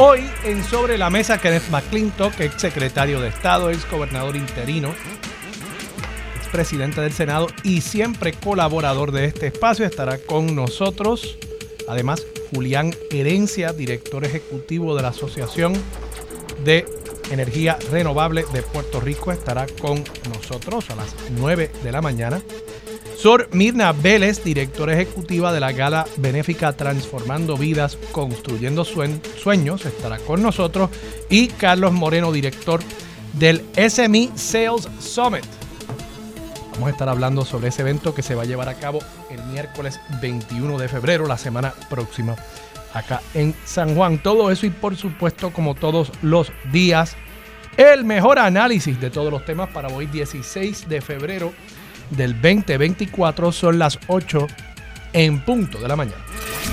[0.00, 4.90] Hoy en Sobre la Mesa Kenneth McClintock, ex secretario de Estado, ex gobernador interino,
[6.36, 11.36] ex presidente del Senado y siempre colaborador de este espacio, estará con nosotros.
[11.88, 12.24] Además,
[12.54, 15.72] Julián Herencia, director ejecutivo de la Asociación
[16.62, 16.86] de
[17.32, 22.40] Energía Renovable de Puerto Rico, estará con nosotros a las 9 de la mañana.
[23.18, 30.40] Sor Mirna Vélez, directora ejecutiva de la gala benéfica Transformando Vidas, Construyendo Sueños, estará con
[30.40, 30.88] nosotros.
[31.28, 32.78] Y Carlos Moreno, director
[33.32, 35.44] del SME Sales Summit.
[36.74, 39.00] Vamos a estar hablando sobre ese evento que se va a llevar a cabo
[39.32, 42.36] el miércoles 21 de febrero, la semana próxima,
[42.94, 44.22] acá en San Juan.
[44.22, 47.16] Todo eso y por supuesto, como todos los días,
[47.76, 51.52] el mejor análisis de todos los temas para hoy 16 de febrero
[52.10, 54.46] del 2024 son las 8
[55.12, 56.22] en punto de la mañana.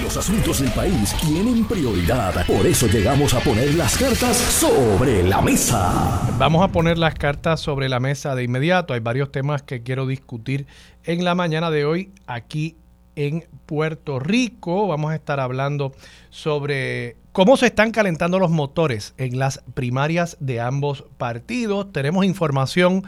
[0.03, 5.41] Los asuntos del país tienen prioridad, por eso llegamos a poner las cartas sobre la
[5.41, 6.22] mesa.
[6.38, 8.94] Vamos a poner las cartas sobre la mesa de inmediato.
[8.94, 10.67] Hay varios temas que quiero discutir
[11.06, 12.75] en la mañana de hoy aquí
[13.16, 14.88] en Puerto Rico.
[14.88, 15.94] Vamos a estar hablando
[16.30, 21.91] sobre cómo se están calentando los motores en las primarias de ambos partidos.
[21.94, 23.03] Tenemos información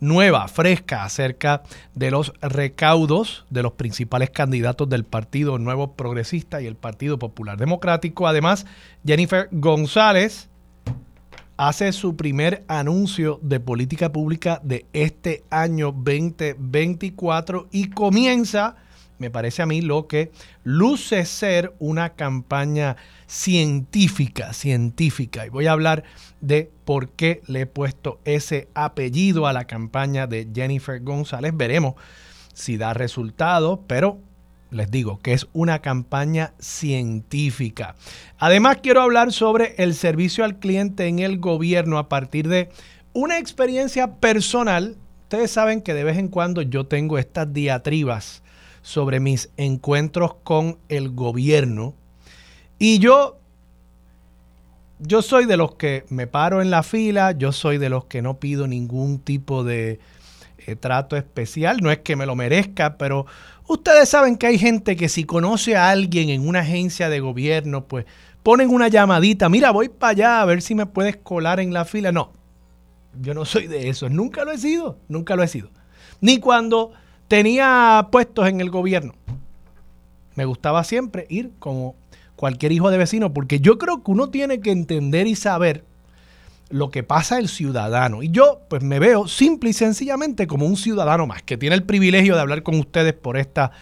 [0.00, 1.62] nueva, fresca, acerca
[1.94, 7.58] de los recaudos de los principales candidatos del Partido Nuevo Progresista y el Partido Popular
[7.58, 8.26] Democrático.
[8.26, 8.66] Además,
[9.04, 10.48] Jennifer González
[11.56, 18.76] hace su primer anuncio de política pública de este año 2024 y comienza,
[19.18, 20.32] me parece a mí, lo que
[20.64, 22.96] luce ser una campaña
[23.30, 25.46] científica, científica.
[25.46, 26.02] Y voy a hablar
[26.40, 31.56] de por qué le he puesto ese apellido a la campaña de Jennifer González.
[31.56, 31.94] Veremos
[32.54, 34.18] si da resultado, pero
[34.72, 37.94] les digo que es una campaña científica.
[38.36, 42.68] Además, quiero hablar sobre el servicio al cliente en el gobierno a partir de
[43.12, 44.96] una experiencia personal.
[45.22, 48.42] Ustedes saben que de vez en cuando yo tengo estas diatribas
[48.82, 51.94] sobre mis encuentros con el gobierno
[52.80, 53.36] y yo,
[54.98, 58.22] yo soy de los que me paro en la fila, yo soy de los que
[58.22, 60.00] no pido ningún tipo de
[60.66, 63.26] eh, trato especial, no es que me lo merezca, pero
[63.68, 67.84] ustedes saben que hay gente que si conoce a alguien en una agencia de gobierno,
[67.84, 68.06] pues
[68.42, 71.84] ponen una llamadita, mira, voy para allá a ver si me puedes colar en la
[71.84, 72.12] fila.
[72.12, 72.32] No,
[73.20, 75.68] yo no soy de eso, nunca lo he sido, nunca lo he sido.
[76.22, 76.92] Ni cuando
[77.28, 79.12] tenía puestos en el gobierno.
[80.34, 81.94] Me gustaba siempre ir como
[82.40, 85.84] cualquier hijo de vecino, porque yo creo que uno tiene que entender y saber
[86.70, 88.22] lo que pasa el ciudadano.
[88.22, 91.82] Y yo pues me veo simple y sencillamente como un ciudadano más, que tiene el
[91.82, 93.72] privilegio de hablar con ustedes por estas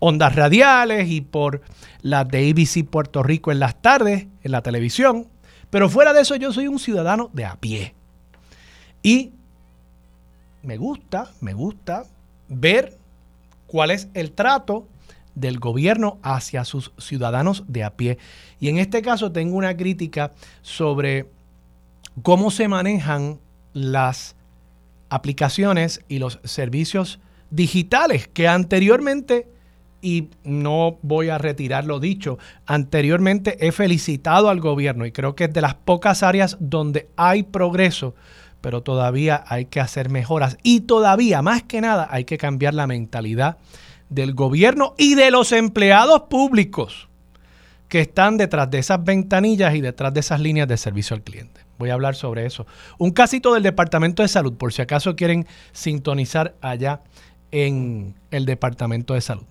[0.00, 1.60] ondas radiales y por
[2.00, 5.28] las de ABC Puerto Rico en las tardes, en la televisión.
[5.70, 7.94] Pero fuera de eso yo soy un ciudadano de a pie.
[9.04, 9.30] Y
[10.64, 12.02] me gusta, me gusta
[12.48, 12.98] ver
[13.68, 14.88] cuál es el trato
[15.34, 18.18] del gobierno hacia sus ciudadanos de a pie.
[18.60, 20.32] Y en este caso tengo una crítica
[20.62, 21.26] sobre
[22.22, 23.38] cómo se manejan
[23.72, 24.36] las
[25.08, 29.46] aplicaciones y los servicios digitales que anteriormente,
[30.00, 35.44] y no voy a retirar lo dicho, anteriormente he felicitado al gobierno y creo que
[35.44, 38.14] es de las pocas áreas donde hay progreso,
[38.60, 42.86] pero todavía hay que hacer mejoras y todavía, más que nada, hay que cambiar la
[42.86, 43.58] mentalidad
[44.14, 47.08] del gobierno y de los empleados públicos
[47.88, 51.60] que están detrás de esas ventanillas y detrás de esas líneas de servicio al cliente.
[51.78, 52.66] Voy a hablar sobre eso.
[52.98, 57.00] Un casito del Departamento de Salud, por si acaso quieren sintonizar allá
[57.50, 59.44] en el Departamento de Salud.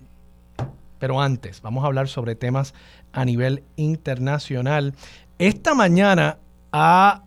[0.98, 2.74] Pero antes, vamos a hablar sobre temas
[3.12, 4.94] a nivel internacional.
[5.38, 6.38] Esta mañana
[6.72, 7.22] ha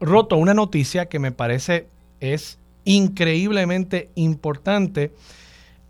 [0.00, 1.86] roto una noticia que me parece
[2.18, 5.12] es increíblemente importante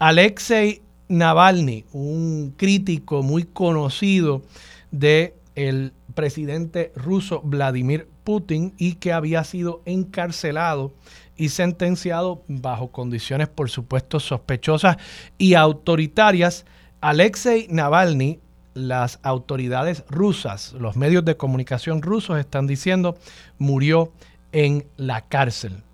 [0.03, 4.43] Alexei Navalny, un crítico muy conocido
[4.91, 10.93] del el presidente ruso Vladimir Putin y que había sido encarcelado
[11.37, 14.97] y sentenciado bajo condiciones, por supuesto, sospechosas
[15.39, 16.67] y autoritarias.
[17.01, 18.41] Alexei Navalny
[18.75, 23.17] las autoridades rusas, los medios de comunicación rusos están diciendo,
[23.57, 24.11] murió
[24.51, 25.85] en la cárcel.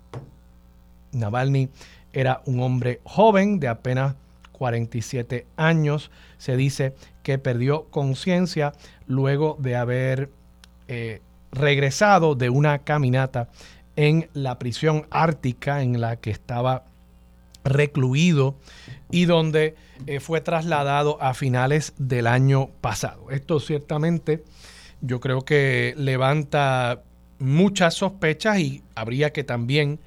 [1.11, 1.69] Navalny
[2.13, 4.15] era un hombre joven de apenas
[4.53, 6.11] 47 años.
[6.37, 8.73] Se dice que perdió conciencia
[9.07, 10.29] luego de haber
[10.87, 11.21] eh,
[11.51, 13.49] regresado de una caminata
[13.95, 16.85] en la prisión ártica en la que estaba
[17.63, 18.55] recluido
[19.11, 19.75] y donde
[20.07, 23.29] eh, fue trasladado a finales del año pasado.
[23.31, 24.43] Esto ciertamente
[25.01, 27.03] yo creo que levanta
[27.39, 29.99] muchas sospechas y habría que también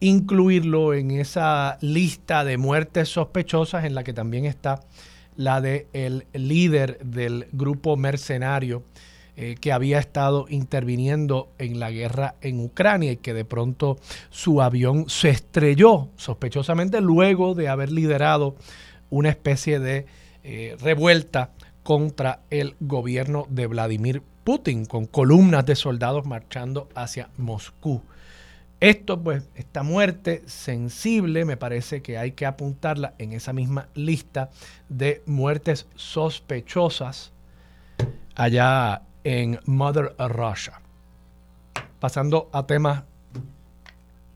[0.00, 4.80] incluirlo en esa lista de muertes sospechosas en la que también está
[5.36, 8.82] la de el líder del grupo mercenario
[9.36, 13.98] eh, que había estado interviniendo en la guerra en Ucrania y que de pronto
[14.30, 18.56] su avión se estrelló sospechosamente luego de haber liderado
[19.10, 20.06] una especie de
[20.42, 21.50] eh, revuelta
[21.84, 28.02] contra el gobierno de Vladimir Putin, con columnas de soldados marchando hacia Moscú.
[28.80, 34.50] Esto, pues, esta muerte sensible, me parece que hay que apuntarla en esa misma lista
[34.88, 37.32] de muertes sospechosas
[38.36, 40.80] allá en Mother Russia.
[41.98, 43.02] Pasando a temas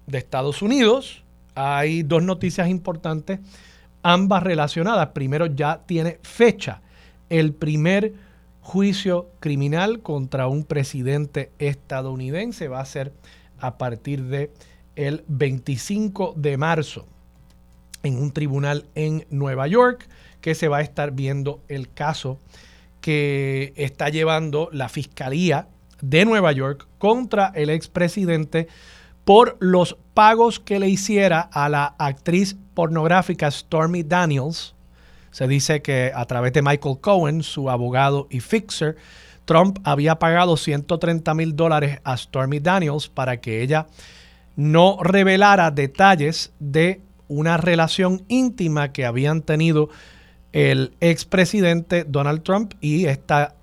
[0.09, 1.23] de Estados Unidos,
[1.55, 3.39] hay dos noticias importantes,
[4.03, 5.11] ambas relacionadas.
[5.11, 6.83] Primero, ya tiene fecha
[7.29, 8.15] el primer
[8.61, 12.67] juicio criminal contra un presidente estadounidense.
[12.67, 13.13] Va a ser
[13.63, 14.51] a partir de
[14.95, 17.07] el 25 de marzo
[18.03, 20.09] en un tribunal en Nueva York
[20.41, 22.39] que se va a estar viendo el caso
[23.01, 25.69] que está llevando la Fiscalía
[26.01, 28.69] de Nueva York contra el expresidente
[29.25, 34.75] por los pagos que le hiciera a la actriz pornográfica Stormy Daniels.
[35.31, 38.97] Se dice que a través de Michael Cohen, su abogado y fixer,
[39.53, 43.87] Trump había pagado 130 mil dólares a Stormy Daniels para que ella
[44.57, 49.91] no revelara detalles de una relación íntima que habían tenido
[50.53, 53.55] el expresidente Donald Trump y esta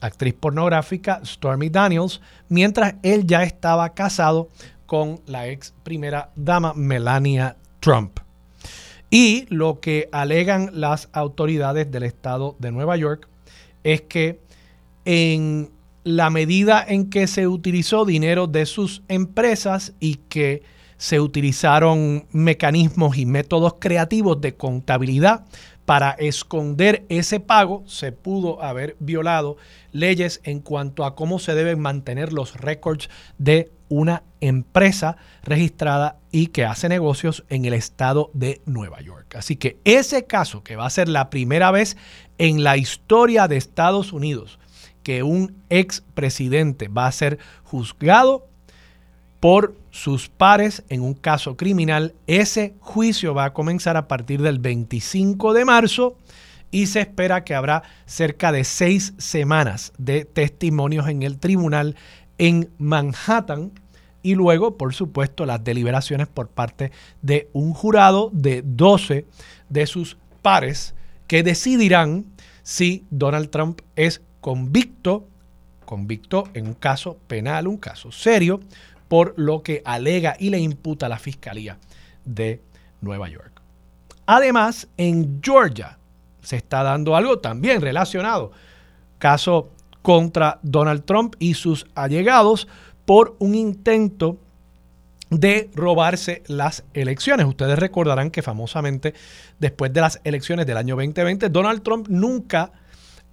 [0.00, 4.48] actriz pornográfica Stormy Daniels, mientras él ya estaba casado
[4.84, 8.18] con la ex primera dama Melania Trump.
[9.10, 13.28] Y lo que alegan las autoridades del estado de Nueva York
[13.84, 14.44] es que
[15.06, 15.70] en
[16.04, 20.62] la medida en que se utilizó dinero de sus empresas y que
[20.98, 25.44] se utilizaron mecanismos y métodos creativos de contabilidad
[25.84, 29.56] para esconder ese pago se pudo haber violado
[29.92, 36.48] leyes en cuanto a cómo se deben mantener los récords de una empresa registrada y
[36.48, 39.36] que hace negocios en el estado de Nueva York.
[39.36, 41.96] Así que ese caso, que va a ser la primera vez
[42.38, 44.58] en la historia de Estados Unidos
[45.06, 48.48] que un expresidente va a ser juzgado
[49.38, 52.16] por sus pares en un caso criminal.
[52.26, 56.16] Ese juicio va a comenzar a partir del 25 de marzo
[56.72, 61.94] y se espera que habrá cerca de seis semanas de testimonios en el tribunal
[62.38, 63.70] en Manhattan
[64.24, 66.90] y luego, por supuesto, las deliberaciones por parte
[67.22, 69.24] de un jurado de 12
[69.68, 70.96] de sus pares
[71.28, 72.24] que decidirán
[72.64, 75.26] si Donald Trump es convicto,
[75.84, 78.60] convicto en un caso penal, un caso serio,
[79.08, 81.78] por lo que alega y le imputa la Fiscalía
[82.24, 82.62] de
[83.00, 83.60] Nueva York.
[84.24, 85.98] Además, en Georgia
[86.42, 88.52] se está dando algo también relacionado,
[89.18, 92.68] caso contra Donald Trump y sus allegados
[93.04, 94.38] por un intento
[95.28, 97.46] de robarse las elecciones.
[97.46, 99.12] Ustedes recordarán que famosamente
[99.58, 102.70] después de las elecciones del año 2020, Donald Trump nunca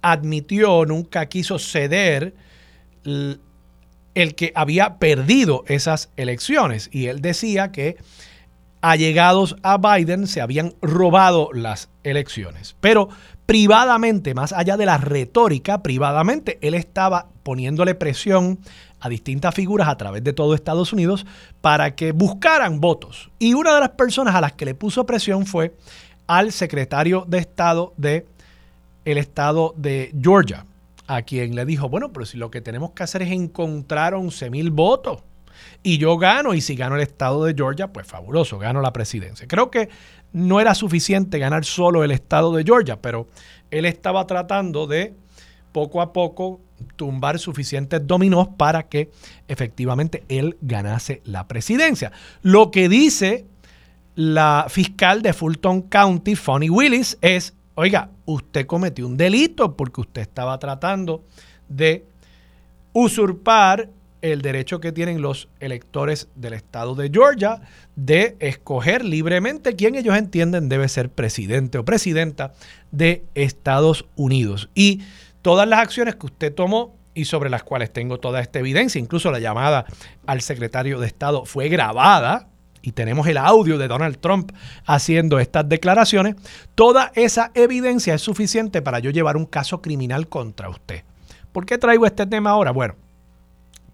[0.04, 2.34] admitió, nunca quiso ceder
[3.04, 6.90] el que había perdido esas elecciones.
[6.92, 7.96] Y él decía que
[8.82, 12.76] allegados a Biden se habían robado las elecciones.
[12.82, 13.08] Pero
[13.46, 18.58] privadamente, más allá de la retórica, privadamente, él estaba poniéndole presión
[19.00, 21.24] a distintas figuras a través de todo Estados Unidos
[21.62, 23.30] para que buscaran votos.
[23.38, 25.74] Y una de las personas a las que le puso presión fue
[26.26, 28.26] al secretario de Estado de
[29.04, 30.66] el estado de Georgia,
[31.06, 34.50] a quien le dijo, bueno, pero si lo que tenemos que hacer es encontrar 11
[34.50, 35.22] mil votos
[35.82, 39.46] y yo gano, y si gano el estado de Georgia, pues fabuloso, gano la presidencia.
[39.46, 39.88] Creo que
[40.32, 43.28] no era suficiente ganar solo el estado de Georgia, pero
[43.70, 45.14] él estaba tratando de
[45.72, 46.60] poco a poco
[46.96, 49.10] tumbar suficientes dominós para que
[49.48, 52.12] efectivamente él ganase la presidencia.
[52.42, 53.46] Lo que dice
[54.14, 60.22] la fiscal de Fulton County, Fonny Willis, es oiga, usted cometió un delito porque usted
[60.22, 61.24] estaba tratando
[61.68, 62.06] de
[62.92, 63.90] usurpar
[64.22, 67.60] el derecho que tienen los electores del estado de Georgia
[67.94, 72.54] de escoger libremente quién ellos entienden debe ser presidente o presidenta
[72.90, 74.70] de Estados Unidos.
[74.74, 75.02] Y
[75.42, 79.30] todas las acciones que usted tomó y sobre las cuales tengo toda esta evidencia, incluso
[79.30, 79.84] la llamada
[80.26, 82.48] al secretario de Estado fue grabada,
[82.84, 84.52] y tenemos el audio de Donald Trump
[84.84, 86.36] haciendo estas declaraciones,
[86.74, 91.02] toda esa evidencia es suficiente para yo llevar un caso criminal contra usted.
[91.50, 92.72] ¿Por qué traigo este tema ahora?
[92.72, 92.94] Bueno,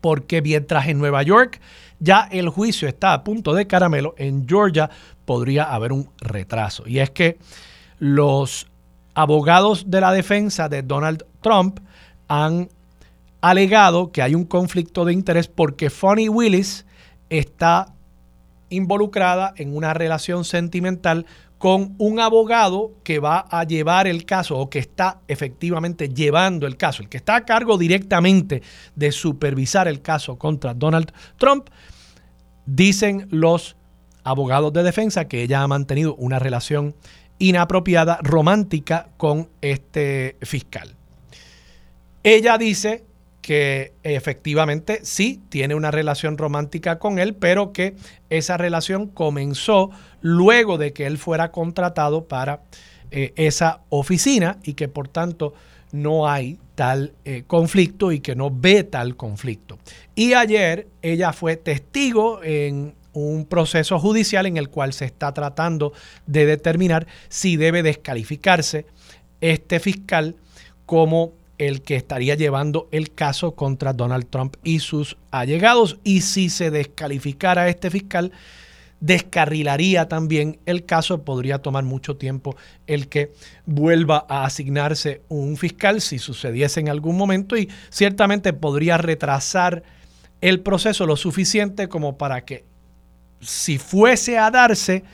[0.00, 1.60] porque mientras en Nueva York
[2.00, 4.90] ya el juicio está a punto de caramelo, en Georgia
[5.24, 6.82] podría haber un retraso.
[6.88, 7.38] Y es que
[8.00, 8.66] los
[9.14, 11.78] abogados de la defensa de Donald Trump
[12.26, 12.68] han
[13.40, 16.86] alegado que hay un conflicto de interés porque Fonny Willis
[17.28, 17.94] está
[18.70, 21.26] involucrada en una relación sentimental
[21.58, 26.78] con un abogado que va a llevar el caso o que está efectivamente llevando el
[26.78, 28.62] caso, el que está a cargo directamente
[28.94, 31.68] de supervisar el caso contra Donald Trump,
[32.64, 33.76] dicen los
[34.24, 36.94] abogados de defensa que ella ha mantenido una relación
[37.38, 40.94] inapropiada, romántica con este fiscal.
[42.22, 43.04] Ella dice
[43.50, 47.96] que efectivamente sí tiene una relación romántica con él, pero que
[48.28, 49.90] esa relación comenzó
[50.20, 52.62] luego de que él fuera contratado para
[53.10, 55.52] eh, esa oficina y que por tanto
[55.90, 59.80] no hay tal eh, conflicto y que no ve tal conflicto.
[60.14, 65.92] Y ayer ella fue testigo en un proceso judicial en el cual se está tratando
[66.24, 68.86] de determinar si debe descalificarse
[69.40, 70.36] este fiscal
[70.86, 75.98] como el que estaría llevando el caso contra Donald Trump y sus allegados.
[76.04, 78.32] Y si se descalificara este fiscal,
[79.00, 81.22] descarrilaría también el caso.
[81.22, 83.32] Podría tomar mucho tiempo el que
[83.66, 89.82] vuelva a asignarse un fiscal si sucediese en algún momento y ciertamente podría retrasar
[90.40, 92.64] el proceso lo suficiente como para que
[93.42, 95.04] si fuese a darse,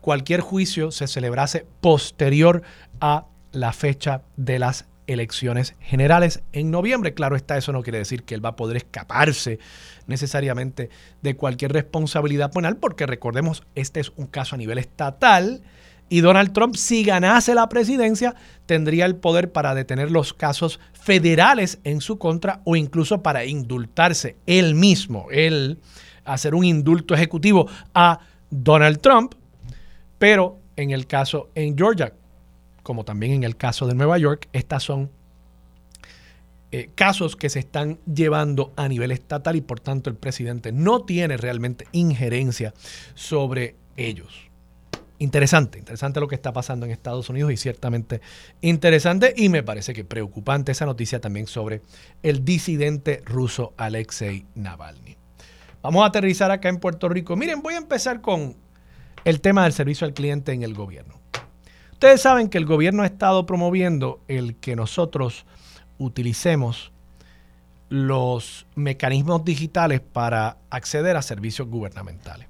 [0.00, 2.62] cualquier juicio se celebrase posterior
[3.00, 7.14] a la fecha de las elecciones generales en noviembre.
[7.14, 9.58] Claro está, eso no quiere decir que él va a poder escaparse
[10.06, 10.90] necesariamente
[11.22, 15.62] de cualquier responsabilidad penal, porque recordemos, este es un caso a nivel estatal
[16.12, 18.34] y Donald Trump, si ganase la presidencia,
[18.66, 24.36] tendría el poder para detener los casos federales en su contra o incluso para indultarse
[24.46, 25.78] él mismo, él
[26.26, 29.34] hacer un indulto ejecutivo a Donald Trump,
[30.18, 32.12] pero en el caso en Georgia,
[32.82, 35.10] como también en el caso de Nueva York, estas son
[36.74, 41.02] eh, casos que se están llevando a nivel estatal y por tanto el presidente no
[41.02, 42.72] tiene realmente injerencia
[43.14, 44.50] sobre ellos.
[45.18, 48.20] Interesante, interesante lo que está pasando en Estados Unidos y ciertamente
[48.60, 51.82] interesante y me parece que preocupante esa noticia también sobre
[52.22, 55.16] el disidente ruso Alexei Navalny.
[55.82, 57.36] Vamos a aterrizar acá en Puerto Rico.
[57.36, 58.56] Miren, voy a empezar con
[59.24, 61.21] el tema del servicio al cliente en el gobierno.
[62.02, 65.46] Ustedes saben que el gobierno ha estado promoviendo el que nosotros
[65.98, 66.90] utilicemos
[67.90, 72.48] los mecanismos digitales para acceder a servicios gubernamentales.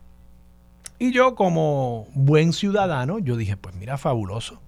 [0.98, 4.58] Y yo como buen ciudadano, yo dije, pues mira, fabuloso.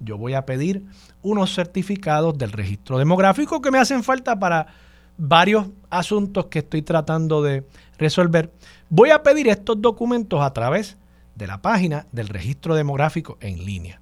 [0.00, 0.86] Yo voy a pedir
[1.22, 4.66] unos certificados del registro demográfico que me hacen falta para
[5.18, 7.64] varios asuntos que estoy tratando de
[7.96, 8.52] resolver.
[8.88, 10.96] Voy a pedir estos documentos a través
[11.36, 13.99] de la página del registro demográfico en línea.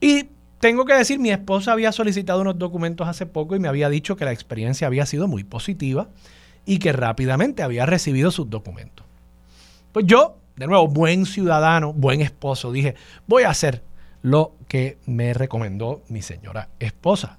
[0.00, 0.28] Y
[0.60, 4.16] tengo que decir, mi esposa había solicitado unos documentos hace poco y me había dicho
[4.16, 6.08] que la experiencia había sido muy positiva
[6.66, 9.06] y que rápidamente había recibido sus documentos.
[9.92, 12.94] Pues yo, de nuevo, buen ciudadano, buen esposo, dije,
[13.26, 13.82] voy a hacer
[14.22, 17.38] lo que me recomendó mi señora esposa.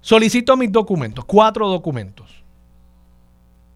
[0.00, 2.42] Solicito mis documentos, cuatro documentos.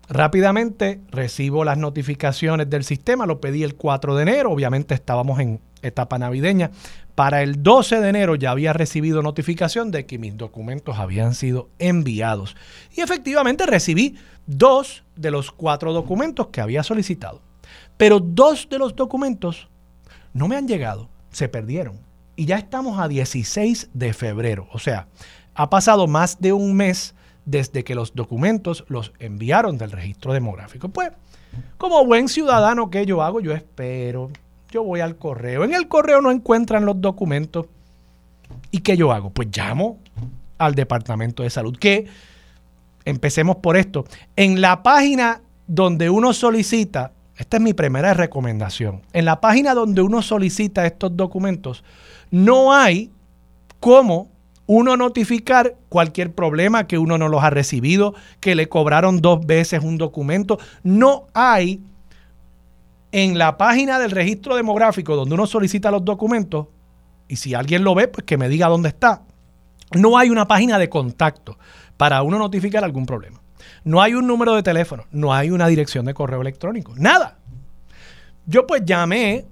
[0.09, 5.61] Rápidamente recibo las notificaciones del sistema, lo pedí el 4 de enero, obviamente estábamos en
[5.87, 6.71] etapa navideña.
[7.15, 11.71] Para el 12 de enero ya había recibido notificación de que mis documentos habían sido
[11.79, 12.57] enviados.
[12.95, 14.17] Y efectivamente recibí
[14.47, 17.41] dos de los cuatro documentos que había solicitado.
[17.97, 19.69] Pero dos de los documentos
[20.33, 21.99] no me han llegado, se perdieron.
[22.37, 24.69] Y ya estamos a 16 de febrero.
[24.73, 25.09] O sea,
[25.55, 27.15] ha pasado más de un mes
[27.47, 30.91] desde que los documentos los enviaron del registro demográfico.
[30.91, 31.13] Pues,
[31.79, 34.31] como buen ciudadano que yo hago, yo espero,
[34.77, 35.65] yo voy al correo.
[35.65, 37.65] En el correo no encuentran los documentos.
[38.71, 39.31] ¿Y qué yo hago?
[39.31, 39.99] Pues llamo
[40.59, 41.75] al Departamento de Salud.
[41.79, 42.07] Que,
[43.07, 44.05] empecemos por esto,
[44.37, 49.03] en la página donde uno solicita esta es mi primera recomendación.
[49.13, 51.85] En la página donde uno solicita estos documentos,
[52.31, 53.11] no hay
[53.81, 54.29] cómo
[54.67, 59.83] uno notificar cualquier problema que uno no los ha recibido, que le cobraron dos veces
[59.83, 60.59] un documento.
[60.83, 61.81] No hay
[63.13, 66.69] en la página del registro demográfico donde uno solicita los documentos,
[67.29, 69.23] y si alguien lo ve, pues que me diga dónde está.
[69.93, 71.59] No hay una página de contacto
[71.97, 73.41] para uno notificar algún problema.
[73.85, 77.39] No hay un número de teléfono, no hay una dirección de correo electrónico, nada.
[78.47, 79.47] Yo pues llamé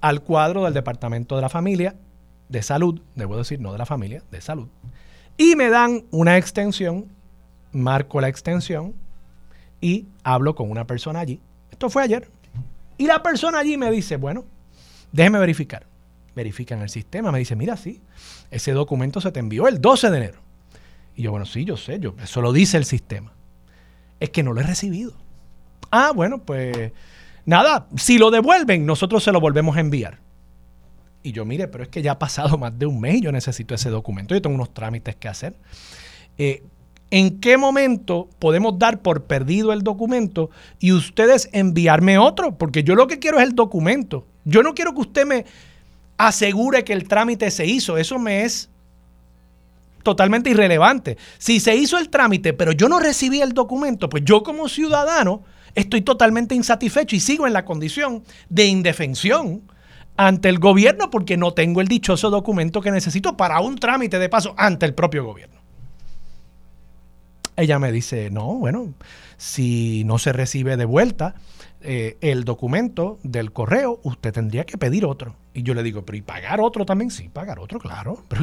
[0.00, 1.96] al cuadro del Departamento de la Familia
[2.48, 4.68] de Salud, debo decir, no de la familia, de salud,
[5.36, 7.06] y me dan una extensión,
[7.72, 8.94] marco la extensión
[9.80, 11.40] y hablo con una persona allí.
[11.70, 12.30] Esto fue ayer.
[12.98, 14.44] Y la persona allí me dice, bueno,
[15.12, 15.86] déjeme verificar.
[16.34, 18.00] Verifica en el sistema, me dice, mira, sí,
[18.50, 20.40] ese documento se te envió el 12 de enero.
[21.16, 23.32] Y yo, bueno, sí, yo sé, yo, eso lo dice el sistema
[24.20, 25.12] es que no lo he recibido.
[25.90, 26.92] Ah, bueno, pues
[27.44, 30.18] nada, si lo devuelven, nosotros se lo volvemos a enviar.
[31.22, 33.32] Y yo, mire, pero es que ya ha pasado más de un mes y yo
[33.32, 35.56] necesito ese documento, yo tengo unos trámites que hacer.
[36.36, 36.62] Eh,
[37.10, 42.58] ¿En qué momento podemos dar por perdido el documento y ustedes enviarme otro?
[42.58, 44.26] Porque yo lo que quiero es el documento.
[44.44, 45.46] Yo no quiero que usted me
[46.18, 47.96] asegure que el trámite se hizo.
[47.96, 48.68] Eso me es
[50.02, 51.16] totalmente irrelevante.
[51.38, 55.42] Si se hizo el trámite, pero yo no recibí el documento, pues yo como ciudadano
[55.74, 59.62] estoy totalmente insatisfecho y sigo en la condición de indefensión
[60.16, 64.28] ante el gobierno porque no tengo el dichoso documento que necesito para un trámite de
[64.28, 65.57] paso ante el propio gobierno.
[67.58, 68.94] Ella me dice, no, bueno,
[69.36, 71.34] si no se recibe de vuelta,
[71.80, 75.34] eh, el documento del correo, usted tendría que pedir otro.
[75.54, 77.10] Y yo le digo, pero ¿y pagar otro también?
[77.10, 78.22] Sí, pagar otro, claro.
[78.28, 78.42] Pero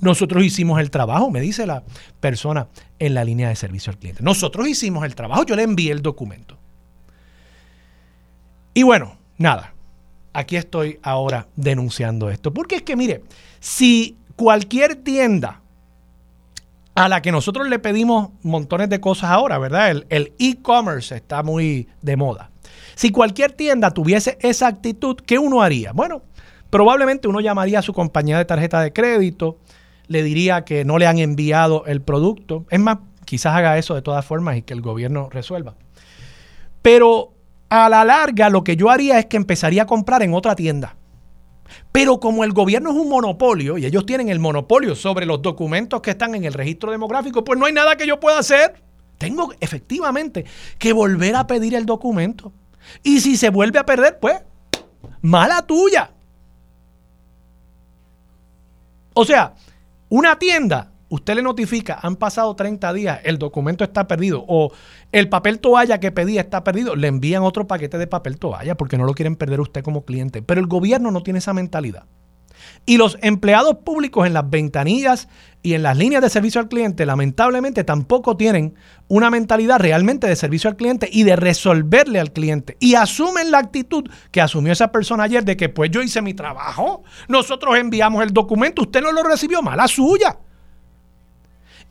[0.00, 1.82] nosotros hicimos el trabajo, me dice la
[2.20, 2.68] persona
[3.00, 4.22] en la línea de servicio al cliente.
[4.22, 6.56] Nosotros hicimos el trabajo, yo le envié el documento.
[8.74, 9.74] Y bueno, nada,
[10.32, 12.54] aquí estoy ahora denunciando esto.
[12.54, 13.24] Porque es que, mire,
[13.58, 15.61] si cualquier tienda
[16.94, 20.04] a la que nosotros le pedimos montones de cosas ahora, ¿verdad?
[20.08, 22.50] El e-commerce está muy de moda.
[22.94, 25.92] Si cualquier tienda tuviese esa actitud, ¿qué uno haría?
[25.92, 26.22] Bueno,
[26.70, 29.58] probablemente uno llamaría a su compañía de tarjeta de crédito,
[30.08, 32.66] le diría que no le han enviado el producto.
[32.70, 35.74] Es más, quizás haga eso de todas formas y que el gobierno resuelva.
[36.82, 37.32] Pero
[37.70, 40.96] a la larga lo que yo haría es que empezaría a comprar en otra tienda.
[41.90, 46.00] Pero como el gobierno es un monopolio y ellos tienen el monopolio sobre los documentos
[46.00, 48.82] que están en el registro demográfico, pues no hay nada que yo pueda hacer.
[49.18, 50.44] Tengo efectivamente
[50.78, 52.52] que volver a pedir el documento.
[53.02, 54.40] Y si se vuelve a perder, pues,
[55.20, 56.10] mala tuya.
[59.14, 59.54] O sea,
[60.08, 64.72] una tienda, usted le notifica, han pasado 30 días, el documento está perdido o
[65.12, 68.96] el papel toalla que pedía está perdido, le envían otro paquete de papel toalla porque
[68.96, 70.40] no lo quieren perder usted como cliente.
[70.40, 72.06] Pero el gobierno no tiene esa mentalidad.
[72.86, 75.28] Y los empleados públicos en las ventanillas
[75.62, 78.74] y en las líneas de servicio al cliente, lamentablemente, tampoco tienen
[79.08, 82.78] una mentalidad realmente de servicio al cliente y de resolverle al cliente.
[82.80, 86.32] Y asumen la actitud que asumió esa persona ayer de que pues yo hice mi
[86.32, 90.38] trabajo, nosotros enviamos el documento, usted no lo recibió, mala suya.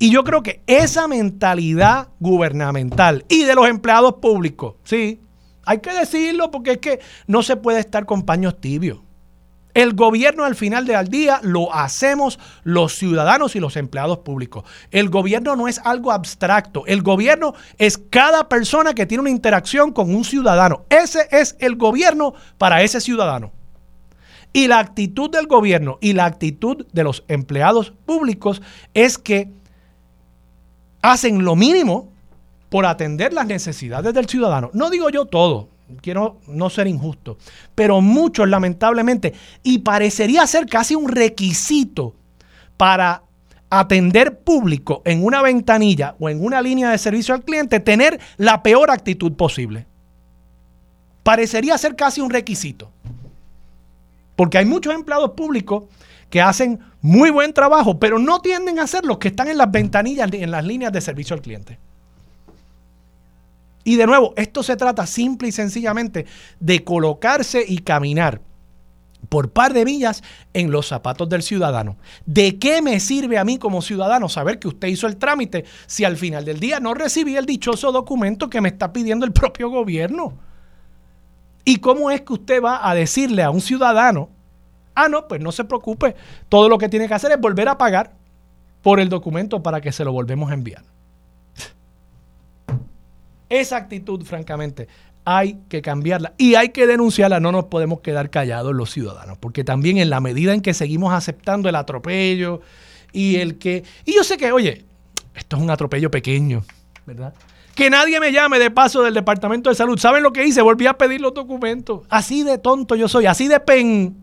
[0.01, 5.21] Y yo creo que esa mentalidad gubernamental y de los empleados públicos, sí,
[5.63, 8.97] hay que decirlo porque es que no se puede estar con paños tibios.
[9.75, 14.63] El gobierno al final del día lo hacemos los ciudadanos y los empleados públicos.
[14.89, 16.83] El gobierno no es algo abstracto.
[16.87, 20.83] El gobierno es cada persona que tiene una interacción con un ciudadano.
[20.89, 23.51] Ese es el gobierno para ese ciudadano.
[24.51, 28.63] Y la actitud del gobierno y la actitud de los empleados públicos
[28.95, 29.60] es que
[31.01, 32.09] hacen lo mínimo
[32.69, 34.69] por atender las necesidades del ciudadano.
[34.73, 35.69] No digo yo todo,
[36.01, 37.37] quiero no ser injusto,
[37.75, 39.33] pero muchos lamentablemente,
[39.63, 42.15] y parecería ser casi un requisito
[42.77, 43.23] para
[43.69, 48.61] atender público en una ventanilla o en una línea de servicio al cliente, tener la
[48.63, 49.87] peor actitud posible.
[51.23, 52.91] Parecería ser casi un requisito.
[54.35, 55.83] Porque hay muchos empleados públicos
[56.31, 59.69] que hacen muy buen trabajo, pero no tienden a ser los que están en las
[59.69, 61.77] ventanillas, en las líneas de servicio al cliente.
[63.83, 66.25] Y de nuevo, esto se trata simple y sencillamente
[66.59, 68.41] de colocarse y caminar
[69.27, 71.97] por par de millas en los zapatos del ciudadano.
[72.25, 76.05] ¿De qué me sirve a mí como ciudadano saber que usted hizo el trámite si
[76.05, 79.69] al final del día no recibí el dichoso documento que me está pidiendo el propio
[79.69, 80.33] gobierno?
[81.65, 84.29] ¿Y cómo es que usted va a decirle a un ciudadano,
[84.95, 86.15] ah, no, pues no se preocupe,
[86.49, 88.13] todo lo que tiene que hacer es volver a pagar
[88.81, 90.83] por el documento para que se lo volvemos a enviar?
[93.49, 94.87] Esa actitud, francamente,
[95.25, 97.39] hay que cambiarla y hay que denunciarla.
[97.39, 101.13] No nos podemos quedar callados los ciudadanos, porque también en la medida en que seguimos
[101.13, 102.61] aceptando el atropello
[103.11, 103.83] y el que...
[104.05, 104.85] Y yo sé que, oye,
[105.35, 106.63] esto es un atropello pequeño,
[107.05, 107.33] ¿verdad?
[107.75, 109.97] Que nadie me llame de paso del Departamento de Salud.
[109.97, 110.61] ¿Saben lo que hice?
[110.61, 112.01] Volví a pedir los documentos.
[112.09, 114.20] Así de tonto yo soy, así de pen.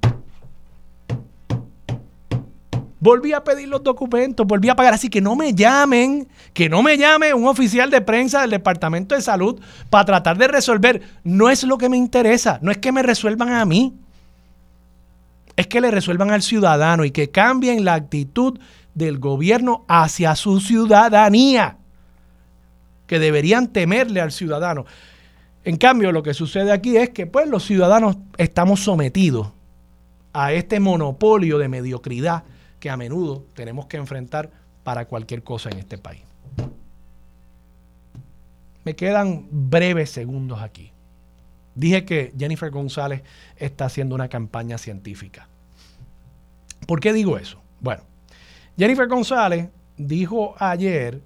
[3.00, 4.94] Volví a pedir los documentos, volví a pagar.
[4.94, 9.14] Así que no me llamen, que no me llame un oficial de prensa del Departamento
[9.14, 11.02] de Salud para tratar de resolver.
[11.22, 13.94] No es lo que me interesa, no es que me resuelvan a mí.
[15.54, 18.58] Es que le resuelvan al ciudadano y que cambien la actitud
[18.94, 21.76] del gobierno hacia su ciudadanía.
[23.06, 24.86] Que deberían temerle al ciudadano.
[25.64, 29.48] En cambio, lo que sucede aquí es que pues los ciudadanos estamos sometidos
[30.32, 32.44] a este monopolio de mediocridad
[32.80, 34.50] que a menudo tenemos que enfrentar
[34.84, 36.22] para cualquier cosa en este país.
[38.84, 40.92] Me quedan breves segundos aquí.
[41.74, 43.22] Dije que Jennifer González
[43.56, 45.48] está haciendo una campaña científica.
[46.86, 47.60] ¿Por qué digo eso?
[47.80, 48.02] Bueno,
[48.78, 51.20] Jennifer González dijo ayer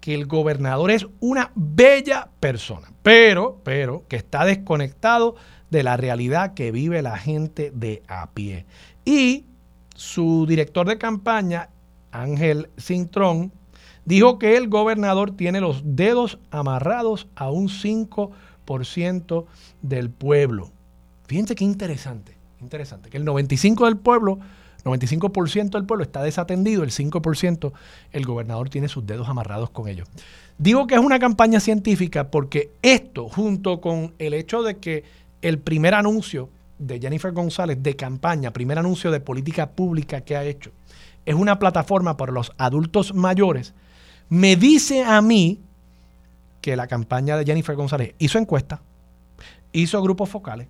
[0.00, 5.34] que el gobernador es una bella persona, pero, pero, que está desconectado
[5.70, 8.64] de la realidad que vive la gente de a pie.
[9.04, 9.44] Y
[9.98, 11.70] su director de campaña,
[12.12, 13.50] Ángel Cintrón,
[14.04, 19.44] dijo que el gobernador tiene los dedos amarrados a un 5%
[19.82, 20.70] del pueblo.
[21.26, 24.38] Fíjense qué interesante, interesante, que el 95% del pueblo,
[24.84, 27.72] 95% del pueblo está desatendido, el 5%
[28.12, 30.06] el gobernador tiene sus dedos amarrados con ellos.
[30.58, 35.02] Digo que es una campaña científica porque esto, junto con el hecho de que
[35.42, 40.44] el primer anuncio de Jennifer González de campaña, primer anuncio de política pública que ha
[40.44, 40.70] hecho,
[41.26, 43.74] es una plataforma para los adultos mayores,
[44.28, 45.60] me dice a mí
[46.60, 48.82] que la campaña de Jennifer González hizo encuesta,
[49.72, 50.68] hizo grupos focales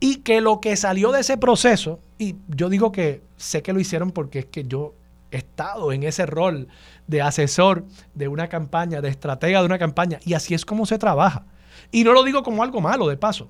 [0.00, 3.80] y que lo que salió de ese proceso, y yo digo que sé que lo
[3.80, 4.94] hicieron porque es que yo
[5.30, 6.68] he estado en ese rol
[7.06, 10.98] de asesor de una campaña, de estratega de una campaña, y así es como se
[10.98, 11.44] trabaja.
[11.92, 13.48] Y no lo digo como algo malo, de paso.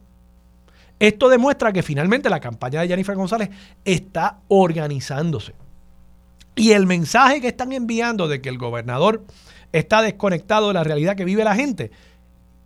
[0.98, 3.50] Esto demuestra que finalmente la campaña de Jennifer González
[3.84, 5.54] está organizándose.
[6.54, 9.24] Y el mensaje que están enviando de que el gobernador
[9.72, 11.90] está desconectado de la realidad que vive la gente,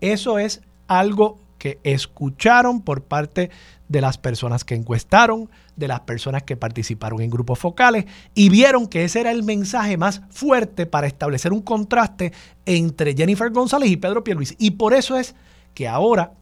[0.01, 3.51] eso es algo que escucharon por parte
[3.89, 8.87] de las personas que encuestaron, de las personas que participaron en grupos focales y vieron
[8.87, 12.33] que ese era el mensaje más fuerte para establecer un contraste
[12.65, 14.55] entre Jennifer González y Pedro Pierluisi.
[14.59, 15.35] Y por eso es
[15.75, 16.33] que ahora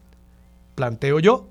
[0.75, 1.48] planteo yo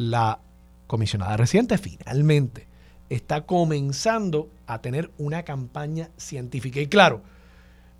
[0.00, 0.40] la
[0.86, 2.66] comisionada reciente finalmente
[3.10, 6.80] está comenzando a tener una campaña científica.
[6.80, 7.22] Y claro,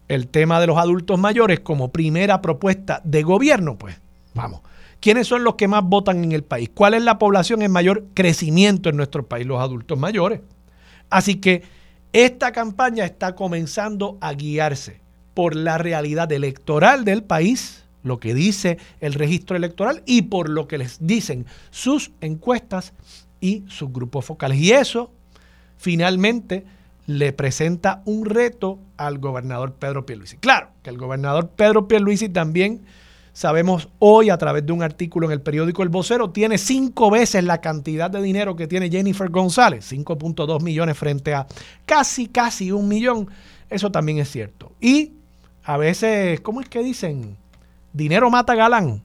[0.09, 4.01] el tema de los adultos mayores como primera propuesta de gobierno, pues
[4.35, 4.63] vamos.
[5.01, 6.71] ¿Quiénes son los que más votan en el país?
[6.73, 9.47] ¿Cuál es la población en mayor crecimiento en nuestro país?
[9.47, 10.41] Los adultos mayores.
[11.09, 11.63] Así que
[12.13, 15.01] esta campaña está comenzando a guiarse
[15.35, 20.69] por la realidad electoral del país lo que dice el registro electoral y por lo
[20.69, 22.93] que les dicen sus encuestas
[23.41, 24.59] y sus grupos focales.
[24.59, 25.11] Y eso
[25.77, 26.65] finalmente
[27.07, 30.37] le presenta un reto al gobernador Pedro Pierluisi.
[30.37, 32.83] Claro, que el gobernador Pedro Pierluisi también
[33.33, 37.45] sabemos hoy a través de un artículo en el periódico El Vocero, tiene cinco veces
[37.45, 41.47] la cantidad de dinero que tiene Jennifer González, 5.2 millones frente a
[41.87, 43.29] casi, casi un millón.
[43.69, 44.73] Eso también es cierto.
[44.81, 45.13] Y
[45.65, 47.37] a veces, ¿cómo es que dicen?
[47.93, 49.03] Dinero mata galán.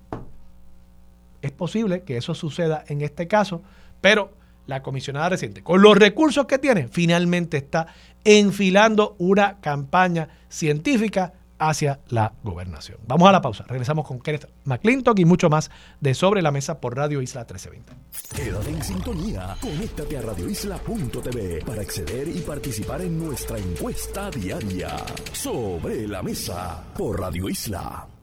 [1.41, 3.61] Es posible que eso suceda en este caso,
[4.01, 4.33] pero
[4.67, 7.87] la comisionada reciente, con los recursos que tiene, finalmente está
[8.23, 12.97] enfilando una campaña científica hacia la gobernación.
[13.07, 13.63] Vamos a la pausa.
[13.67, 17.93] Regresamos con Kenneth McClintock y mucho más de Sobre la Mesa por Radio Isla 1320.
[18.35, 19.55] Quédate en sintonía.
[19.61, 24.97] Conéctate a radioisla.tv para acceder y participar en nuestra encuesta diaria.
[25.31, 28.14] Sobre la Mesa por Radio Isla.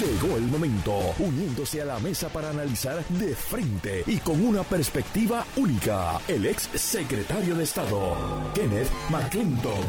[0.00, 5.46] Llegó el momento, uniéndose a la mesa para analizar de frente y con una perspectiva
[5.56, 8.16] única, el ex secretario de Estado,
[8.54, 9.84] Kenneth McClintock.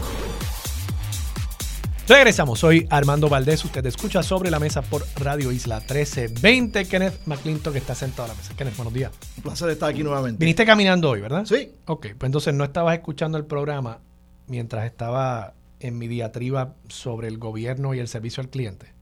[2.08, 7.76] Regresamos, soy Armando Valdés, usted escucha sobre la mesa por Radio Isla 1320, Kenneth McClintock
[7.76, 8.54] está sentado a la mesa.
[8.56, 9.12] Kenneth, buenos días.
[9.38, 10.38] Un placer estar aquí nuevamente.
[10.40, 11.46] Viniste caminando hoy, ¿verdad?
[11.46, 11.72] Sí.
[11.86, 14.02] Ok, pues entonces no estabas escuchando el programa
[14.46, 18.95] mientras estaba en mi diatriba sobre el gobierno y el servicio al cliente.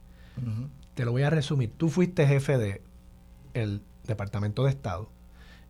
[0.93, 1.72] Te lo voy a resumir.
[1.76, 2.82] Tú fuiste jefe de
[3.54, 5.10] el Departamento de Estado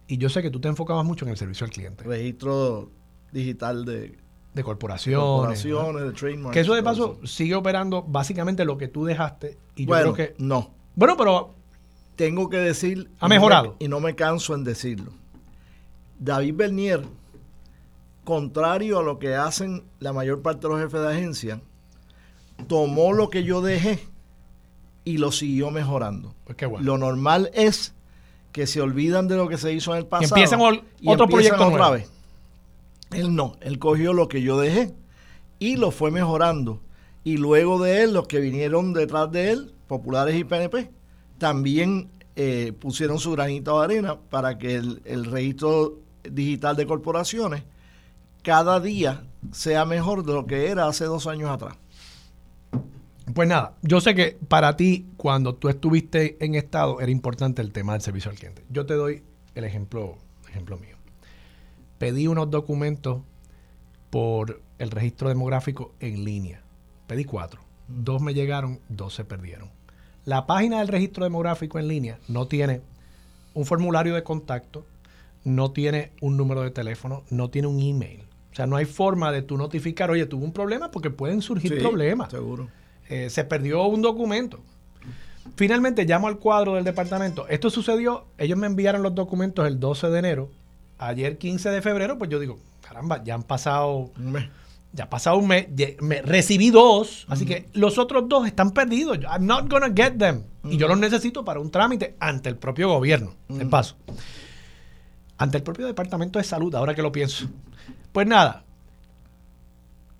[0.07, 2.03] y yo sé que tú te enfocabas mucho en el servicio al cliente.
[2.03, 2.91] Registro
[3.31, 4.17] digital de,
[4.53, 5.19] de corporaciones.
[5.19, 6.53] Corporaciones, de trademarks.
[6.53, 9.57] Que eso de paso sigue operando básicamente lo que tú dejaste.
[9.75, 10.35] Y yo bueno, creo que.
[10.43, 10.71] No.
[10.95, 11.55] Bueno, pero
[12.15, 13.09] tengo que decir...
[13.19, 13.75] ¿Ha mejorado?
[13.79, 15.11] y no me canso en decirlo.
[16.19, 17.03] David Bernier,
[18.23, 21.61] contrario a lo que hacen la mayor parte de los jefes de agencia,
[22.67, 23.99] tomó lo que yo dejé
[25.05, 26.33] y lo siguió mejorando.
[26.45, 26.85] Pues qué bueno.
[26.85, 27.93] Lo normal es
[28.51, 30.35] que se olvidan de lo que se hizo en el pasado.
[30.35, 31.93] empiezan ol- y otro empiezan proyecto otra nuevo.
[31.93, 32.09] vez.
[33.11, 34.93] Él no, él cogió lo que yo dejé
[35.59, 36.81] y lo fue mejorando.
[37.23, 40.89] Y luego de él, los que vinieron detrás de él, populares y PNP,
[41.37, 47.63] también eh, pusieron su granito de arena para que el, el registro digital de corporaciones
[48.43, 51.77] cada día sea mejor de lo que era hace dos años atrás.
[53.33, 57.71] Pues nada, yo sé que para ti, cuando tú estuviste en Estado, era importante el
[57.71, 58.63] tema del servicio al cliente.
[58.69, 59.23] Yo te doy
[59.55, 60.17] el ejemplo,
[60.49, 60.97] ejemplo mío.
[61.99, 63.21] Pedí unos documentos
[64.09, 66.61] por el registro demográfico en línea.
[67.07, 67.61] Pedí cuatro.
[67.87, 69.69] Dos me llegaron, dos se perdieron.
[70.25, 72.81] La página del registro demográfico en línea no tiene
[73.53, 74.85] un formulario de contacto,
[75.43, 78.23] no tiene un número de teléfono, no tiene un email.
[78.51, 81.73] O sea, no hay forma de tú notificar, oye, tuve un problema porque pueden surgir
[81.73, 82.29] Sí, problemas.
[82.29, 82.69] Seguro.
[83.09, 84.59] Eh, se perdió un documento.
[85.55, 87.47] Finalmente llamo al cuadro del departamento.
[87.47, 90.49] Esto sucedió, ellos me enviaron los documentos el 12 de enero.
[90.97, 94.45] Ayer 15 de febrero, pues yo digo, caramba, ya han pasado, Un mes.
[94.93, 95.67] ya ha pasado un mes,
[96.01, 99.19] me, recibí dos, así que los otros dos están perdidos.
[99.19, 100.43] I'm not gonna get them.
[100.63, 103.33] Y yo los necesito para un trámite ante el propio gobierno.
[103.49, 103.97] De paso.
[105.37, 107.47] Ante el propio departamento de salud, ahora que lo pienso.
[108.13, 108.63] Pues nada,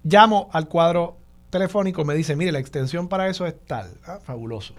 [0.03, 1.17] llamo al cuadro
[1.53, 3.91] telefónico, me dice, mire, la extensión para eso es tal.
[4.05, 4.73] Ah, fabuloso.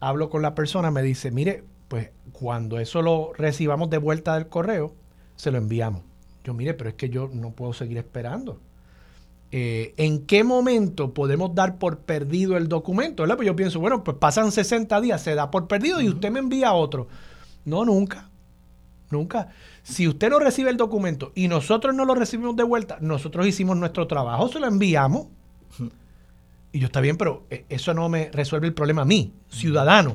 [0.00, 4.48] Hablo con la persona, me dice, mire, pues cuando eso lo recibamos de vuelta del
[4.48, 4.94] correo,
[5.36, 6.02] se lo enviamos.
[6.42, 8.60] Yo, mire, pero es que yo no puedo seguir esperando.
[9.52, 13.22] Eh, ¿En qué momento podemos dar por perdido el documento?
[13.22, 13.36] ¿verdad?
[13.36, 16.40] Pues yo pienso, bueno, pues pasan 60 días, se da por perdido y usted me
[16.40, 17.06] envía otro.
[17.64, 18.28] No, nunca.
[19.10, 19.50] Nunca.
[19.84, 23.76] Si usted no recibe el documento y nosotros no lo recibimos de vuelta, nosotros hicimos
[23.76, 25.28] nuestro trabajo, se lo enviamos.
[26.72, 30.14] Y yo está bien, pero eh, eso no me resuelve el problema a mí, ciudadano.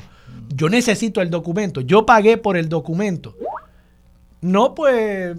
[0.54, 1.82] Yo necesito el documento.
[1.82, 3.34] Yo pagué por el documento.
[4.42, 5.38] No, pues,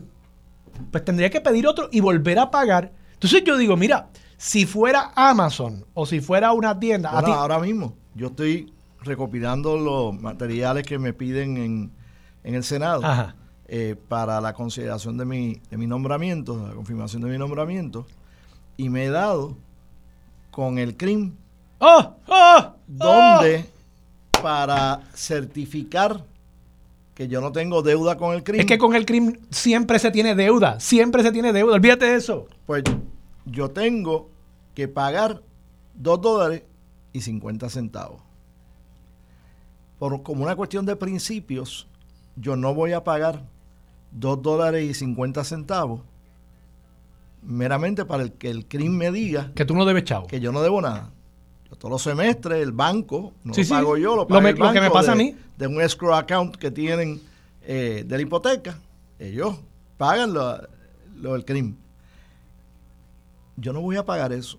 [0.91, 2.93] pues tendría que pedir otro y volver a pagar.
[3.15, 7.33] Entonces yo digo, mira, si fuera Amazon o si fuera una tienda, a Bueno, ti-
[7.35, 11.91] ahora mismo yo estoy recopilando los materiales que me piden en,
[12.45, 13.03] en el Senado
[13.69, 18.07] eh, para la consideración de mi, de mi nombramiento, la confirmación de mi nombramiento,
[18.77, 19.57] y me he dado
[20.51, 21.35] con el CRIM,
[21.79, 22.15] ¡Oh!
[22.29, 22.75] ¡Oh!
[22.87, 23.65] donde
[24.43, 26.25] para certificar
[27.15, 30.11] que yo no tengo deuda con el CRIM, Es que con el crimen siempre se
[30.11, 32.47] tiene deuda, siempre se tiene deuda, olvídate de eso.
[32.67, 32.83] pues
[33.47, 34.31] yo tengo
[34.75, 35.43] que pagar
[35.95, 36.63] 2 dólares
[37.13, 38.23] y 50 centavos.
[39.99, 41.87] Por, como una cuestión de principios,
[42.37, 43.45] yo no voy a pagar
[44.13, 46.01] 2 dólares y 50 centavos
[47.43, 50.27] meramente para el que el CRIM me diga Que tú no debes chavo.
[50.27, 51.11] que yo no debo nada.
[51.71, 53.71] Yo todos los semestres, el banco, no Sí, lo sí.
[53.73, 55.37] pago yo, lo el lo que me pasa a de- mí.
[55.57, 57.21] De un escrow account que tienen
[57.63, 58.79] eh, de la hipoteca.
[59.19, 59.57] Ellos
[59.97, 60.59] pagan lo,
[61.21, 61.77] lo del CRIM.
[63.57, 64.59] Yo no voy a pagar eso.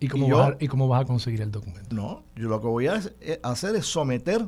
[0.00, 1.94] ¿Y cómo, y yo- vas a, ¿Y cómo vas a conseguir el documento?
[1.94, 4.46] No, yo lo que voy a eh, hacer es someter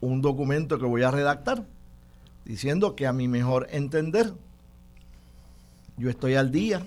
[0.00, 1.66] un documento que voy a redactar
[2.44, 4.32] diciendo que a mi mejor entender
[6.00, 6.82] yo estoy al día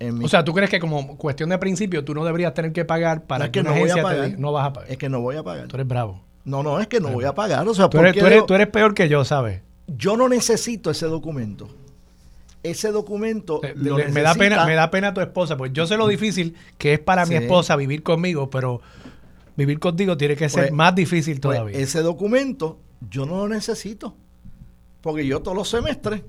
[0.00, 2.84] mi O sea, ¿tú crees que como cuestión de principio tú no deberías tener que
[2.84, 4.26] pagar para No, es que, que una no voy a pagar.
[4.30, 4.90] diga- no vas a pagar?
[4.90, 5.68] es que no voy a pagar.
[5.68, 6.20] Tú eres bravo.
[6.44, 7.66] No, no, es que no voy a pagar.
[7.68, 9.60] O sea, Tú ¿por eres, tú eres- debo- tú eres peor que yo, ¿sabes?
[9.86, 11.68] yo no necesito ese documento.
[12.64, 15.96] Ese documento lo le- me, da pena, me da pena tu esposa, pues yo sé
[15.96, 18.80] lo difícil que es para mi esposa vivir conmigo, pero
[19.56, 21.78] vivir contigo tiene que ser Pues- más difícil pues, todavía.
[21.78, 24.16] ese documento yo no lo necesito.
[25.00, 26.22] Porque yo todos los semestres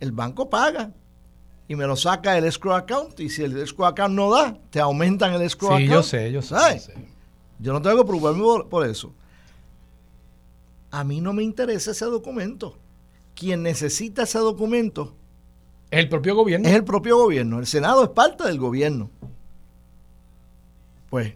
[0.00, 0.90] el banco paga
[1.72, 4.78] y me lo saca el escrow account y si el escrow account no da, te
[4.78, 5.90] aumentan el escrow sí, account.
[5.90, 6.54] yo sé, yo sé.
[6.54, 6.94] yo sé.
[7.60, 9.14] Yo no tengo que preocuparme por, por eso.
[10.90, 12.76] A mí no me interesa ese documento.
[13.34, 15.14] Quien necesita ese documento
[15.90, 16.68] Es el propio gobierno.
[16.68, 17.58] es el propio gobierno.
[17.58, 19.08] El Senado es parte del gobierno.
[21.08, 21.32] Pues,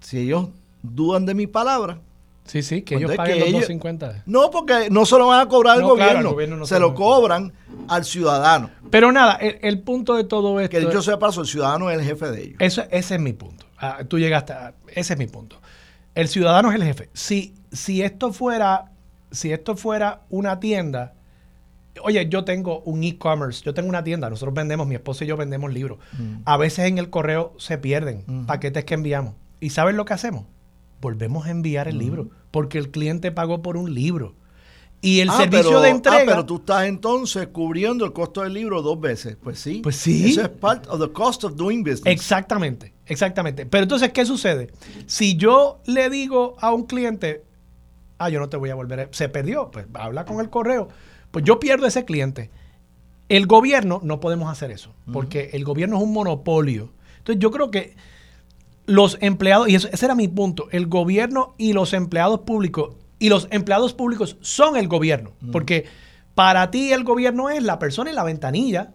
[0.00, 0.48] si ellos
[0.82, 1.98] dudan de mi palabra,
[2.44, 4.24] Sí, sí, que Pues ellos paguen que los ellos- 250.
[4.26, 6.92] no, porque no se lo van a cobrar claro, gobierno, al gobierno no se lo-
[6.92, 7.52] cobran
[7.88, 8.70] al ciudadano.
[8.90, 10.78] Pero nada, el, el punto de todo esto.
[10.78, 12.56] Que es- sea paso, el ciudadano es el jefe de ellos.
[12.58, 13.64] Eso, ese es mi punto.
[13.78, 15.56] Ah, tú llegaste a, ese es mi punto.
[16.14, 17.08] El ciudadano es el jefe.
[17.14, 18.92] Si, si esto fuera,
[19.30, 21.14] si esto fuera una tienda,
[22.02, 25.36] oye, yo tengo un e-commerce, yo tengo una tienda, nosotros vendemos, mi esposa y yo
[25.36, 25.98] vendemos libros.
[26.44, 28.46] A veces en el correo se pierden Ujú.
[28.46, 29.34] paquetes que enviamos.
[29.60, 30.44] ¿Y sabes lo que hacemos?
[31.00, 34.34] Volvemos a enviar el libro, porque el cliente pagó por un libro.
[35.04, 36.24] Y el Ah, servicio pero- de Ah, entrega...
[36.26, 39.36] pero tú estás entonces cubriendo el costo del libro dos veces.
[39.42, 39.80] Pues sí.
[39.82, 40.30] Pues sí.
[40.30, 42.06] Eso es part of the cost of doing business.
[42.06, 43.66] Exactamente, exactamente.
[43.66, 44.70] Pero entonces, ¿qué sucede?
[45.06, 47.42] Si yo le digo a un cliente,
[48.18, 50.88] ah, yo no te voy a volver, a- se perdió, pues habla con el correo,
[51.32, 52.50] pues yo pierdo ese cliente.
[53.28, 56.90] El gobierno no podemos hacer eso, porque el gobierno es un monopolio.
[57.18, 57.96] Entonces, yo creo que
[58.86, 63.28] los empleados, y eso- ese era mi punto, el gobierno y los empleados públicos, y
[63.28, 65.86] los empleados públicos son el gobierno, porque
[66.34, 68.92] para ti el gobierno es la persona en la ventanilla,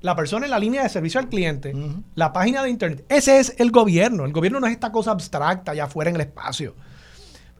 [0.00, 1.74] la persona en la línea de servicio al cliente,
[2.14, 3.04] la página de internet.
[3.08, 4.24] Ese es el gobierno.
[4.24, 6.74] El gobierno no es esta cosa abstracta allá afuera en el espacio.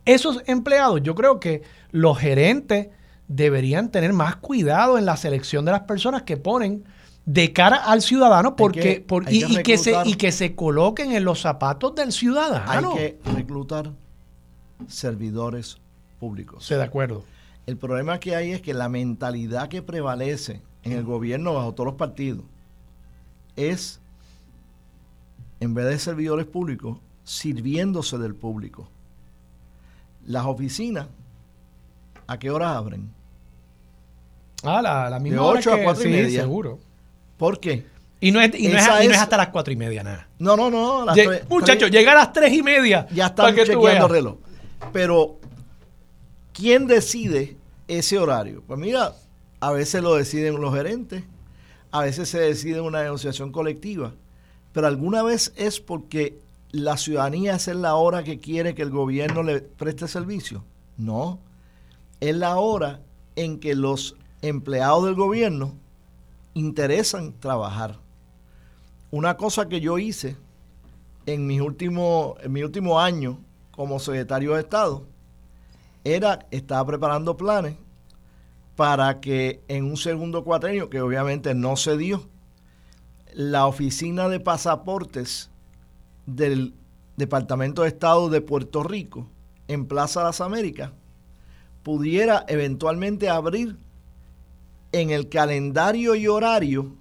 [0.05, 2.89] Esos empleados, yo creo que los gerentes
[3.29, 6.85] deberían tener más cuidado en la selección de las personas que ponen
[7.25, 10.33] de cara al ciudadano porque, que- por- hay y, que y que se, y que
[10.33, 12.95] se coloquen en los zapatos del Hay ciudadano.
[12.95, 13.93] que reclutar
[14.89, 15.79] servidores
[16.21, 16.63] públicos.
[16.63, 17.25] Estoy de acuerdo.
[17.67, 21.87] El problema que hay es que la mentalidad que prevalece en el gobierno bajo todos
[21.87, 22.45] los partidos
[23.57, 24.01] es,
[25.61, 28.89] en vez de servidores públicos, sirviéndose del público.
[30.27, 31.07] Las oficinas,
[32.27, 33.11] ¿a qué horas abren?
[34.65, 36.41] Ah, la, la misma De hora ocho a que- cuatro y sí, media.
[36.43, 36.79] seguro.
[37.37, 37.87] ¿Por qué?
[38.21, 39.77] Y no es, y no es- Esa y no es es- hasta las cuatro y
[39.77, 40.29] media, nada.
[40.39, 41.07] No, no, no.
[41.49, 43.07] Muchachos, llega a las tres y media.
[43.13, 44.37] ya están chequeando el reloj.
[44.93, 45.39] Pero,
[46.53, 47.57] ¿quién decide
[47.89, 48.63] ese horario?
[48.67, 49.15] Pues mira,
[49.61, 51.25] a veces lo deciden los gerentes,
[51.91, 54.15] a veces se decide en una negociación colectiva,
[54.73, 56.39] pero alguna vez es porque
[56.73, 60.65] la ciudadanía es la hora que quiere que el gobierno le preste servicio.
[60.97, 61.39] No,
[62.21, 63.01] es la hora
[63.37, 65.75] en que los empleados del gobierno
[66.55, 67.99] interesan trabajar.
[69.11, 70.37] Una cosa que yo hice
[71.27, 73.39] en mis últimos en mi último año
[73.83, 75.03] como secretario de Estado
[76.05, 77.75] era estaba preparando planes
[78.77, 82.29] para que en un segundo cuatrenio que obviamente no se dio
[83.35, 85.51] la oficina de pasaportes
[86.27, 86.75] del
[87.17, 89.27] Departamento de Estado de Puerto Rico
[89.67, 90.93] en Plaza Las Américas
[91.83, 93.77] pudiera eventualmente abrir
[94.93, 96.95] en el calendario y horario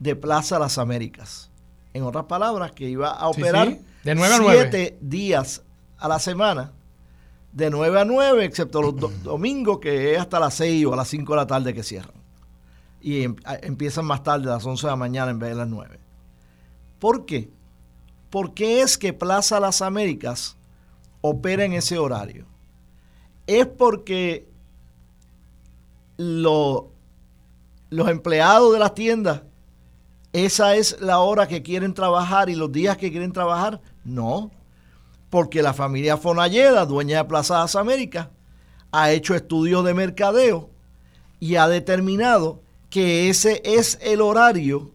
[0.00, 1.52] de Plaza Las Américas.
[1.94, 3.80] En otras palabras, que iba a Sí, operar sí.
[4.02, 4.68] De nueve a nueve.
[4.70, 5.62] siete días
[5.98, 6.72] a la semana,
[7.52, 10.96] de 9 a 9, excepto los do- domingos, que es hasta las 6 o a
[10.96, 12.14] las 5 de la tarde que cierran.
[13.00, 15.68] Y em- empiezan más tarde, a las 11 de la mañana en vez de las
[15.68, 15.98] 9.
[16.98, 17.50] ¿Por qué?
[18.30, 20.56] ¿Por qué es que Plaza Las Américas
[21.20, 22.46] opera en ese horario?
[23.46, 24.46] Es porque
[26.16, 26.90] lo-
[27.90, 29.42] los empleados de las tiendas,
[30.32, 33.80] esa es la hora que quieren trabajar y los días que quieren trabajar.
[34.04, 34.50] No,
[35.30, 38.28] porque la familia Fonalleda, dueña de Plaza Las Américas,
[38.92, 40.70] ha hecho estudios de mercadeo
[41.40, 44.90] y ha determinado que ese es el horario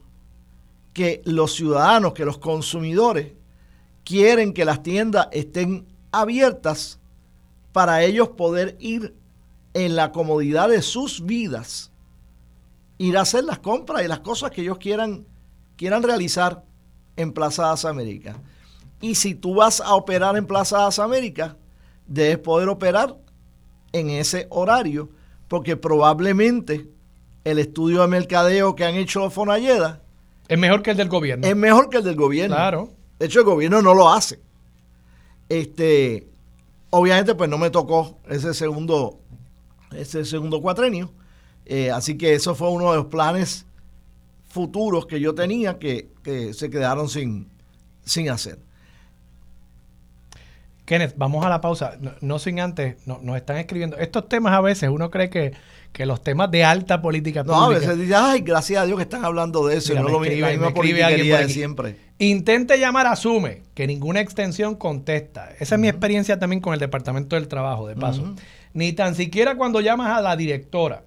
[0.94, 3.34] que los ciudadanos, que los consumidores
[4.04, 7.00] quieren que las tiendas estén abiertas
[7.72, 9.16] para ellos poder ir
[9.74, 11.92] en la comodidad de sus vidas,
[12.98, 15.26] ir a hacer las compras y las cosas que ellos quieran,
[15.76, 16.64] quieran realizar
[17.16, 18.38] en Plaza Las Américas.
[19.04, 21.58] Y si tú vas a operar en Plaza Las Américas,
[22.08, 23.18] debes poder operar
[23.92, 25.10] en ese horario,
[25.50, 26.88] porque probablemente
[27.44, 30.02] el estudio de mercadeo que han hecho los Fonalleda
[30.48, 31.46] Es mejor que el del gobierno.
[31.46, 32.56] es mejor que el del gobierno.
[32.56, 32.92] Claro.
[33.20, 34.40] De hecho, el gobierno no lo hace.
[35.50, 36.30] Este,
[36.90, 39.20] obviamente, pues no me tocó ese segundo,
[39.92, 41.12] ese segundo cuatrenio.
[41.66, 43.66] Eh, así que eso fue uno de los planes
[44.48, 47.50] futuros que yo tenía que, que se quedaron sin,
[48.06, 48.60] sin hacer.
[50.86, 51.98] Kenneth, vamos a la pausa.
[52.02, 53.98] No, no sin antes, no- nos están escribiendo.
[53.98, 55.54] Estos temas a veces uno cree que,
[55.94, 57.80] que los temas de alta política No, a pública.
[57.88, 60.26] veces dice, ay, gracias a Dios que están hablando de eso Mira, y no lo
[60.26, 61.96] escribe- misma politiquería de siempre.
[62.20, 65.50] Intente llamar, asume que ninguna extensión contesta.
[65.60, 68.36] Esa es mi experiencia también con el Departamento del Trabajo, de paso.
[68.74, 71.04] Ni tan siquiera cuando llamas a la directora.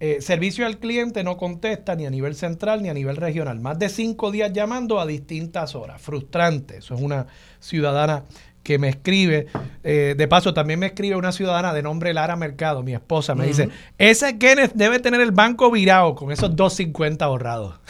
[0.00, 3.60] Eh, servicio al cliente no contesta ni a nivel central ni a nivel regional.
[3.60, 6.02] Más de cinco días llamando a distintas horas.
[6.02, 6.78] Frustrante.
[6.78, 7.28] Eso es una
[7.60, 8.24] ciudadana
[8.62, 9.46] que me escribe.
[9.84, 13.34] Eh, de paso, también me escribe una ciudadana de nombre Lara Mercado, mi esposa.
[13.34, 17.80] Me dice, ese Kenneth debe tener el banco virado con esos 250 ahorrados.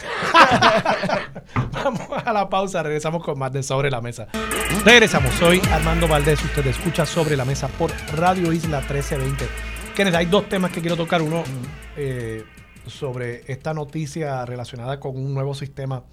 [1.71, 4.27] Vamos a la pausa, regresamos con más de Sobre la Mesa.
[4.83, 9.45] Regresamos, soy Armando Valdés, usted escucha Sobre la Mesa por Radio Isla 1320.
[9.95, 11.21] Kenneth, hay dos temas que quiero tocar.
[11.21, 11.43] Uno
[11.95, 12.43] eh,
[12.87, 16.03] sobre esta noticia relacionada con un nuevo sistema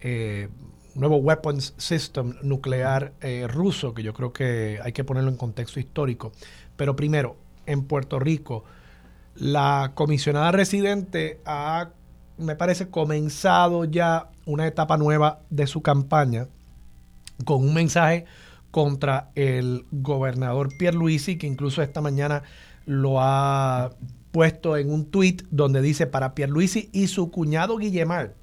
[0.00, 0.48] eh,
[0.96, 5.78] nuevo weapons system nuclear eh, ruso, que yo creo que hay que ponerlo en contexto
[5.78, 6.32] histórico.
[6.76, 7.36] Pero primero,
[7.66, 8.64] en Puerto Rico,
[9.34, 11.90] la comisionada residente ha,
[12.38, 16.48] me parece, comenzado ya una etapa nueva de su campaña
[17.44, 18.24] con un mensaje
[18.70, 22.42] contra el gobernador Pierluisi, que incluso esta mañana
[22.86, 23.92] lo ha
[24.32, 28.34] puesto en un tuit donde dice para Pierluisi y su cuñado Guillemar,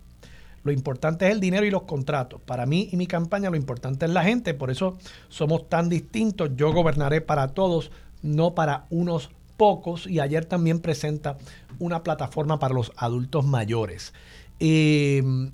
[0.64, 2.42] lo importante es el dinero y los contratos.
[2.42, 4.98] Para mí y mi campaña lo importante es la gente, por eso
[5.28, 6.52] somos tan distintos.
[6.56, 7.92] Yo gobernaré para todos,
[8.22, 10.08] no para unos pocos.
[10.08, 11.38] Y ayer también presenta
[11.80, 14.14] una plataforma para los adultos mayores.
[14.60, 15.52] Em,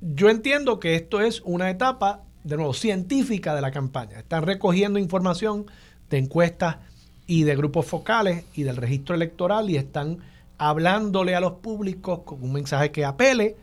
[0.00, 4.20] yo entiendo que esto es una etapa, de nuevo, científica de la campaña.
[4.20, 5.66] Están recogiendo información
[6.08, 6.76] de encuestas
[7.26, 10.18] y de grupos focales y del registro electoral y están
[10.60, 13.56] hablándole a los públicos con un mensaje que apele,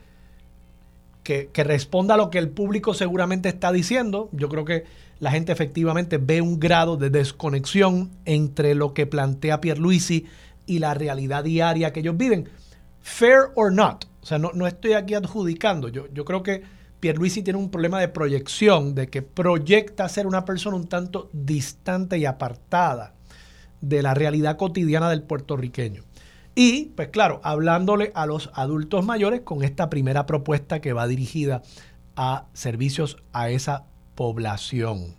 [1.24, 4.30] que, responda a lo que el público seguramente está diciendo.
[4.32, 4.86] Yo creo que
[5.20, 10.26] la gente efectivamente ve un grado de desconexión entre lo que plantea Pierluisi
[10.66, 12.50] y la realidad diaria que ellos viven.
[13.02, 14.06] Fair or not.
[14.24, 15.89] O sea, no, no estoy aquí adjudicando.
[15.89, 16.64] Yo, yo creo que
[17.00, 22.18] Pierluisi tiene un problema de proyección, de que proyecta ser una persona un tanto distante
[22.18, 23.14] y apartada
[23.82, 26.07] de la realidad cotidiana del puertorriqueño.
[26.60, 31.62] Y, pues claro, hablándole a los adultos mayores con esta primera propuesta que va dirigida
[32.16, 33.86] a servicios a esa
[34.16, 35.16] población.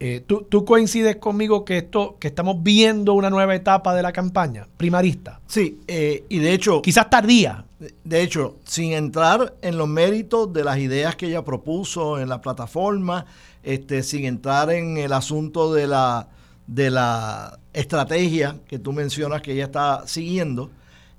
[0.00, 4.66] Eh, ¿tú, coincides conmigo que esto, que estamos viendo una nueva etapa de la campaña
[4.78, 5.42] primarista?
[5.46, 6.80] Sí, eh, y de hecho.
[6.80, 7.66] Quizás tardía.
[8.02, 12.40] De hecho, sin entrar en los méritos de las ideas que ella propuso en la
[12.40, 13.26] plataforma,
[13.62, 16.30] este, sin entrar en el asunto de la
[16.66, 20.70] de la estrategia que tú mencionas que ella está siguiendo,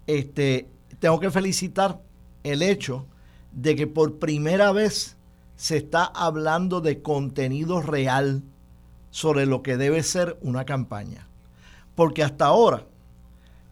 [0.07, 2.01] este, tengo que felicitar
[2.43, 3.05] el hecho
[3.51, 5.17] de que por primera vez
[5.55, 8.43] se está hablando de contenido real
[9.11, 11.27] sobre lo que debe ser una campaña.
[11.95, 12.85] Porque hasta ahora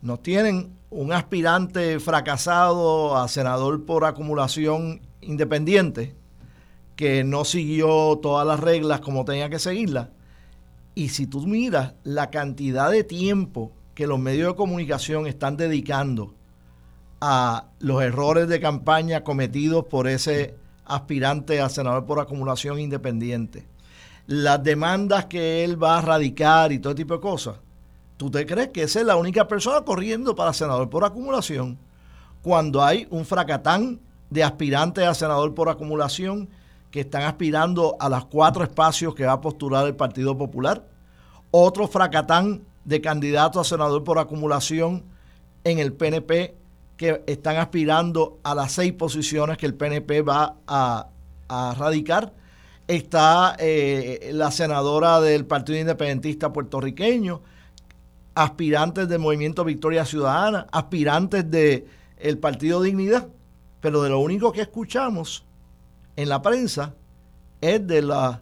[0.01, 6.15] nos tienen un aspirante fracasado a senador por acumulación independiente
[6.95, 10.09] que no siguió todas las reglas como tenía que seguirlas
[11.01, 16.35] y si tú miras la cantidad de tiempo que los medios de comunicación están dedicando
[17.19, 20.53] a los errores de campaña cometidos por ese
[20.85, 23.65] aspirante a senador por acumulación independiente,
[24.27, 27.55] las demandas que él va a radicar y todo tipo de cosas,
[28.15, 31.79] ¿tú te crees que esa es la única persona corriendo para senador por acumulación?
[32.43, 33.99] Cuando hay un fracatán
[34.29, 36.47] de aspirantes a senador por acumulación
[36.91, 40.90] que están aspirando a los cuatro espacios que va a postular el Partido Popular.
[41.51, 45.03] Otro fracatán de candidatos a senador por acumulación
[45.63, 46.55] en el PNP
[46.95, 51.07] que están aspirando a las seis posiciones que el PNP va a,
[51.77, 52.33] radicar.
[52.87, 57.41] Está eh, la senadora del Partido Independentista puertorriqueño,
[58.35, 61.85] aspirantes del Movimiento Victoria Ciudadana, aspirantes del
[62.17, 63.27] el Partido Dignidad.
[63.81, 65.43] Pero de lo único que escuchamos
[66.15, 66.93] en la prensa
[67.59, 68.39] es de las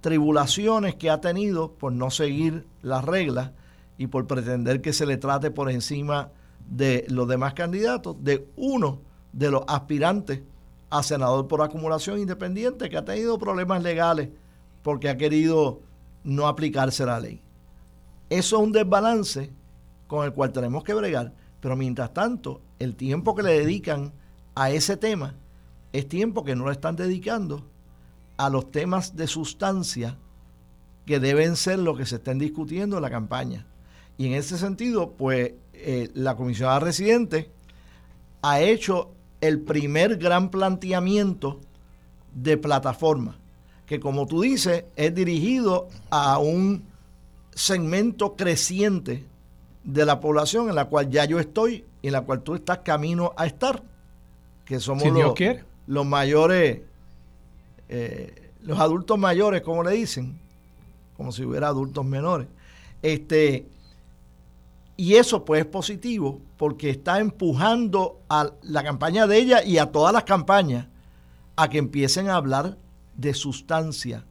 [0.00, 3.52] tribulaciones que ha tenido por no seguir las reglas
[3.98, 6.30] y por pretender que se le trate por encima
[6.68, 9.00] de los demás candidatos, de uno
[9.32, 10.40] de los aspirantes
[10.88, 14.30] a senador por acumulación independiente que ha tenido problemas legales
[14.82, 15.80] porque ha querido
[16.24, 17.42] no aplicarse la ley.
[18.28, 19.52] Eso es un desbalance
[20.06, 24.12] con el cual tenemos que bregar, pero mientras tanto, el tiempo que le dedican
[24.54, 25.36] a ese tema
[25.92, 27.64] es tiempo que no le están dedicando
[28.40, 30.16] a los temas de sustancia
[31.04, 33.66] que deben ser lo que se estén discutiendo en la campaña.
[34.16, 37.50] Y en ese sentido, pues eh, la comisionada residente
[38.40, 39.10] ha hecho
[39.42, 41.60] el primer gran planteamiento
[42.34, 43.36] de plataforma,
[43.84, 46.84] que como tú dices, es dirigido a un
[47.54, 49.26] segmento creciente
[49.84, 52.78] de la población en la cual ya yo estoy y en la cual tú estás
[52.78, 53.82] camino a estar,
[54.64, 55.34] que somos los,
[55.86, 56.80] los mayores,
[57.92, 60.38] eh, los adultos mayores, como le dicen,
[61.16, 62.46] como si hubiera adultos menores.
[63.02, 63.66] Este,
[64.96, 69.90] y eso pues es positivo porque está empujando a la campaña de ella y a
[69.90, 70.86] todas las campañas
[71.56, 72.78] a que empiecen a hablar
[73.16, 74.24] de sustancia,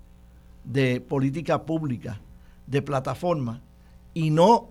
[0.64, 2.22] de política pública,
[2.66, 3.62] de plataforma
[4.14, 4.70] y no,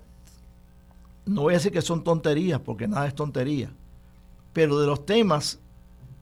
[1.26, 3.70] no voy a decir que son tonterías porque nada es tontería,
[4.54, 5.58] pero de los temas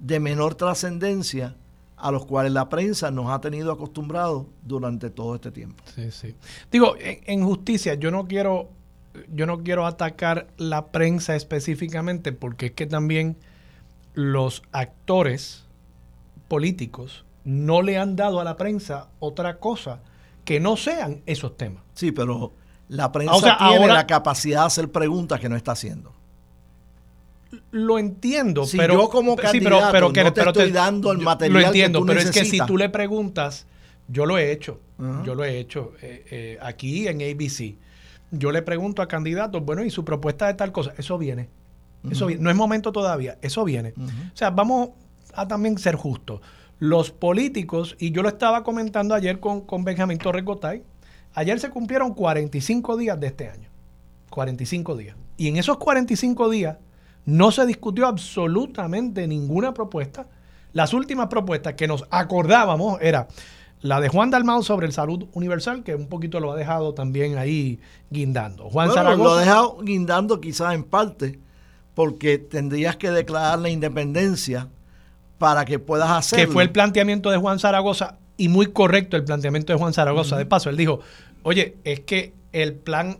[0.00, 1.54] de menor trascendencia
[1.96, 5.82] a los cuales la prensa nos ha tenido acostumbrados durante todo este tiempo.
[5.94, 6.34] Sí, sí.
[6.70, 8.68] Digo, en, justicia, yo no quiero,
[9.32, 13.36] yo no quiero atacar la prensa específicamente, porque es que también
[14.14, 15.64] los actores
[16.48, 20.00] políticos no le han dado a la prensa otra cosa
[20.44, 21.82] que no sean esos temas.
[21.94, 22.52] Sí, pero
[22.88, 26.12] la prensa tiene la capacidad de hacer preguntas que no está haciendo.
[27.70, 31.66] Lo entiendo, si pero yo como candidato pero, no te estoy dando el material Lo
[31.66, 33.66] entiendo, que pero es que si tú le preguntas,
[34.08, 34.80] yo lo he hecho,
[35.24, 37.76] yo lo he hecho eh, eh, aquí en ABC.
[38.32, 40.92] Yo le pregunto a candidatos, bueno, ¿y su propuesta de tal cosa?
[40.98, 41.48] Eso viene.
[42.10, 43.94] Eso No es momento todavía, eso viene.
[43.96, 44.90] O sea, vamos
[45.34, 46.40] a también ser justos.
[46.78, 50.82] Los políticos, y yo lo estaba comentando ayer con, con Benjamín Torres Gotay,
[51.34, 53.68] ayer se cumplieron 45 días de este año.
[54.30, 55.16] 45 días.
[55.36, 56.76] Y en esos 45 días
[57.26, 60.26] no se discutió absolutamente ninguna propuesta.
[60.72, 63.28] Las últimas propuestas que nos acordábamos era
[63.82, 67.36] la de Juan Dalmau sobre el salud universal, que un poquito lo ha dejado también
[67.36, 68.70] ahí guindando.
[68.70, 71.38] Juan bueno, Lo ha dejado guindando quizás en parte
[71.94, 74.68] porque tendrías que declarar la independencia
[75.38, 76.46] para que puedas hacerlo.
[76.46, 80.36] Que fue el planteamiento de Juan Zaragoza y muy correcto el planteamiento de Juan Zaragoza.
[80.36, 81.00] De paso, él dijo,
[81.42, 83.18] oye, es que el plan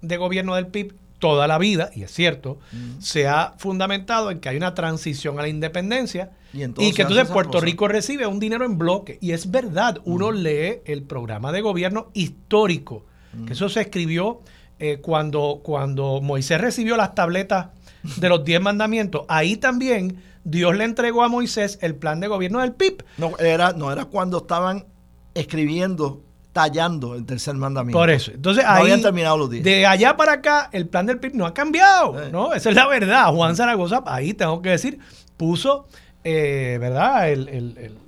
[0.00, 2.58] de gobierno del PIB toda la vida, y es cierto,
[2.98, 7.60] se ha fundamentado en que hay una transición a la independencia y, que entonces Puerto
[7.60, 9.18] Rico recibe un dinero en bloque.
[9.20, 13.06] Y es verdad, uno lee el programa de gobierno histórico,
[13.46, 14.40] que eso se escribió
[14.80, 17.68] eh, cuando, cuando Moisés recibió las tabletas
[18.16, 22.58] de los diez mandamientos, ahí también Dios le entregó a Moisés el plan de gobierno
[22.58, 23.04] del PIB.
[23.16, 24.86] No era, no era cuando estaban
[25.34, 27.98] escribiendo, tallando el tercer mandamiento.
[27.98, 28.30] Por eso.
[28.32, 29.64] Entonces ahí, habían terminado los días.
[29.64, 32.30] De allá para acá, el plan del PIB no ha cambiado.
[32.30, 32.52] ¿no?
[32.52, 33.32] Esa es la verdad.
[33.32, 34.98] Juan Zaragoza, ahí tengo que decir,
[35.36, 35.86] puso,
[36.24, 37.30] eh, ¿verdad?
[37.30, 37.98] El,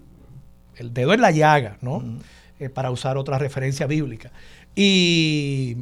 [0.92, 2.02] dedo en la llaga, ¿no?
[2.58, 4.30] Eh, para usar otra referencia bíblica.
[4.74, 5.78] Y,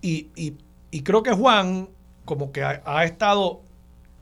[0.00, 0.28] y,
[0.90, 1.88] y creo que Juan
[2.24, 3.60] como que ha, estado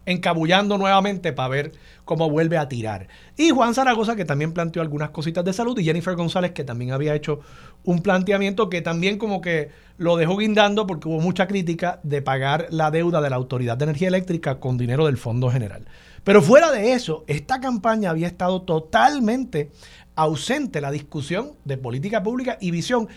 [0.07, 1.73] encabullando nuevamente para ver
[2.05, 3.09] cómo vuelve a tirar.
[3.37, 6.93] Y Juan Zaragoza, que también planteó algunas cositas de salud, y Jennifer González, que también
[6.93, 7.41] había hecho
[7.85, 12.67] un planteamiento que también como que lo dejó guindando porque hubo mucha crítica de pagar
[12.71, 15.85] la deuda de la Autoridad de Energía Eléctrica con dinero del Fondo General.
[16.25, 19.71] Pero fuera de eso, esta campaña había estado totalmente
[20.15, 23.09] ausente la discusión de política pública y visión.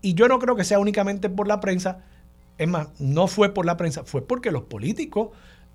[0.00, 2.04] Y yo no creo que sea únicamente por la prensa,
[2.56, 5.30] es más, no fue por la prensa, fue porque los políticos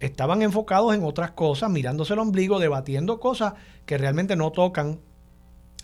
[0.06, 3.54] estaban enfocados en otras cosas, mirándose el ombligo, debatiendo cosas
[3.86, 5.00] que realmente no tocan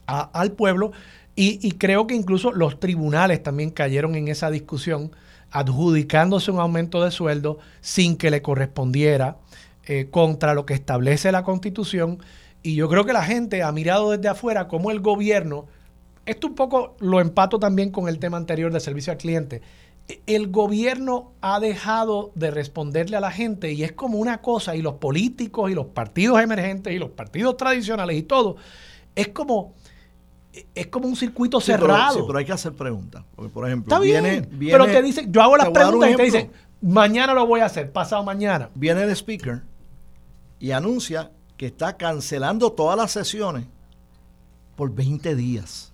[0.05, 0.91] al pueblo.
[1.35, 5.11] Y, creo que incluso los tribunales también cayeron en esa discusión,
[5.51, 9.37] adjudicándose un aumento de sueldo sin que le correspondiera
[9.85, 12.19] eh, contra lo que establece la constitución.
[12.61, 15.67] Y yo creo que la gente ha mirado desde afuera cómo el gobierno,
[16.25, 19.61] esto un poco lo empato también con el tema anterior de servicio al cliente,
[20.25, 24.81] el gobierno ha dejado de responderle a la gente y es como una cosa, y
[24.81, 28.55] los políticos y los partidos emergentes y los partidos tradicionales y todo,
[29.15, 29.73] es como,
[30.73, 32.15] es como un circuito cerrado.
[32.15, 33.23] Pero, pero hay que hacer preguntas.
[33.35, 36.51] Porque, por ejemplo, Está viene, pero te dice, yo hago las preguntas y te dicen,
[36.81, 38.69] mañana lo voy a hacer, pasado mañana.
[38.73, 39.61] Viene el speaker
[40.59, 43.65] y anuncia que está cancelando todas las sesiones
[44.75, 45.93] por 20 días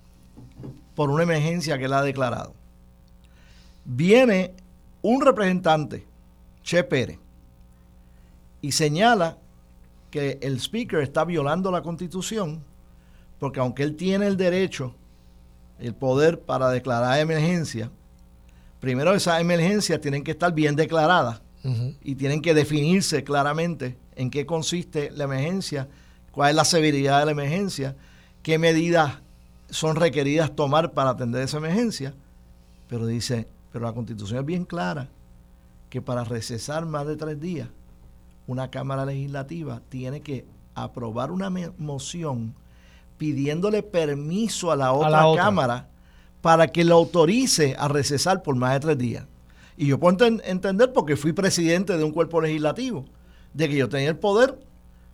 [0.94, 2.54] por una emergencia que él ha declarado
[3.86, 4.52] viene
[5.02, 6.06] un representante,
[6.62, 7.18] Che Pérez,
[8.60, 9.38] y señala
[10.10, 12.62] que el speaker está violando la constitución
[13.38, 14.94] porque aunque él tiene el derecho,
[15.78, 17.90] el poder para declarar emergencia,
[18.80, 21.42] primero esas emergencias tienen que estar bien declaradas
[22.00, 25.88] y tienen que definirse claramente en qué consiste la emergencia,
[26.30, 27.96] cuál es la severidad de la emergencia,
[28.44, 29.14] qué medidas
[29.68, 32.14] son requeridas tomar para atender esa emergencia.
[32.88, 35.10] Pero dice, pero la constitución es bien clara
[35.90, 37.68] que para recesar más de tres días,
[38.46, 42.54] una Cámara Legislativa tiene que aprobar una moción
[43.18, 45.90] pidiéndole permiso a la otra, Cámara
[46.40, 49.26] para que lo autorice a recesar por más de tres días.
[49.76, 53.04] Y yo puedo entender porque fui presidente de un cuerpo legislativo,
[53.52, 54.58] de que yo tenía el poder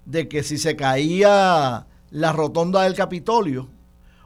[0.04, 3.66] de que si se caía la rotonda del Capitolio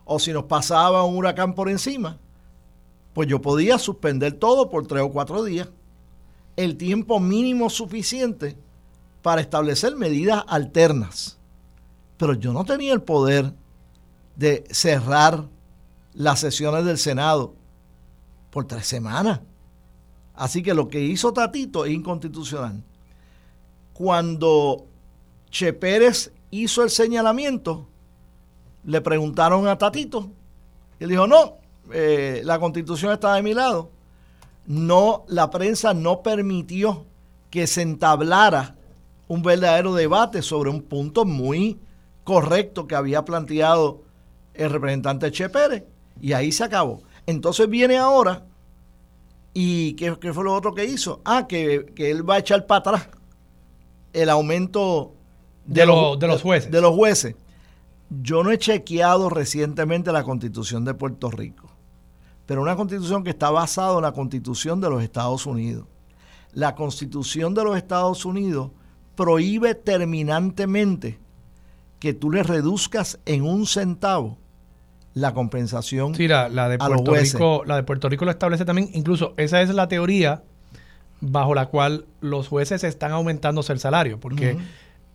[0.04, 2.18] o si nos pasaba un huracán por encima,
[3.16, 5.70] pues yo podía suspender todo por tres o cuatro días.
[6.54, 8.58] El tiempo mínimo suficiente
[9.22, 11.38] para establecer medidas alternas.
[12.18, 13.54] Pero yo no tenía el poder
[14.36, 15.46] de cerrar
[16.12, 17.54] las sesiones del Senado
[18.50, 19.40] por tres semanas.
[20.34, 22.84] Así que lo que hizo Tatito es inconstitucional.
[23.94, 24.84] Cuando
[25.48, 27.88] Che Pérez hizo el señalamiento,
[28.84, 30.28] le preguntaron a Tatito
[31.00, 33.90] y él dijo, no, eh, la constitución está de mi lado,
[34.66, 37.04] no, la prensa no permitió
[37.50, 38.76] que se entablara
[39.28, 41.78] un verdadero debate sobre un punto muy
[42.24, 44.02] correcto que había planteado
[44.54, 45.84] el representante Che Pérez.
[46.20, 47.02] Y ahí se acabó.
[47.26, 48.44] Entonces viene ahora
[49.52, 51.20] y ¿qué, fue lo otro que hizo?
[51.24, 53.08] Ah, que, él va a echar para atrás
[54.12, 55.14] el aumento
[55.64, 56.70] de, los, de los jueces.
[56.70, 57.34] De los jueces.
[58.10, 61.65] Yo no he chequeado recientemente la constitución de Puerto Rico,
[62.46, 65.86] pero una constitución que está basada en la constitución de los Estados Unidos.
[66.52, 68.70] La constitución de los Estados Unidos
[69.14, 71.18] prohíbe terminantemente
[71.98, 74.38] que tú le reduzcas en un centavo
[75.12, 76.14] la compensación.
[76.14, 78.90] Sí, la, de Puerto Rico, la de Puerto Rico lo establece también.
[78.92, 80.42] Incluso esa es la teoría
[81.20, 84.58] bajo la cual los jueces están aumentándose el salario, porque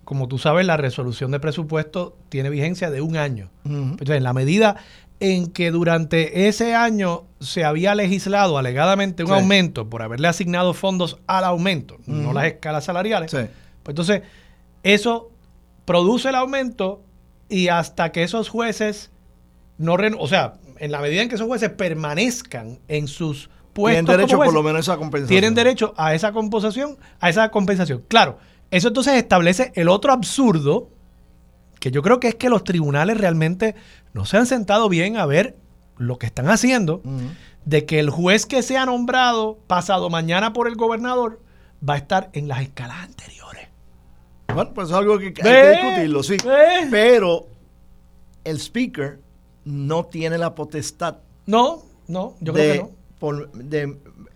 [0.03, 3.49] como tú sabes, la resolución de presupuesto tiene vigencia de un año.
[3.63, 4.77] Entonces, en la medida
[5.21, 11.19] en que durante ese año se había legislado alegadamente un aumento por haberle asignado fondos
[11.27, 13.49] al aumento, no las escalas salariales, pues
[13.87, 14.23] entonces
[14.81, 15.29] eso
[15.85, 17.03] produce el aumento
[17.49, 19.11] y hasta que esos jueces
[19.77, 24.17] no o sea, en la medida en que esos jueces permanezcan en sus puestos tienen
[24.17, 25.29] derecho por lo menos a esa compensación.
[25.29, 28.03] Tienen derecho a esa compensación, a esa compensación.
[28.07, 28.39] Claro,
[28.71, 30.89] eso entonces establece el otro absurdo
[31.79, 33.75] que yo creo que es que los tribunales realmente
[34.13, 35.55] no se han sentado bien a ver
[35.97, 37.01] lo que están haciendo,
[37.65, 41.39] de que el juez que sea nombrado pasado mañana por el gobernador
[41.87, 43.67] va a estar en las escalas anteriores.
[44.53, 46.37] Bueno, pues es algo que hay que discutirlo, sí.
[46.89, 47.47] Pero
[48.43, 49.19] el speaker
[49.65, 51.17] no tiene la potestad.
[51.45, 53.47] No, no, yo creo que no.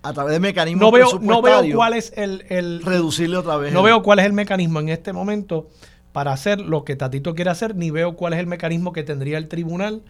[0.04, 3.74] a través de mecanismos no veo, no veo cuál es el, reducirle otra vez.
[3.74, 5.68] No veo cuál es el mecanismo en este momento
[6.16, 9.38] para hacer lo que Tatito quiere hacer, ni veo cuál es el mecanismo que tendría
[9.38, 10.02] el tribunal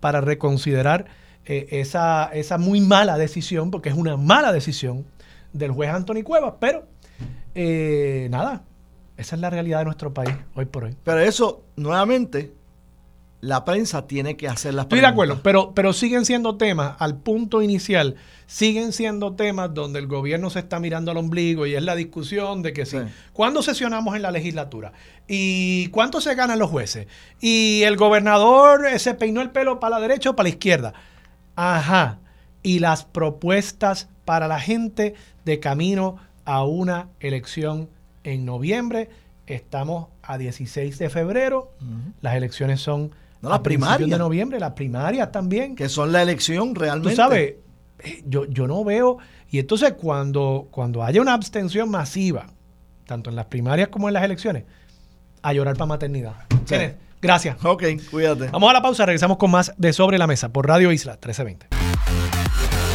[0.00, 1.04] para reconsiderar
[1.44, 5.04] eh, esa, esa muy mala decisión, porque es una mala decisión
[5.52, 6.86] del juez Anthony Cuevas, pero
[7.54, 8.62] eh, nada,
[9.18, 10.96] esa es la realidad de nuestro país hoy por hoy.
[11.04, 12.54] Pero eso, nuevamente,
[13.40, 17.16] la prensa tiene que hacer las Estoy de acuerdo, pero, pero siguen siendo temas, al
[17.16, 18.16] punto inicial,
[18.46, 22.62] siguen siendo temas donde el gobierno se está mirando al ombligo y es la discusión
[22.62, 22.98] de que sí.
[23.32, 24.92] ¿Cuándo sesionamos en la legislatura?
[25.26, 27.06] ¿Y cuánto se ganan los jueces?
[27.40, 30.92] ¿Y el gobernador eh, se peinó el pelo para la derecha o para la izquierda?
[31.56, 32.18] Ajá.
[32.62, 35.14] Y las propuestas para la gente
[35.44, 37.88] de camino a una elección
[38.24, 39.08] en noviembre.
[39.46, 41.72] Estamos a 16 de febrero.
[42.20, 43.12] Las elecciones son
[43.42, 44.08] no, las primarias.
[44.08, 45.74] de noviembre, las primarias también.
[45.74, 47.10] Que son la elección realmente.
[47.10, 47.54] Tú sabes,
[48.00, 49.18] eh, yo, yo no veo.
[49.50, 52.46] Y entonces, cuando, cuando haya una abstención masiva,
[53.06, 54.64] tanto en las primarias como en las elecciones,
[55.42, 56.34] a llorar para maternidad.
[57.22, 57.62] Gracias.
[57.64, 58.48] Ok, cuídate.
[58.48, 61.66] Vamos a la pausa, regresamos con más de Sobre la Mesa por Radio Isla 1320.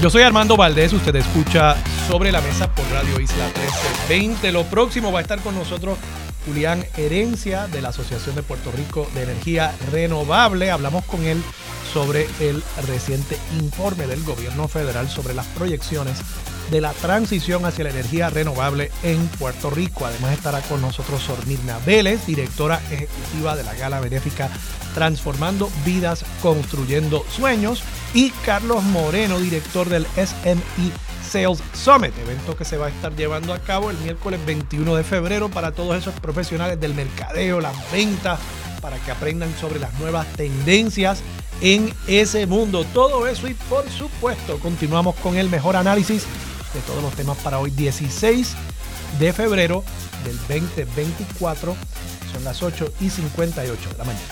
[0.02, 1.76] Yo soy Armando Valdés, usted escucha
[2.08, 4.52] Sobre la Mesa por Radio Isla 1320.
[4.52, 5.98] Lo próximo va a estar con nosotros
[6.46, 10.72] Julián Herencia de la Asociación de Puerto Rico de Energía Renovable.
[10.72, 11.42] Hablamos con él
[11.94, 16.20] sobre el reciente informe del gobierno federal sobre las proyecciones
[16.72, 20.06] de la transición hacia la energía renovable en Puerto Rico.
[20.06, 24.50] Además estará con nosotros Sormirna Vélez, directora ejecutiva de la gala benéfica
[24.94, 27.84] Transformando Vidas, Construyendo Sueños,
[28.14, 30.92] y Carlos Moreno, director del SMI
[31.36, 35.04] Sales Summit, evento que se va a estar llevando a cabo el miércoles 21 de
[35.04, 38.40] febrero para todos esos profesionales del mercadeo, las ventas,
[38.80, 41.20] para que aprendan sobre las nuevas tendencias
[41.60, 42.86] en ese mundo.
[42.94, 46.24] Todo eso y por supuesto continuamos con el mejor análisis
[46.74, 48.56] de todos los temas para hoy 16
[49.20, 49.84] de febrero
[50.24, 51.76] del 2024.
[52.36, 54.26] Son las 8 y 58 de la mañana.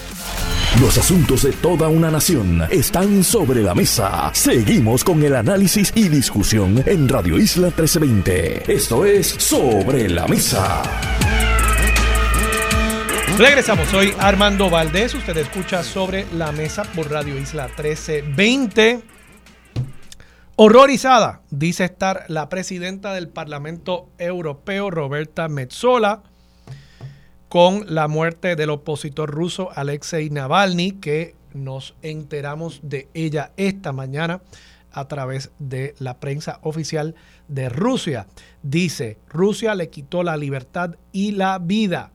[0.82, 4.30] Los asuntos de toda una nación están sobre la mesa.
[4.34, 8.74] Seguimos con el análisis y discusión en Radio Isla 1320.
[8.74, 10.84] Esto es Sobre la Mesa.
[13.38, 19.02] Regresamos, soy Armando Valdés, usted escucha sobre la mesa por Radio Isla 1320.
[20.58, 26.24] Horrorizada, dice estar la presidenta del Parlamento Europeo, Roberta Metzola,
[27.54, 34.42] con la muerte del opositor ruso Alexei Navalny, que nos enteramos de ella esta mañana
[34.92, 37.14] a través de la prensa oficial
[37.48, 38.26] de Rusia.
[38.64, 42.10] Dice, Rusia le quitó la libertad y la vida.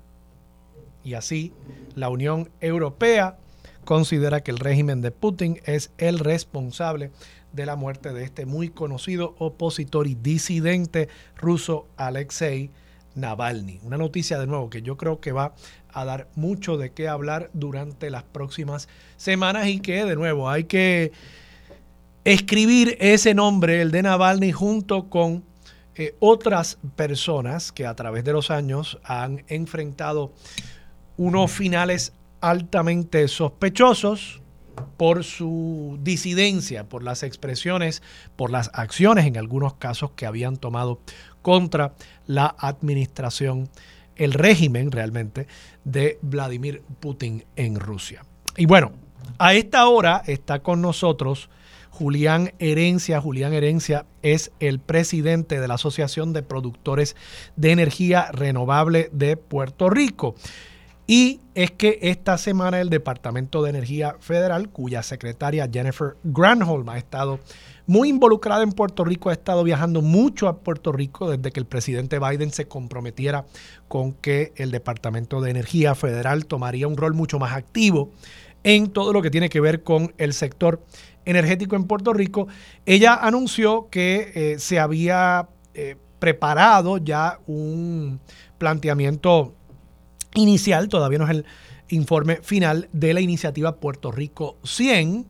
[1.04, 1.52] Y así,
[1.94, 3.38] la Unión Europea
[3.84, 7.12] considera que el régimen de Putin es el responsable
[7.52, 12.72] de la muerte de este muy conocido opositor y disidente ruso Alexei
[13.18, 13.80] Navalny.
[13.82, 15.54] Una noticia de nuevo que yo creo que va
[15.92, 20.64] a dar mucho de qué hablar durante las próximas semanas y que de nuevo hay
[20.64, 21.12] que
[22.24, 25.44] escribir ese nombre, el de Navalny, junto con
[25.94, 30.32] eh, otras personas que a través de los años han enfrentado
[31.16, 34.40] unos finales altamente sospechosos
[34.96, 38.02] por su disidencia, por las expresiones,
[38.36, 41.00] por las acciones en algunos casos que habían tomado
[41.42, 41.94] contra
[42.26, 43.68] la administración,
[44.16, 45.46] el régimen realmente
[45.84, 48.24] de Vladimir Putin en Rusia.
[48.56, 48.92] Y bueno,
[49.38, 51.48] a esta hora está con nosotros
[51.90, 53.20] Julián Herencia.
[53.20, 57.16] Julián Herencia es el presidente de la Asociación de Productores
[57.56, 60.34] de Energía Renovable de Puerto Rico.
[61.08, 66.98] Y es que esta semana el Departamento de Energía Federal, cuya secretaria Jennifer Granholm ha
[66.98, 67.40] estado
[67.88, 71.64] muy involucrada en Puerto Rico, ha estado viajando mucho a Puerto Rico desde que el
[71.64, 73.46] presidente Biden se comprometiera
[73.88, 78.10] con que el Departamento de Energía Federal tomaría un rol mucho más activo
[78.62, 80.84] en todo lo que tiene que ver con el sector
[81.24, 82.46] energético en Puerto Rico.
[82.84, 88.20] Ella anunció que eh, se había eh, preparado ya un
[88.58, 89.54] planteamiento
[90.34, 91.46] inicial, todavía no es el
[91.88, 95.26] informe final, de la iniciativa Puerto Rico 100,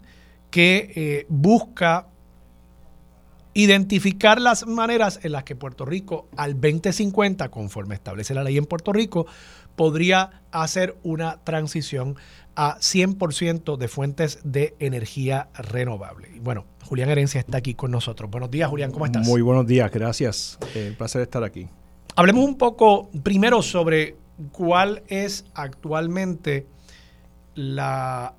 [0.50, 2.07] que eh, busca
[3.58, 8.66] identificar las maneras en las que Puerto Rico al 2050, conforme establece la ley en
[8.66, 9.26] Puerto Rico,
[9.74, 12.14] podría hacer una transición
[12.54, 16.30] a 100% de fuentes de energía renovable.
[16.36, 18.30] Y bueno, Julián Herencia está aquí con nosotros.
[18.30, 19.26] Buenos días, Julián, ¿cómo estás?
[19.26, 20.56] Muy buenos días, gracias.
[20.76, 21.66] Eh, un placer estar aquí.
[22.14, 24.14] Hablemos un poco primero sobre
[24.52, 26.68] cuál es actualmente
[27.56, 28.36] la,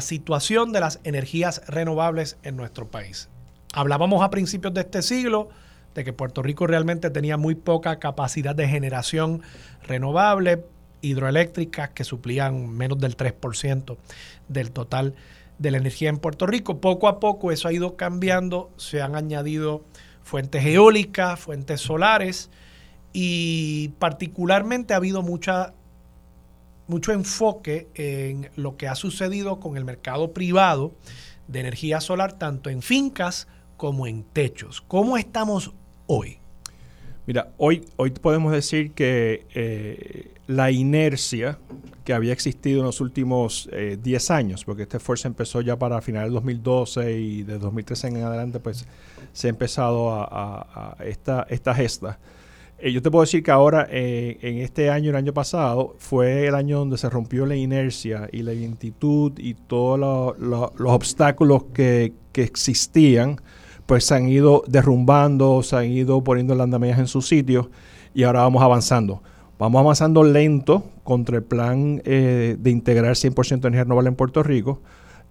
[0.00, 3.28] situación de las energías renovables en nuestro país.
[3.72, 5.48] Hablábamos a principios de este siglo
[5.94, 9.42] de que Puerto Rico realmente tenía muy poca capacidad de generación
[9.82, 10.64] renovable,
[11.00, 13.96] hidroeléctricas que suplían menos del 3%
[14.48, 15.14] del total
[15.58, 16.80] de la energía en Puerto Rico.
[16.80, 19.84] Poco a poco eso ha ido cambiando, se han añadido
[20.22, 22.50] fuentes eólicas, fuentes solares,
[23.14, 25.74] y particularmente ha habido mucha,
[26.86, 30.92] mucho enfoque en lo que ha sucedido con el mercado privado
[31.48, 33.48] de energía solar, tanto en fincas
[33.82, 34.80] como en techos.
[34.80, 35.72] ¿Cómo estamos
[36.06, 36.38] hoy?
[37.26, 41.58] Mira, hoy, hoy podemos decir que eh, la inercia
[42.04, 46.00] que había existido en los últimos 10 eh, años, porque este esfuerzo empezó ya para
[46.00, 48.86] finales del 2012 y de 2013 en adelante, pues
[49.32, 52.20] se ha empezado a, esta, esta gesta
[52.82, 56.48] eh, yo te puedo decir que ahora, eh, en este año, el año pasado, fue
[56.48, 60.00] el año donde se rompió la inercia y la lentitud y todos
[60.36, 63.40] los obstáculos que, existían,
[63.86, 67.70] pues se han ido derrumbando, se han ido poniendo las andamiaje en su sitio
[68.14, 69.22] y ahora vamos avanzando.
[69.58, 74.42] Vamos avanzando lento contra el plan eh, de integrar 100% de energía renovable en Puerto
[74.42, 74.80] Rico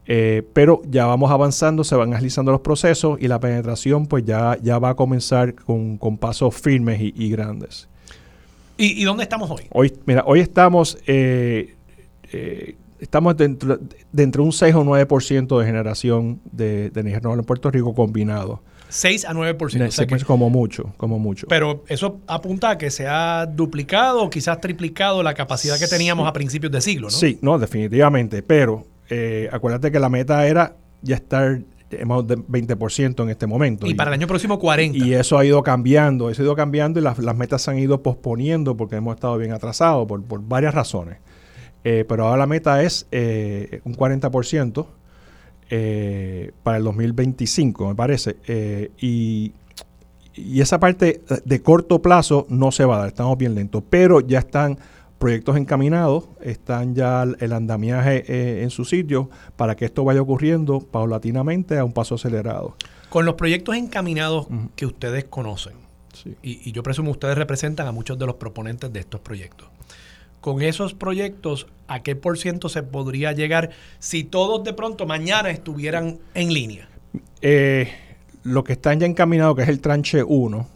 [0.08, 4.58] eh, pero ya vamos avanzando, se van agilizando los procesos y la penetración pues ya,
[4.62, 7.88] ya va a comenzar con, pasos firmes y, grandes.
[8.78, 9.68] ¿Y, dónde estamos hoy?
[9.72, 11.76] Hoy, mira, hoy estamos, eh,
[12.32, 13.80] eh, estamos dentro,
[14.12, 18.62] de un 6 o 9% de generación de, energía renovable en Puerto Rico combinado.
[18.90, 20.24] 6 a 9%.
[20.24, 21.48] como mucho, como mucho.
[21.48, 26.28] Pero eso apunta a que se ha duplicado o quizás triplicado la capacidad que teníamos
[26.28, 27.12] a principios de siglo, ¿no?
[27.12, 28.44] Sí, no, definitivamente.
[28.44, 31.62] Pero eh, acuérdate que la meta era ya estar
[32.06, 33.88] más de 20% en este momento.
[33.88, 34.96] Y, para el año próximo 40%.
[34.96, 38.02] Y eso ha ido cambiando, eso ha ido cambiando y las, metas se han ido
[38.02, 41.18] posponiendo porque hemos estado bien atrasados por, varias razones.
[41.84, 44.86] Eh, pero ahora la meta es eh, un 40%
[46.64, 48.36] para el 2025, me parece.
[49.00, 49.54] y,
[50.36, 54.20] y esa parte de corto plazo no se va a dar, estamos bien lentos, pero
[54.20, 54.78] ya están
[55.22, 60.80] proyectos encaminados, están ya el andamiaje eh, en su sitio para que esto vaya ocurriendo
[60.80, 62.76] paulatinamente a un paso acelerado.
[63.10, 65.74] Con los proyectos encaminados que ustedes conocen,
[66.42, 69.70] y, yo presumo ustedes representan a muchos de los proponentes de estos proyectos.
[70.42, 73.70] Con esos proyectos, ¿a qué por ciento se podría llegar
[74.00, 76.90] si todos de pronto mañana estuvieran en línea?
[77.44, 77.88] Eh,
[78.44, 80.68] lo que están ya encaminados, que es el tranche 1,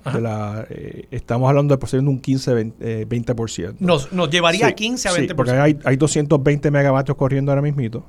[0.69, 3.69] eh, estamos hablando de de un 15-20%.
[3.69, 5.27] Eh, nos, nos llevaría a 15 a 20%.
[5.27, 8.05] Sí, porque hay, hay 220 megavatios corriendo ahora mismito.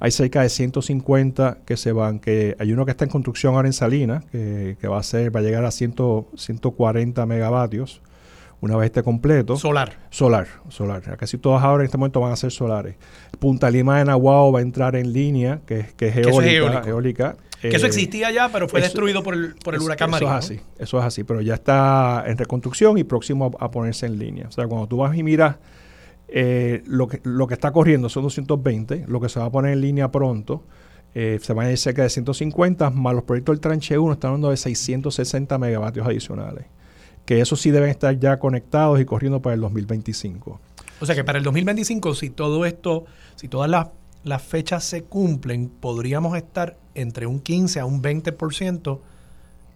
[0.00, 3.68] Hay cerca de 150 que se van, que hay uno que está en construcción ahora
[3.68, 5.94] en Salinas, que, va a ser, va a llegar a 100,
[6.36, 8.00] 140 megavatios
[8.60, 9.56] una vez esté completo.
[9.56, 9.96] Solar.
[10.10, 11.16] Solar, solar.
[11.16, 12.96] Casi todas ahora en este momento van a ser solares.
[13.38, 17.36] Punta Lima de Nahuao va a entrar en línea, que, que es eólica.
[17.60, 20.28] Que eso eh, existía ya, pero fue destruido por el, por el huracán María.
[20.28, 24.06] Eso es así, eso es así, pero ya está en reconstrucción y próximo a, ponerse
[24.06, 24.46] en línea.
[24.48, 25.56] O sea, cuando tú vas y miras
[26.28, 29.72] eh, lo, que, lo que está corriendo son 220, lo que se va a poner
[29.72, 30.64] en línea pronto,
[31.14, 34.28] eh, se van a ir cerca de 150, más los proyectos del tranche 1 están
[34.28, 36.66] hablando de 660 megavatios adicionales,
[37.26, 40.60] que eso sí deben estar ya conectados y corriendo para el 2025.
[41.00, 43.04] O sea que para el 2025, si todo esto,
[43.34, 43.88] si todas las,
[44.24, 49.00] las fechas se cumplen, podríamos estar entre un 15 a un 20%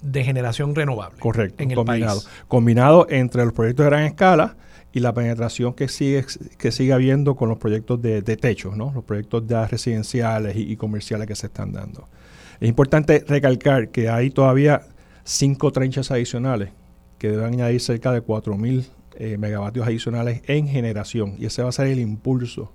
[0.00, 1.18] de generación renovable.
[1.18, 2.20] Correcto, en el combinado.
[2.20, 2.28] país.
[2.48, 4.56] Combinado entre los proyectos de gran escala
[4.92, 6.24] y la penetración que sigue,
[6.56, 8.92] que sigue habiendo con los proyectos de, de techo, ¿no?
[8.94, 12.08] los proyectos ya residenciales y, y comerciales que se están dando.
[12.60, 14.82] Es importante recalcar que hay todavía
[15.24, 16.70] cinco trenches adicionales
[17.20, 18.84] que deben añadir cerca de 4.000
[19.16, 22.72] eh, megavatios adicionales en generación y ese va a ser el impulso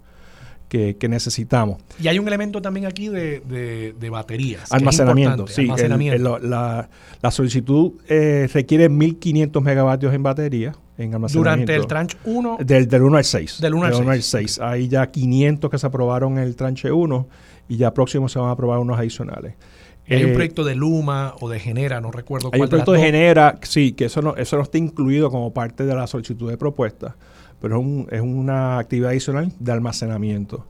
[0.69, 1.81] que, que necesitamos.
[2.01, 4.71] Y hay un elemento también aquí de, de- de baterías.
[4.71, 5.61] Almacenamiento, sí.
[5.61, 6.15] el- almacenamiento.
[6.15, 6.89] el- lo- la,
[7.21, 11.37] la solicitud eh, requiere 1.500 megavatios en batería, en almacenamiento.
[11.39, 13.61] Durante el tranche 1, Del, del 1 al 6.
[13.61, 14.59] Del 1 al 6.
[14.59, 17.27] Hay ya 500 que se aprobaron en el tranche 1
[17.69, 19.53] y ya próximo se van a aprobar unos adicionales.
[20.07, 22.91] Hay un Eh, proyecto de Luma o de Genera, no recuerdo hay cuál un proyecto
[22.93, 22.99] de.
[22.99, 26.57] Genera, sí, que eso no, eso no está incluido como parte de la solicitud de
[26.57, 27.15] propuesta,
[27.59, 30.65] pero es, un- es una actividad adicional de almacenamiento.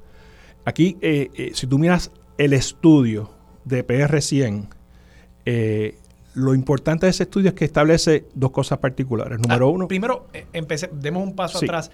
[0.63, 3.29] Aquí, eh, eh, si tú miras el estudio
[3.65, 4.67] de PR100,
[5.45, 5.97] eh,
[6.33, 9.39] lo importante de ese estudio es que establece dos cosas particulares.
[9.39, 11.65] Número Ah, uno, Primero, empecé, demos un paso Sí.
[11.65, 11.91] atrás.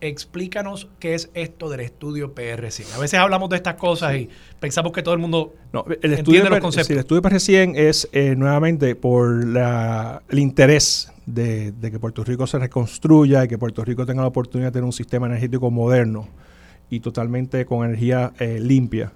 [0.00, 2.94] Explícanos qué es esto del estudio PR100.
[2.94, 4.28] A veces hablamos de estas cosas y
[4.60, 6.86] pensamos que todo el mundo No, el Entiende estudio, los per- conceptos.
[6.88, 12.22] sí, el estudio recién es eh, nuevamente por la- el interés de, de que Puerto
[12.22, 15.70] Rico se reconstruya y que Puerto Rico tenga la oportunidad de tener un sistema energético
[15.70, 16.28] moderno
[16.90, 19.12] y totalmente con energía eh, limpia.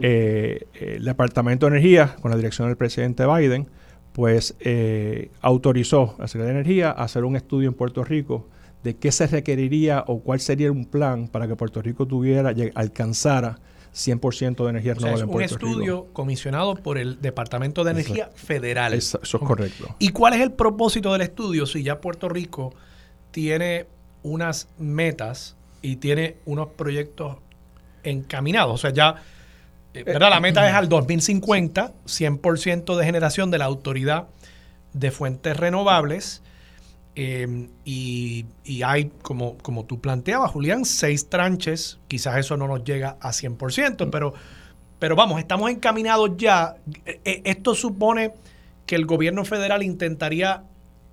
[0.00, 3.66] Eh, el Departamento de Energía, con la dirección del presidente Biden,
[4.12, 8.48] pues eh, autorizó a la Secretaría de Energía a hacer un estudio en Puerto Rico
[8.88, 13.58] de qué se requeriría o cuál sería un plan para que Puerto Rico tuviera, alcanzara
[13.94, 17.84] 100% de energía O sea, renovable es en un Puerto estudio comisionado por el Departamento
[17.84, 18.94] de Energía Federal.
[18.94, 19.94] Eso, eso es correcto.
[19.98, 22.72] ¿Y cuál es el propósito del estudio si ya Puerto Rico
[23.30, 23.84] tiene
[24.22, 27.36] unas metas y tiene unos proyectos
[28.04, 28.72] encaminados?
[28.72, 29.16] O sea, ya,
[29.92, 30.30] eh, ¿verdad?
[30.30, 34.28] La meta es al 2050, 100% de generación de la autoridad
[34.94, 36.40] de fuentes renovables.
[37.20, 41.98] Eh, y, y hay, como, como tú planteabas, Julián, seis tranches.
[42.06, 44.34] Quizás eso no nos llega a 100%, pero,
[45.00, 46.76] pero vamos, estamos encaminados ya.
[47.04, 48.34] Eh, eh, Esto supone
[48.86, 50.62] que el gobierno federal intentaría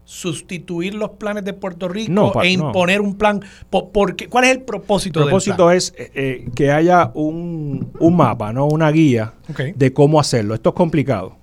[0.04, 2.68] sustituir los planes de Puerto Rico No, pa- e no.
[2.68, 3.42] imponer un plan.
[3.72, 7.92] Po- porque, ¿Cuál es el propósito, El propósito del es eh, eh, que haya un,
[8.00, 9.34] un mapa, no una guía
[9.76, 10.54] de cómo hacerlo.
[10.54, 11.38] Esto es complicado.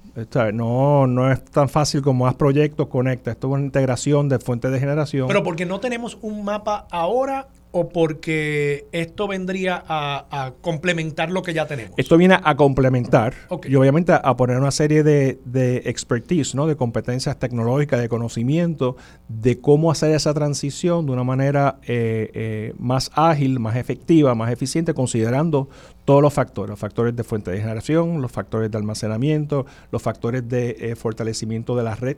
[0.53, 3.31] No, no es tan fácil como haz proyectos, conecta.
[3.31, 5.27] Esto es una integración de fuentes de generación.
[5.27, 11.43] Pero porque no tenemos un mapa ahora o porque esto vendría a, a complementar lo
[11.43, 11.95] que ya tenemos.
[11.97, 13.67] Esto viene a complementar Ok.
[13.69, 16.67] y obviamente a poner una serie de, de expertise, ¿no?
[16.67, 18.97] de competencias tecnológicas, de conocimiento,
[19.29, 24.53] de cómo hacer esa transición de una manera eh, eh, más ágil, más efectiva, más
[24.53, 25.69] eficiente, considerando
[26.05, 30.47] todos los factores, los factores de fuente de generación, los factores de almacenamiento, los factores
[30.49, 32.17] de eh, fortalecimiento de la red.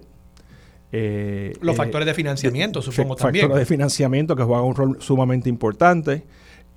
[0.97, 3.59] Eh, Los eh, factores de financiamiento, supongo factores también.
[3.59, 6.23] de financiamiento que juegan un rol sumamente importante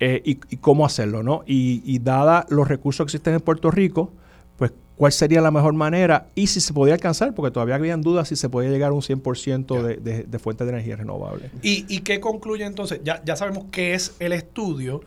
[0.00, 1.44] eh, y, y cómo hacerlo, ¿no?
[1.46, 4.10] Y, y dada los recursos que existen en Puerto Rico,
[4.56, 8.26] pues cuál sería la mejor manera y si se podía alcanzar, porque todavía habían dudas
[8.26, 11.50] si se podía llegar a un 100% de, de, de fuentes de energía renovable.
[11.62, 13.00] ¿Y, y qué concluye entonces?
[13.04, 15.00] Ya, ya sabemos qué es el estudio.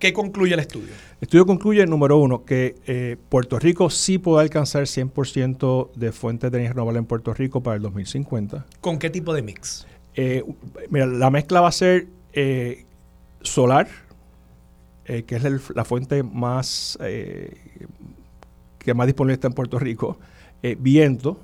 [0.00, 0.88] ¿Qué concluye el estudio?
[1.20, 6.50] El estudio concluye, número uno, que eh, Puerto Rico sí puede alcanzar 100% de fuentes
[6.50, 8.66] de energía renovable en Puerto Rico para el 2050.
[8.80, 9.86] ¿Con qué tipo de mix?
[10.14, 10.42] Eh,
[10.88, 12.86] mira, la mezcla va a ser eh,
[13.42, 13.88] solar,
[15.04, 16.96] que es el- la fuente más
[18.78, 20.18] que más disponible está en Puerto Rico,
[20.78, 21.38] viento,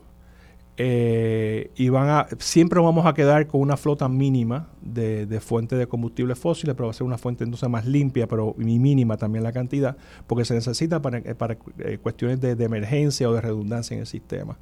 [0.79, 5.79] eh, y van a siempre vamos a quedar con una flota mínima de, de fuentes
[5.79, 9.43] de combustibles fósiles, pero va a ser una fuente entonces más limpia, pero mínima también
[9.43, 9.97] la cantidad,
[10.27, 14.07] porque se necesita para, eh, para eh, cuestiones de, emergencia o de redundancia en el
[14.07, 14.59] sistema.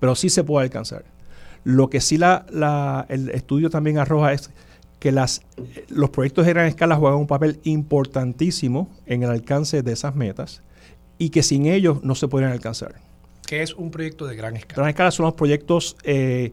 [0.00, 1.04] Pero sí se puede alcanzar.
[1.64, 4.50] Lo que sí la, la- el estudio también arroja es
[5.00, 5.42] que las,
[5.88, 10.62] los proyectos de gran escala juegan un papel importantísimo en el alcance de esas metas
[11.18, 12.94] y que sin ellos no se podrían alcanzar.
[13.48, 14.74] ¿Qué es un proyecto de gran escala?
[14.76, 16.52] Gran escala son los proyectos, eh,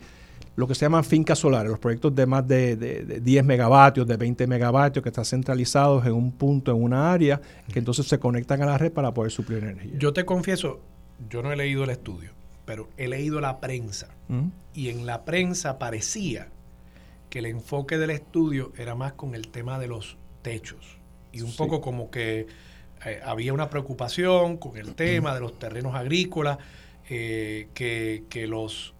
[0.56, 4.08] lo que se llaman fincas solares, los proyectos de más de, de- de 10 megavatios,
[4.08, 7.42] de 20 megavatios, que están centralizados en un punto, en una área,
[7.74, 9.92] que entonces se conectan a la red para poder suplir energía.
[9.98, 10.80] Yo te confieso,
[11.30, 12.32] yo no he leído el estudio,
[12.64, 14.08] pero he leído la prensa.
[14.30, 14.46] ¿Mm?
[14.74, 16.48] Y en la prensa parecía
[17.30, 20.98] que el enfoque del estudio era más con el tema de los techos.
[21.34, 21.58] Y un Sí.
[21.58, 22.48] poco como que
[23.06, 26.58] eh, había una preocupación con el tema de los terrenos agrícolas,
[27.10, 28.96] eh, que, que los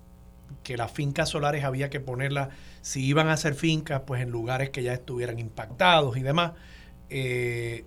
[0.64, 2.50] que las fincas solares había que ponerlas,
[2.82, 6.54] si iban a ser fincas, pues en lugares que ya estuvieran impactados y demás.
[7.10, 7.86] Eh,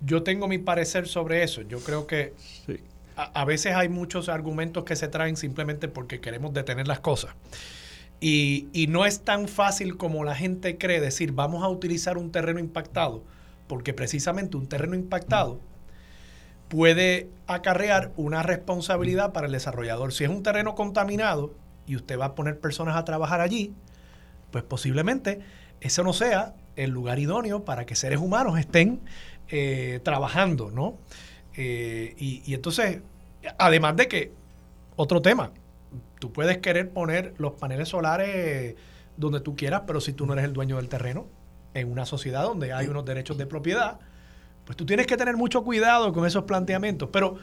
[0.00, 1.62] yo tengo mi parecer sobre eso.
[1.62, 2.34] Yo creo que
[3.16, 7.34] a, veces hay muchos argumentos que se traen simplemente porque queremos detener las cosas.
[8.20, 12.30] Y, y, no es tan fácil como la gente cree decir, vamos a utilizar un
[12.30, 13.24] terreno impactado,
[13.66, 15.60] porque precisamente un terreno impactado
[16.72, 20.10] puede acarrear una responsabilidad para el desarrollador.
[20.14, 21.52] Si es un terreno contaminado
[21.86, 23.74] y usted va a poner personas a trabajar allí,
[24.50, 25.40] pues posiblemente
[25.82, 29.02] eso no sea el lugar idóneo para que seres humanos estén
[29.50, 30.96] eh, trabajando, ¿no?
[31.58, 33.02] Eh, y, entonces,
[33.58, 34.32] además de que,
[34.96, 35.50] otro tema,
[36.20, 38.76] tú puedes querer poner los paneles solares
[39.18, 41.26] donde tú quieras, pero si tú no eres el dueño del terreno,
[41.74, 43.98] en una sociedad donde hay unos derechos de propiedad,
[44.64, 47.08] pues tú tienes que tener mucho cuidado con esos planteamientos.
[47.12, 47.38] Pero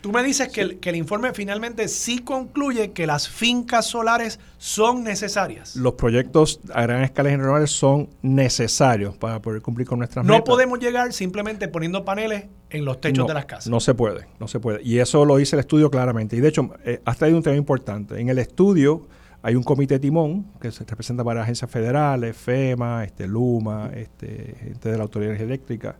[0.00, 5.76] Tú me dices que, el, informe finalmente sí concluye que las fincas solares son necesarias.
[5.76, 10.32] Los proyectos a gran escala en renovables son necesarios para poder cumplir con nuestras no
[10.32, 10.48] metas.
[10.48, 13.68] No podemos llegar simplemente poniendo paneles en los techos de las casas.
[13.68, 14.80] No se puede, no se puede.
[14.82, 16.36] Y eso lo dice el estudio claramente.
[16.36, 18.20] Y de hecho, eh, has traído un tema importante.
[18.20, 19.06] En el estudio
[19.42, 24.90] hay un comité timón que se representa para agencias federales, FEMA, este, LUMA, este, gente
[24.90, 25.96] de la Autoridad Eléctrica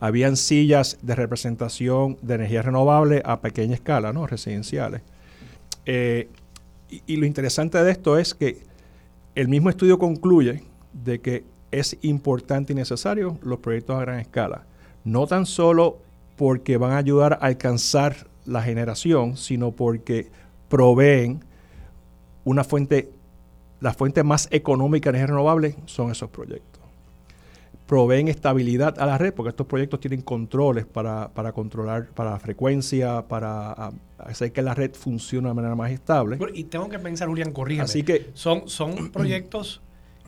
[0.00, 4.26] habían sillas de representación de energía renovable a pequeña escala, ¿no?
[4.26, 5.02] residenciales.
[5.86, 6.28] Eh,
[7.06, 8.62] y, lo interesante de esto es que
[9.34, 10.62] el mismo estudio concluye
[10.92, 14.66] de que es importante y necesario los proyectos a gran escala.
[15.04, 15.98] No tan solo
[16.36, 20.30] porque van a ayudar a alcanzar la generación, sino porque
[20.68, 21.44] proveen
[22.46, 23.10] una fuente,
[23.80, 26.76] la fuente más económica de energía renovable son esos proyectos
[27.86, 33.22] proveen estabilidad a la red, porque estos proyectos tienen controles para, controlar para la frecuencia,
[33.28, 36.38] para hacer que la red funcione de manera más estable.
[36.54, 37.84] Y tengo que pensar, Julián, corrígeme.
[37.84, 39.80] Así que son, son proyectos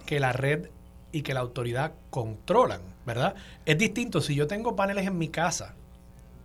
[0.06, 0.68] que la red
[1.10, 3.34] y que la autoridad controlan, ¿verdad?
[3.66, 5.74] Es distinto si yo tengo paneles en mi casa.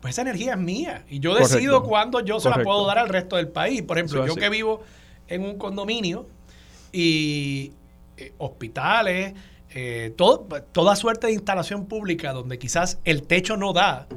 [0.01, 3.07] Pues esa energía es mía y yo decido cuándo yo se la puedo dar al
[3.07, 3.83] resto del país.
[3.83, 4.81] Por ejemplo, yo que vivo
[5.27, 6.27] en un condominio
[6.91, 7.71] y
[8.17, 9.33] eh, hospitales,
[9.75, 14.07] eh, toda suerte de instalación pública donde quizás el techo no da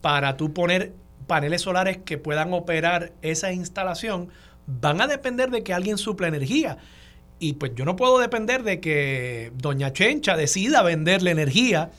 [0.00, 0.92] para tú poner
[1.26, 4.28] paneles solares que puedan operar esa instalación,
[4.66, 6.78] van a depender de que alguien suple energía.
[7.38, 11.90] Y pues yo no puedo depender de que Doña Chencha decida venderle energía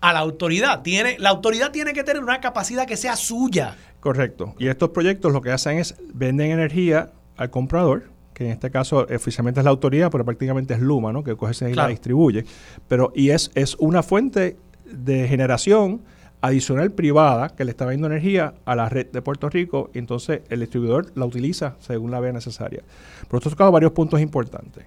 [0.00, 0.82] a la autoridad.
[0.82, 3.76] Tiene, la autoridad tiene que tener una capacidad que sea suya.
[4.00, 4.54] Correcto.
[4.58, 9.06] Y estos proyectos lo que hacen es venden energía al comprador que en este caso
[9.14, 11.22] oficialmente es la autoridad, pero prácticamente es Luma, ¿no?
[11.22, 12.44] que coge esa y la distribuye.
[12.88, 16.02] Pero, y es, es una fuente de generación
[16.40, 20.42] adicional privada que le está dando energía a la red de Puerto Rico y entonces
[20.50, 22.82] el distribuidor la utiliza según la vea necesaria.
[23.28, 24.84] Por esto he tocado varios puntos importantes.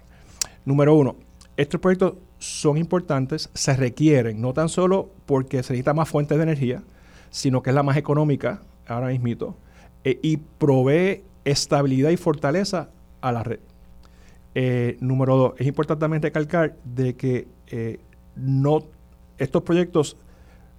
[0.65, 1.15] Número uno,
[1.55, 6.43] estos proyectos son importantes, se requieren, no tan solo porque se necesita más fuentes de
[6.43, 6.83] energía,
[7.31, 9.57] sino que es la más económica ahora mismo,
[10.03, 12.89] eh, y provee estabilidad y fortaleza
[13.21, 13.59] a la red.
[14.55, 17.99] Eh, número dos, es importante también recalcar de que eh,
[18.35, 18.83] no
[19.37, 20.17] estos proyectos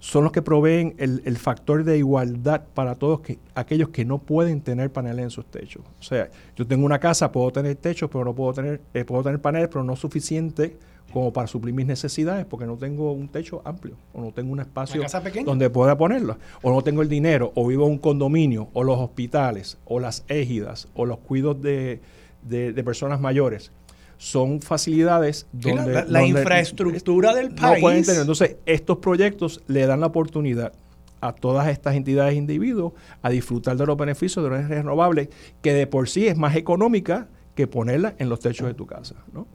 [0.01, 4.61] son los que proveen el, factor de igualdad para todos que, aquellos que no pueden
[4.61, 5.85] tener paneles en sus techos.
[5.99, 9.25] O sea, yo tengo una casa, puedo tener techos, pero no puedo tener, eh, puedo
[9.25, 10.77] tener paneles, pero no suficiente
[11.13, 14.61] como para suplir mis necesidades, porque no tengo un techo amplio, o no tengo un
[14.61, 15.03] espacio
[15.45, 18.99] donde pueda ponerlo, o no tengo el dinero, o vivo en un condominio, o los
[18.99, 22.01] hospitales, o las égidas, o los cuidos de,
[22.43, 23.73] de, personas mayores
[24.19, 26.05] son facilidades donde...
[26.07, 27.81] la, infraestructura del país...
[27.81, 28.21] pueden tener.
[28.23, 30.73] Entonces, estos proyectos le dan la oportunidad
[31.21, 32.93] a todas estas entidades e individuos
[33.23, 35.31] a disfrutar de los beneficios de una energía renovable
[35.63, 39.17] que de por sí es más económica que ponerla en los techos de tu casa.
[39.33, 39.47] ¿no?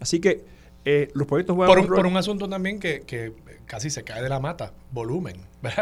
[0.00, 0.55] Así que
[0.86, 1.56] eh, los proyectos...
[1.56, 3.32] Por un, por un asunto también que, que,
[3.66, 5.36] casi se cae de la mata, volumen.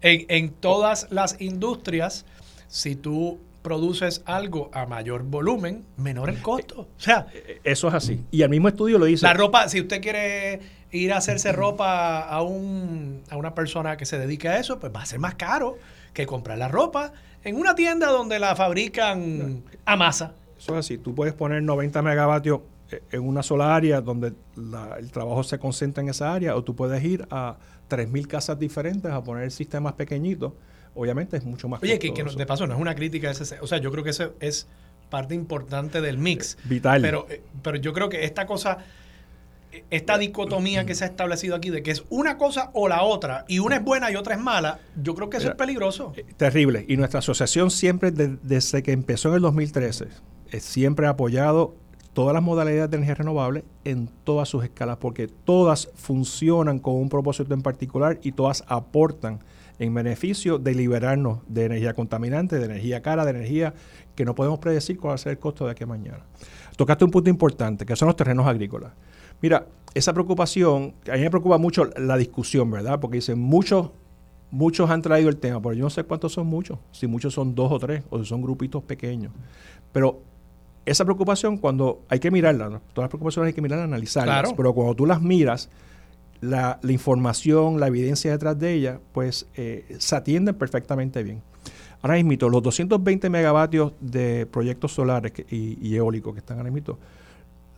[0.00, 2.24] En, en todas las industrias,
[2.66, 6.82] si tú produces algo a mayor volumen, menor el costo.
[6.82, 7.26] O sea,
[7.64, 8.24] eso es así.
[8.30, 9.26] Y el mismo estudio lo dice.
[9.26, 14.06] La ropa, si usted quiere ir a hacerse ropa a, un, a una persona que
[14.06, 15.76] se dedique a eso, pues va a ser más caro
[16.14, 17.12] que comprar la ropa
[17.44, 20.32] en una tienda donde la fabrican a masa.
[20.58, 20.96] Eso es así.
[20.96, 22.60] Tú puedes poner 90 megavatios
[23.10, 24.32] en una sola área donde
[24.98, 27.56] el trabajo se concentra en esa área, o tú puedes ir a
[27.88, 30.52] 3.000 casas diferentes a poner sistemas pequeñitos
[30.96, 33.78] obviamente es mucho más Oye, que, de paso no es una crítica, ese, o sea,
[33.78, 34.66] yo creo que eso es
[35.10, 36.58] parte importante del mix.
[36.64, 37.00] Vital.
[37.02, 38.78] Pero, eh, pero yo creo que esta cosa,
[39.90, 43.44] esta dicotomía que se ha establecido aquí de que es una cosa o la otra,
[43.46, 46.12] y una es buena y otra es mala, yo creo que eso es peligroso.
[46.16, 46.84] Eh, terrible.
[46.88, 50.08] Y nuestra asociación siempre, desde que empezó en el 2013,
[50.50, 51.76] eh, siempre ha apoyado
[52.16, 57.10] todas las modalidades de energía renovable en todas sus escalas, porque todas funcionan con un
[57.10, 59.40] propósito en particular y todas aportan
[59.78, 63.74] en beneficio de liberarnos de energía contaminante, de energía cara, de energía
[64.14, 66.24] que no podemos predecir cuál va a ser el costo de aquí a mañana.
[66.78, 68.94] Tocaste un punto importante, que son los terrenos agrícolas.
[69.42, 72.98] Mira, esa preocupación, a mí me preocupa mucho la discusión, ¿verdad?
[72.98, 73.90] Porque dicen, muchos,
[74.50, 77.54] muchos han traído el tema, pero yo no sé cuántos son muchos, si muchos son
[77.54, 79.32] dos o tres, o si son grupitos pequeños.
[79.92, 80.22] Pero
[80.86, 84.94] esa preocupación cuando hay que mirarla, todas las preocupaciones hay que mirarlas, analizarlas, pero cuando
[84.94, 85.68] tú las miras,
[86.40, 91.42] la, información, la evidencia detrás de ella, pues eh, se atienden perfectamente bien.
[92.02, 96.98] Ahora mismo, los 220 megavatios de proyectos solares y, eólicos que están ahora mismo,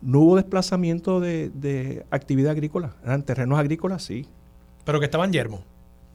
[0.03, 2.95] no hubo desplazamiento de, actividad agrícola.
[3.05, 4.27] Eran terrenos agrícolas, sí.
[4.85, 5.61] Pero que estaban yermos.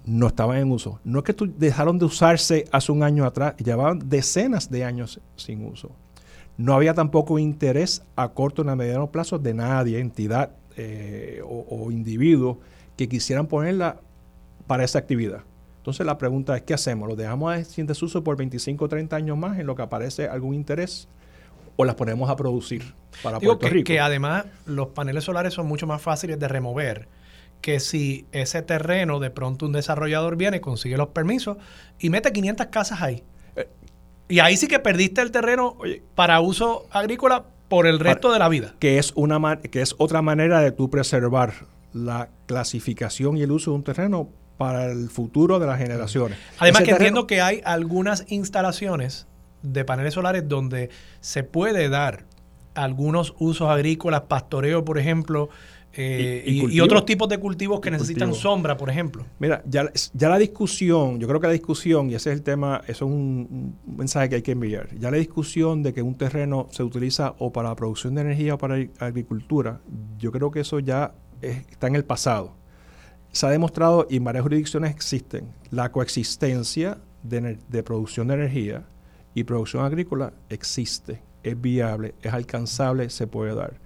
[0.06, 1.00] No estaban en uso.
[1.04, 5.66] No es que dejaron de usarse hace un año atrás, llevaban decenas de años sin
[5.66, 5.91] uso.
[6.58, 11.91] No había tampoco interés a corto y a mediano plazo de nadie, entidad eh, o,
[11.91, 12.60] individuo
[12.97, 13.97] que quisieran ponerla
[14.68, 15.41] para esa actividad.
[15.78, 17.10] Entonces la pregunta es, ¿qué hacemos?
[17.10, 20.54] ¿Lo dejamos sin desuso por 25 o 30 años más en lo que aparece algún
[20.54, 21.08] interés?
[21.76, 22.93] ¿O las ponemos a producir
[23.24, 23.88] para Digo Puerto que, Rico?
[23.88, 27.08] que además los paneles solares son mucho más fáciles de remover
[27.64, 31.58] que si ese terreno de pronto un desarrollador viene, consigue los permisos
[31.97, 33.24] y mete 500 casas ahí.
[34.30, 35.78] Y ahí sí que perdiste el terreno
[36.15, 38.76] para uso agrícola por el resto de la vida.
[38.80, 41.53] Que es, una, que es otra manera de tú preservar
[41.93, 46.38] la clasificación y el uso de un terreno para el futuro de las generaciones.
[46.59, 49.28] Además que entiendo que hay algunas instalaciones
[49.61, 52.26] de paneles solares donde se puede dar
[52.76, 55.49] algunos usos agrícolas, pastoreo, por ejemplo,
[55.96, 59.26] eh, y, otros tipos de cultivos que necesitan sombra, por ejemplo.
[59.38, 62.82] Mira, ya, ya la discusión, yo creo que la discusión, y ese es el tema,
[62.88, 66.68] eso es un, mensaje que hay que enviar, ya la discusión de que un terreno
[66.72, 69.82] se utiliza o para la producción de energía o para agricultura,
[70.18, 72.56] yo creo que eso ya está en el pasado.
[73.32, 78.84] Se ha demostrado, y en varias jurisdicciones existen, la coexistencia de, de producción de energía
[79.36, 83.82] y producción agrícola existe, es viable, es alcanzable, se puede dar.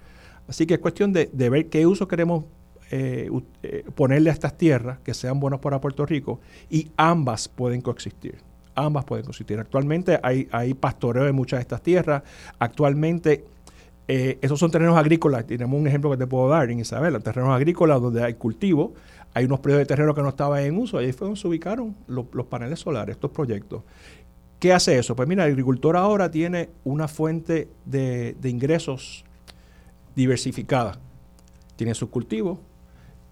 [0.48, 2.46] Así que es cuestión de, ver qué uso queremos
[2.90, 3.30] eh,
[3.64, 6.40] eh, ponerle a estas tierras que sean buenas para Puerto Rico
[6.70, 8.38] y ambas pueden coexistir.
[8.76, 9.60] Ambas pueden coexistir.
[9.60, 12.24] Actualmente hay, pastoreo en muchas de estas tierras.
[12.60, 13.44] Actualmente
[14.08, 15.46] eh, esos son terrenos agrícolas.
[15.46, 18.94] Tenemos un ejemplo que te puedo dar en Isabela, terrenos agrícolas donde hay cultivo.
[19.34, 21.00] Hay unos periodos de terreno que no estaban en uso.
[21.00, 23.84] Ahí fue donde se ubicaron los, paneles solares, estos proyectos.
[24.60, 25.16] ¿Qué hace eso?
[25.16, 29.26] Pues mira, el agricultor ahora tiene una fuente de ingresos
[30.18, 31.00] diversificada.
[31.76, 32.58] Tiene sus cultivos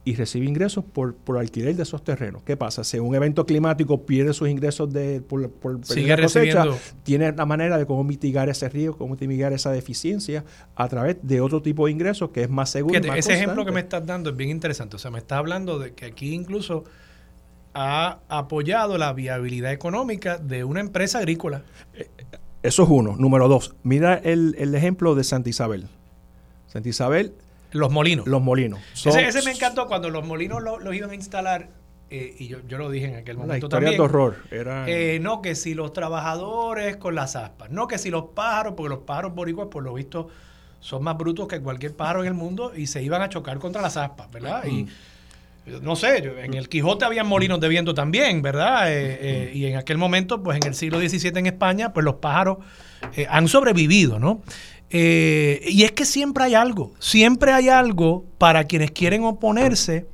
[0.04, 2.44] y recibe ingresos por, por alquiler de esos terrenos.
[2.44, 2.84] ¿Qué pasa?
[2.84, 6.64] Si un evento climático pierde sus ingresos de, por, por Sigue cosecha,
[7.02, 11.42] tiene la manera de cómo mitigar ese riesgo, cómo mitigar esa deficiencia a través de
[11.42, 13.00] otro tipo de ingresos que es más seguro.
[13.16, 14.96] ese ejemplo que me estás dando es bien interesante.
[14.96, 16.84] O sea, me estás hablando de que aquí incluso
[17.74, 21.64] ha apoyado la viabilidad económica de una empresa agrícola.
[21.96, 22.08] Eh,
[22.62, 23.16] eso es uno.
[23.18, 25.88] Número dos, mira el, el ejemplo de Santa Isabel.
[26.76, 27.34] Santa Isabel.
[27.72, 28.28] Los molinos.
[28.28, 28.82] Los molinos.
[28.94, 31.70] ese, me encantó cuando los molinos los iban a instalar.
[32.10, 33.94] Eh, y yo, yo, lo dije en aquel momento la también.
[33.94, 34.36] de horror.
[34.52, 34.86] Era...
[34.88, 37.70] Eh, no, que si los trabajadores con las aspas.
[37.72, 40.28] No, que si los pájaros, porque los pájaros boricuas, por lo visto,
[40.82, 43.82] son más brutos que cualquier pájaro en el mundo y se iban a chocar contra
[43.82, 44.66] las aspas, ¿verdad?
[44.66, 44.88] Y
[45.82, 48.84] no sé, en el Quijote había molinos de viento también, ¿verdad?
[48.88, 52.58] Eh, y en aquel momento, pues en el siglo XVII en España, pues los pájaros
[53.30, 54.42] han sobrevivido, ¿no?
[54.89, 60.07] Eh, y es que siempre hay algo, siempre hay algo para quienes quieren oponerse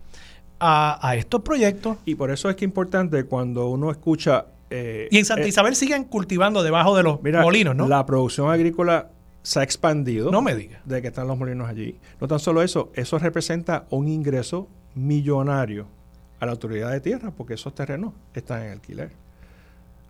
[0.60, 1.98] a, estos proyectos.
[2.06, 4.46] Y por eso es que es importante cuando uno escucha...
[4.70, 7.88] Eh, y en Santa eh, Isabel siguen cultivando debajo de los molinos, ¿no?
[7.88, 9.10] La producción agrícola
[9.44, 10.32] se ha expandido.
[10.32, 10.82] No me diga.
[10.86, 11.98] De que están los molinos allí.
[12.20, 15.88] No tan solo eso, eso representa un ingreso millonario
[16.40, 19.12] a la autoridad de tierra porque esos terrenos están en alquiler.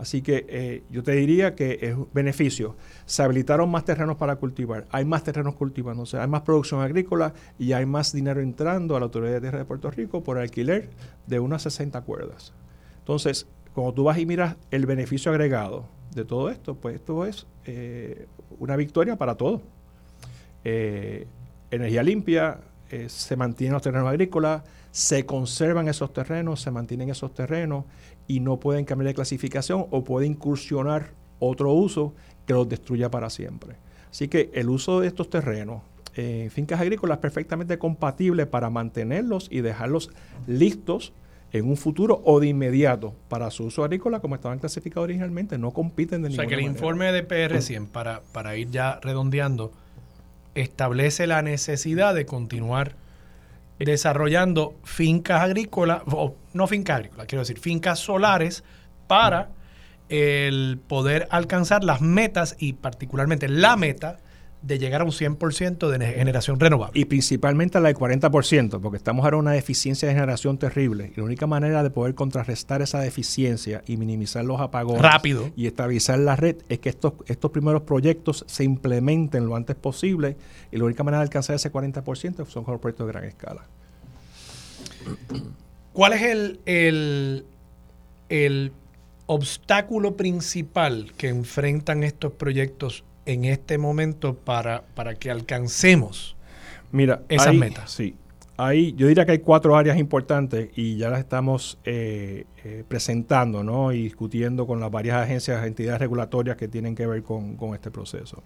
[0.01, 2.75] Así que eh, yo te diría que es beneficio.
[3.05, 7.73] Se habilitaron más terrenos para cultivar, hay más terrenos cultivándose, hay más producción agrícola y
[7.73, 10.89] hay más dinero entrando a la Autoridad de Tierra de Puerto Rico por alquiler
[11.27, 12.51] de unas 60 cuerdas.
[12.97, 13.45] Entonces,
[13.75, 18.25] cuando tú vas y miras el beneficio agregado de todo esto, pues esto es eh,
[18.57, 19.61] una victoria para todos.
[20.63, 21.27] Eh,
[21.69, 22.59] energía limpia,
[23.07, 27.85] se mantienen los terrenos agrícolas, se conservan esos terrenos, se mantienen esos terrenos
[28.31, 32.13] y no pueden cambiar de clasificación o puede incursionar otro uso
[32.45, 33.75] que los destruya para siempre.
[34.09, 35.81] Así que el uso de estos terrenos
[36.15, 40.11] en fincas agrícolas es perfectamente compatible para mantenerlos y dejarlos
[40.47, 41.11] listos
[41.51, 45.57] en un futuro o de inmediato para su uso agrícola como estaban clasificados originalmente.
[45.57, 46.77] No compiten de o ninguna sea que el manera.
[46.77, 49.73] informe de PR100, para, para ir ya redondeando,
[50.55, 52.95] establece la necesidad de continuar
[53.85, 58.63] desarrollando fincas agrícolas, o no fincas agrícolas, quiero decir, fincas solares
[59.07, 59.49] para
[60.09, 64.17] el poder alcanzar las metas y particularmente la meta
[64.61, 66.99] de llegar a un 100% de generación renovable.
[66.99, 71.11] Y principalmente la del 40%, porque estamos ahora en una deficiencia de generación terrible.
[71.15, 75.49] Y la única manera de poder contrarrestar esa deficiencia y minimizar los apagones Rápido.
[75.55, 80.37] y estabilizar la red es que estos, estos primeros proyectos se implementen lo antes posible.
[80.71, 83.65] Y la única manera de alcanzar ese 40% son con los proyectos de gran escala.
[85.93, 87.45] ¿Cuál es el, el,
[88.29, 88.71] el
[89.25, 96.35] obstáculo principal que enfrentan estos proyectos en este momento para, para que alcancemos
[96.91, 97.91] Mira, esas hay- metas?
[97.91, 98.15] Sí.
[98.57, 103.63] Hay, yo diría que hay cuatro áreas importantes y ya las estamos eh, eh, presentando
[103.63, 103.91] ¿no?
[103.91, 107.89] y discutiendo con las varias agencias, entidades regulatorias que tienen que ver con, con este
[107.89, 108.43] proceso.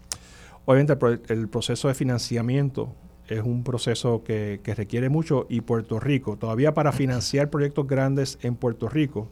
[0.63, 2.95] Obviamente el, pro- el proceso de financiamiento
[3.27, 8.37] es un proceso que, que requiere mucho y Puerto Rico, todavía para financiar proyectos grandes
[8.41, 9.29] en Puerto Rico,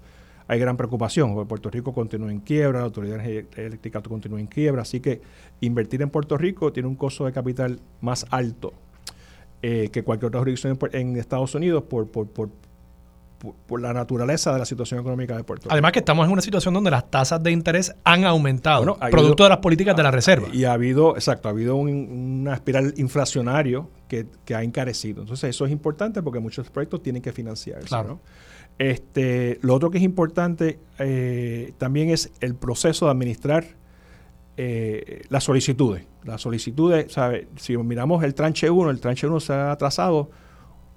[0.54, 4.84] hay gran preocupación, porque Puerto Rico continúa en quiebra, la Autoridad Eléctrica continúa en quiebra,
[4.84, 5.20] así que
[5.62, 8.72] invertir en Puerto Rico tiene un costo de capital más alto
[9.64, 14.66] eh, que cualquier otra jurisdicción en, Estados Unidos por, por, por, la naturaleza de la
[14.66, 15.74] situación económica de Puerto Rico.
[15.74, 19.10] Además que estamos en una situación donde las tasas de interés han aumentado, Bueno, ha
[19.10, 20.48] producto habido- de las políticas de la Reserva.
[20.54, 25.24] Y ha habido, exacto, ha habido un- una espiral inflacionario que, que ha encarecido.
[25.24, 27.88] Entonces, eso es importante porque muchos proyectos tienen que financiarse.
[27.88, 28.08] Claro.
[28.10, 28.20] ¿no?
[28.78, 33.66] Este, lo otro que es importante eh, también es el proceso de administrar
[34.58, 36.04] eh, las solicitudes.
[36.24, 37.48] Las solicitudes, ¿sabe?
[37.58, 40.30] si miramos el tranche 1, el tranche 1 se ha atrasado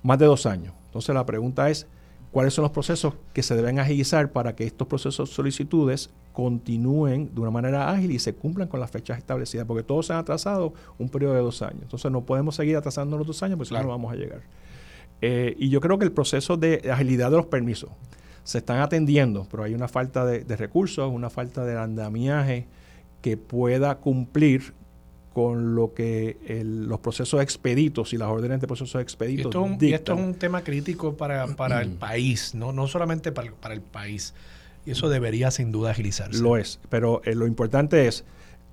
[0.02, 0.72] más de dos años.
[0.86, 1.86] Entonces, la pregunta es,
[2.30, 7.34] ¿cuáles son los procesos que se deben agilizar para que estos procesos de solicitudes continúen
[7.34, 9.66] de una manera ágil y se cumplan con las fechas establecidas?
[9.66, 11.82] Porque todos se han atrasado un periodo de dos años.
[11.82, 13.88] Entonces, no podemos seguir atrasando los dos años porque si no, Claro.
[13.88, 14.42] no vamos a llegar.
[15.22, 17.90] Eh, y yo creo que el proceso de agilidad de los permisos
[18.44, 22.66] se están atendiendo, pero hay una falta de, de recursos, una falta de andamiaje
[23.22, 24.74] que pueda cumplir
[25.32, 29.66] con lo que el- los procesos expeditos y las órdenes de procesos Y expeditos esto,
[29.66, 30.18] y esto dictan.
[30.18, 32.72] es un tema crítico para, para el país, ¿no?
[32.72, 34.32] no solamente para, el- para el país.
[34.86, 36.40] Y eso debería sin duda agilizarse.
[36.40, 38.24] Lo es, pero eh, lo importante es,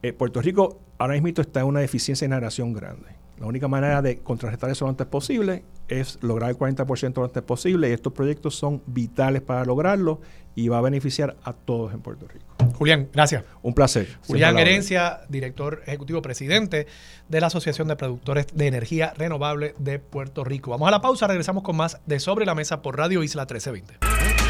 [0.04, 3.08] eh, Puerto Rico ahora mismo está en una deficiencia de generación grande.
[3.40, 7.44] La única manera de contrarrestar eso lo antes posible es lograr el 40% lo antes
[7.44, 10.22] posible y estos proyectos son vitales para lograrlo
[10.56, 12.46] y va a beneficiar a todos en Puerto Rico.
[12.76, 13.44] Julián, gracias.
[13.62, 14.08] Un placer.
[14.28, 14.58] Julián.
[14.58, 16.88] Herencia, director ejecutivo presidente
[17.28, 20.72] de la Asociación de Productores de Energía Renovable de Puerto Rico.
[20.72, 24.43] Vamos a la pausa, regresamos con más de Sobre la Mesa por Radio Isla 1320.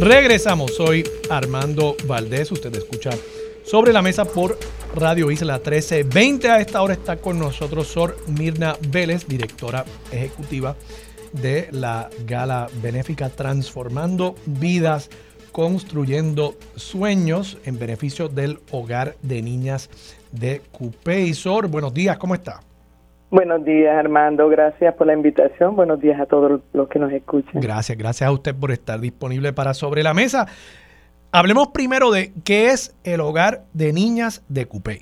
[0.00, 3.10] Regresamos, soy Armando Valdés, usted escucha
[3.64, 4.58] sobre la mesa por
[4.94, 6.50] Radio Isla 1320.
[6.50, 10.76] A esta hora está con nosotros Sor Mirna Vélez, directora ejecutiva
[11.32, 15.08] de la gala benéfica Transformando Vidas,
[15.50, 19.88] Construyendo Sueños en beneficio del hogar de niñas
[20.30, 21.32] de Cupey.
[21.32, 22.60] Sor, buenos días, ¿cómo está?
[23.30, 24.48] Buenos días, Armando.
[24.48, 25.74] Gracias por la invitación.
[25.74, 27.60] Buenos días a todos los que nos escuchan.
[27.60, 30.46] Gracias, gracias a usted por estar disponible para Sobre la Mesa.
[31.32, 35.00] Hablemos primero de qué es el hogar de niñas de Cupey.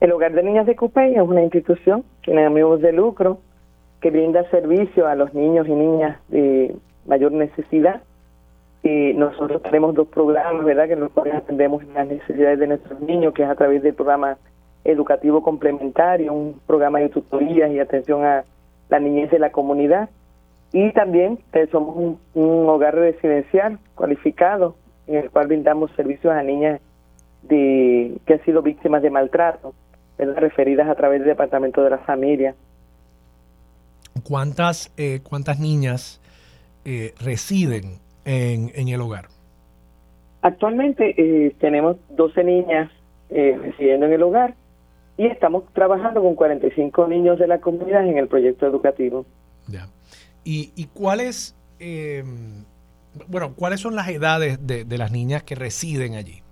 [0.00, 3.38] El Hogar de Niñas de Cupey es una institución sin ánimos de lucro
[4.00, 6.76] que brinda servicio a los niños y niñas de
[7.06, 8.02] mayor necesidad.
[8.82, 13.32] Y nosotros tenemos dos programas, ¿verdad?, que los cuales atendemos las necesidades de nuestros niños,
[13.32, 14.36] que es a través del programa
[14.84, 18.44] educativo complementario, un programa de tutorías y atención a
[18.88, 20.10] la niñez de la comunidad.
[20.72, 21.38] Y también
[21.70, 26.80] somos un, un hogar residencial cualificado en el cual brindamos servicios a niñas
[27.42, 29.74] de, que han sido víctimas de maltrato,
[30.18, 30.36] ¿verdad?
[30.36, 32.54] referidas a través del Departamento de la Familia.
[34.22, 36.20] ¿Cuántas, eh, cuántas niñas
[36.84, 39.26] eh, residen en, en el hogar?
[40.42, 42.90] Actualmente eh, tenemos 12 niñas
[43.30, 44.54] residiendo en el hogar
[45.16, 49.24] y estamos trabajando con 45 niños de la comunidad en el proyecto educativo.
[49.68, 49.86] Ya.
[50.44, 52.24] ¿Y, y cuáles, eh,
[53.28, 56.42] bueno, cuáles son las edades de, de las niñas que residen allí?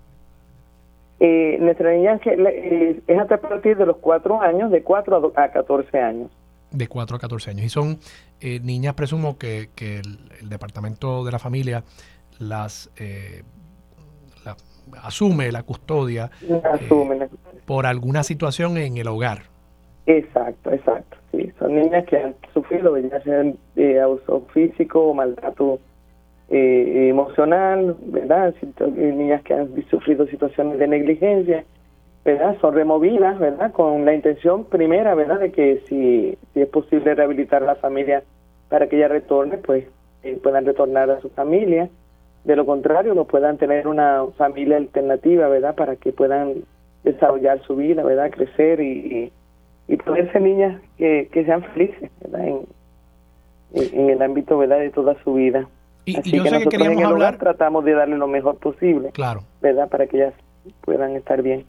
[1.24, 5.44] Eh, nuestra niña eh, es hasta a partir de los 4 años, de 4 a,
[5.44, 6.30] a 14 años.
[6.72, 7.64] De 4 a 14 años.
[7.64, 7.98] Y son
[8.40, 11.84] eh, niñas, presumo, que, que el, el Departamento de la Familia
[12.40, 12.90] las
[15.02, 16.30] asume la custodia
[17.66, 19.42] por alguna situación en el hogar.
[20.06, 21.16] Exacto, exacto.
[21.30, 23.44] Sí, son niñas que han sufrido ya sea
[23.76, 25.78] eh, abuso físico o maltrato
[26.50, 28.54] eh, emocional, ¿verdad?
[28.96, 31.64] Niñas que han sufrido situaciones de negligencia,
[32.24, 32.56] ¿verdad?
[32.60, 33.72] Son removidas, ¿verdad?
[33.72, 35.40] Con la intención primera, ¿verdad?
[35.40, 38.22] De que si, si es posible rehabilitar a la familia
[38.68, 39.86] para que ella retorne, pues
[40.22, 41.88] eh, puedan retornar a su familia.
[42.44, 45.74] De lo contrario, no puedan tener una familia alternativa, ¿verdad?
[45.74, 46.64] Para que puedan
[47.04, 48.30] desarrollar su vida, ¿verdad?
[48.30, 49.32] Crecer y
[49.88, 52.10] y poder ser niñas que, sean felices
[53.74, 55.66] En, el ámbito verdad de toda su vida.
[56.04, 57.38] Y, yo sé que queríamos hablar.
[57.38, 59.10] tratamos de darle lo mejor posible.
[59.12, 59.44] Claro.
[59.60, 59.88] ¿Verdad?
[59.88, 60.34] Para que ellas
[60.82, 61.64] puedan estar bien.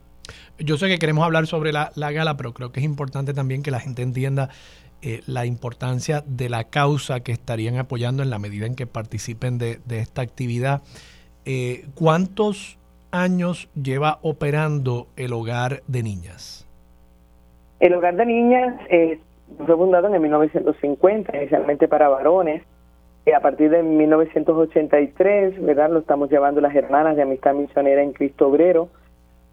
[0.59, 3.71] Yo sé que queremos hablar sobre la, gala, pero creo que es importante también que
[3.71, 4.49] la gente entienda
[5.05, 9.57] eh, la importancia de la causa que estarían apoyando en la medida en que participen
[9.57, 10.81] de, esta actividad.
[11.43, 12.79] Eh, ¿Cuántos
[13.11, 16.65] años lleva operando el hogar de niñas?
[17.81, 19.19] El hogar de niñas eh,
[19.65, 22.63] fue fundado en 1950, inicialmente para varones.
[23.25, 25.89] Y a partir de 1983, ¿verdad?
[25.89, 28.87] Lo estamos llevando las hermanas de Amistad Misionera en Cristo Obrero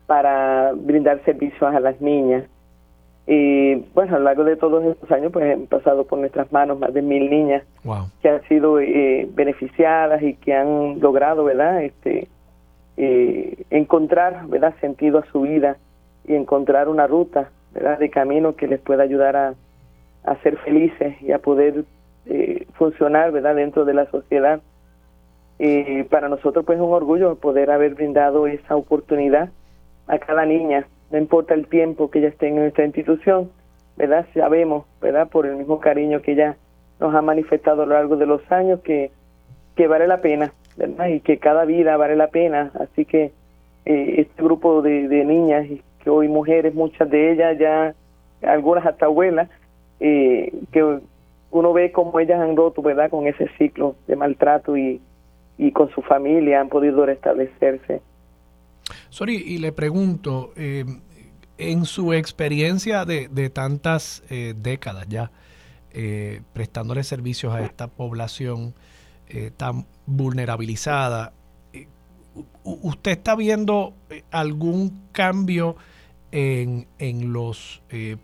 [0.06, 2.44] para brindar servicios a las niñas.
[3.32, 6.80] Y bueno, a lo largo de todos estos años, pues han pasado por nuestras manos
[6.80, 7.62] más de mil niñas
[8.20, 11.80] que han sido eh, beneficiadas y que han logrado, ¿verdad?
[11.84, 12.26] Este,
[12.96, 14.74] eh, encontrar, ¿verdad?
[14.80, 15.76] Sentido a su vida
[16.26, 18.00] y encontrar una ruta ¿verdad?
[18.00, 19.54] de camino que les pueda ayudar a,
[20.42, 21.84] ser felices y a poder
[22.26, 23.54] eh, funcionar ¿verdad?
[23.54, 24.60] dentro de la sociedad.
[25.56, 29.50] Y para nosotros pues es un orgullo poder haber brindado esa oportunidad
[30.08, 33.50] a cada niña, no importa el tiempo que ella esté en nuestra institución,
[33.96, 34.26] ¿verdad?
[34.32, 35.28] Sabemos, ¿verdad?
[35.28, 36.56] Por el mismo cariño que ella
[37.00, 39.10] nos ha manifestado a lo largo de los años que,
[39.74, 41.08] que vale la pena, ¿verdad?
[41.08, 42.70] Y que cada vida vale la pena.
[42.78, 43.32] Así que
[43.84, 45.66] eh, este grupo de, niñas
[46.02, 47.94] que hoy mujeres, muchas de ellas ya,
[48.42, 49.48] algunas hasta abuelas,
[49.98, 51.00] eh, que
[51.50, 55.00] uno ve cómo ellas han roto, ¿verdad?, con ese ciclo de maltrato y,
[55.58, 58.00] y con su familia han podido restablecerse.
[59.08, 60.84] Sorry, y le pregunto, eh,
[61.58, 65.30] en su experiencia de, de tantas eh, décadas ya,
[66.52, 68.74] prestándole servicios a esta población
[69.56, 71.32] tan vulnerabilizada,
[72.62, 73.94] ¿usted está viendo
[74.30, 75.76] algún cambio
[76.32, 78.16] en, en los eh,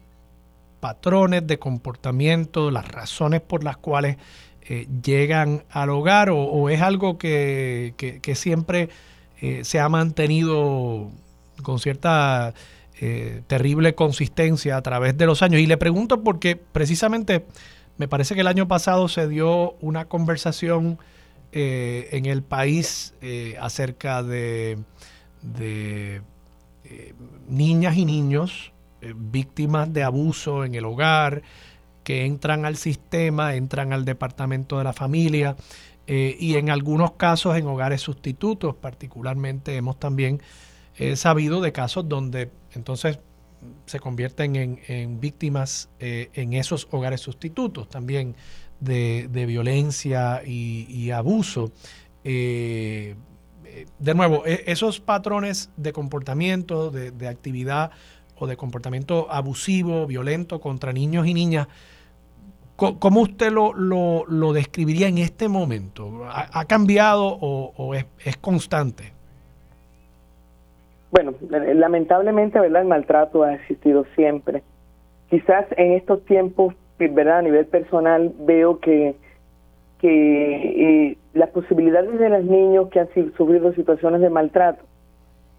[0.81, 4.17] patrones de comportamiento, las razones por las cuales
[4.63, 8.89] eh, llegan al hogar o, es algo que, que, siempre
[9.41, 11.11] eh, se ha mantenido
[11.63, 12.55] con cierta
[13.47, 15.61] terrible consistencia a través de los años.
[15.61, 17.45] Y le pregunto porque precisamente
[17.99, 20.99] me parece que el año pasado se dio una conversación
[21.53, 23.13] en el país
[23.61, 24.79] acerca de,
[26.89, 27.15] eh,
[27.49, 31.43] niñas y niños eh, víctimas de abuso en el hogar,
[32.05, 35.57] que entran al sistema, entran al departamento de la familia
[36.07, 40.41] eh, y en algunos casos en hogares sustitutos, particularmente hemos también
[41.15, 43.19] sabido de casos donde entonces
[43.85, 48.35] se convierten en, víctimas en esos hogares sustitutos también
[48.81, 51.71] de, violencia y, abuso.
[53.99, 57.91] De nuevo, e, esos patrones de comportamiento, de, actividad
[58.37, 61.69] o de comportamiento abusivo, violento contra niños y niñas,
[62.77, 66.25] ¿cómo usted lo, lo, describiría en este momento?
[66.31, 69.13] ¿Ha, cambiado o, es, constante?
[71.11, 72.83] Bueno, lamentablemente, ¿verdad?
[72.83, 74.63] El maltrato ha existido siempre.
[75.31, 77.39] Quizás en estos tiempos, ¿verdad?
[77.39, 79.17] A nivel personal, veo que
[79.99, 84.85] que eh, las posibilidades de los niños que han sufrido situaciones de maltrato,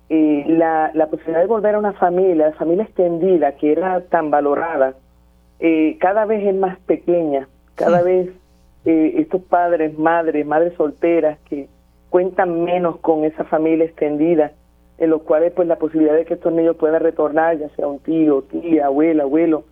[0.09, 4.29] eh, la, la, posibilidad de volver a una familia, la familia extendida que era tan
[4.29, 4.93] valorada,
[5.59, 8.29] eh, cada vez es más pequeña, cada vez
[8.85, 11.67] estos padres, madres, madres solteras que
[12.09, 14.53] cuentan menos con esa familia extendida,
[14.97, 17.99] en los cuales pues la posibilidad de que estos niños puedan retornar, ya sea un
[17.99, 19.65] tío, tía, abuela, abuelo,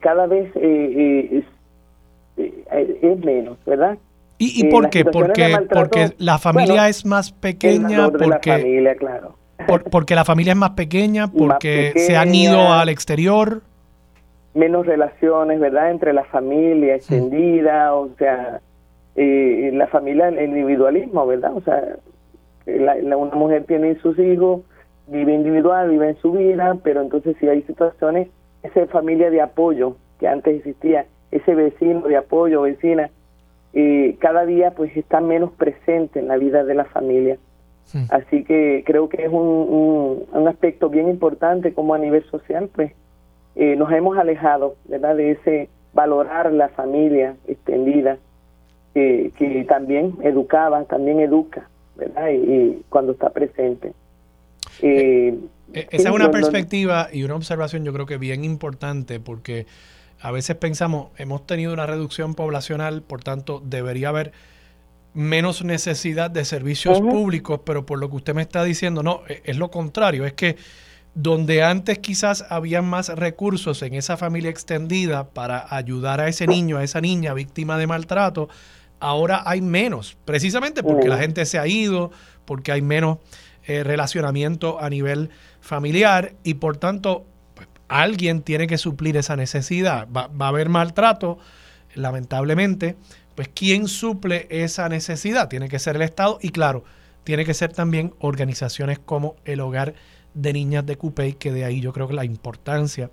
[0.00, 1.44] cada vez es
[2.40, 3.98] eh, es menos, ¿verdad?
[4.38, 5.04] ¿Y, y por qué?
[5.04, 9.36] Porque, porque la familia es más pequeña, porque, la familia, claro.
[9.90, 13.62] porque la familia es más pequeña, porque se han ido al exterior.
[14.54, 15.90] Menos relaciones, ¿verdad?
[15.90, 18.60] Entre la familia extendida, o sea,
[19.16, 21.56] eh, la familia, el individualismo, ¿verdad?
[21.56, 21.96] O sea,
[22.66, 24.62] la, una mujer tiene sus hijos,
[25.06, 28.28] vive individual, vive en su vida, pero entonces si hay situaciones,
[28.62, 33.10] esa familia de apoyo que antes existía, ese vecino de apoyo, vecina,
[33.72, 37.38] eh, cada día pues está menos presente en la vida de la familia.
[38.10, 42.92] Así que creo que es un, un, aspecto bien importante como a nivel social, pues
[43.56, 45.16] eh, nos hemos alejado, ¿verdad?
[45.16, 48.18] De ese valorar la familia extendida,
[48.94, 52.30] que también educaba, también educa, ¿verdad?
[52.30, 53.92] Y, cuando está presente.
[54.82, 55.38] Eh,
[55.72, 59.66] esa es una perspectiva y una observación yo creo que bien importante porque
[60.20, 64.32] a veces pensamos, hemos tenido una reducción poblacional, por tanto, debería haber
[65.14, 69.42] menos necesidad de servicios públicos, pero por lo que usted me está diciendo, no, e,
[69.44, 70.56] es lo contrario, es que
[71.14, 76.76] donde antes quizás había más recursos en esa familia extendida para ayudar a ese niño,
[76.76, 78.48] a esa niña víctima de maltrato,
[79.00, 82.10] ahora hay menos, precisamente porque la gente se ha ido,
[82.44, 83.18] porque hay menos
[83.66, 85.30] eh, relacionamiento a nivel
[85.60, 87.26] familiar y por tanto
[87.88, 90.08] alguien tiene que suplir esa necesidad.
[90.08, 91.38] Va, a haber maltrato,
[91.94, 92.96] lamentablemente,
[93.34, 95.48] pues ¿quién suple esa necesidad?
[95.48, 96.84] Tiene que ser el Estado y claro,
[97.24, 99.94] tiene que ser también organizaciones como el Hogar
[100.34, 103.10] de Niñas de Cupey, que de ahí yo creo que la importancia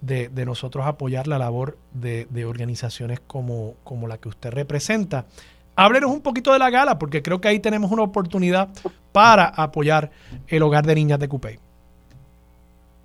[0.00, 5.26] de, nosotros apoyar la labor de, organizaciones como, como la que usted representa.
[5.74, 8.68] Háblenos un poquito de la gala, porque creo que ahí tenemos una oportunidad
[9.12, 10.10] para apoyar
[10.48, 11.58] el Hogar de Niñas de Cupey.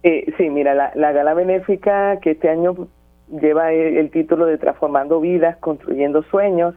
[0.04, 2.88] Eh, sí, mira, la, gala benéfica que este año
[3.30, 6.76] lleva el, título de Transformando Vidas, Construyendo Sueños,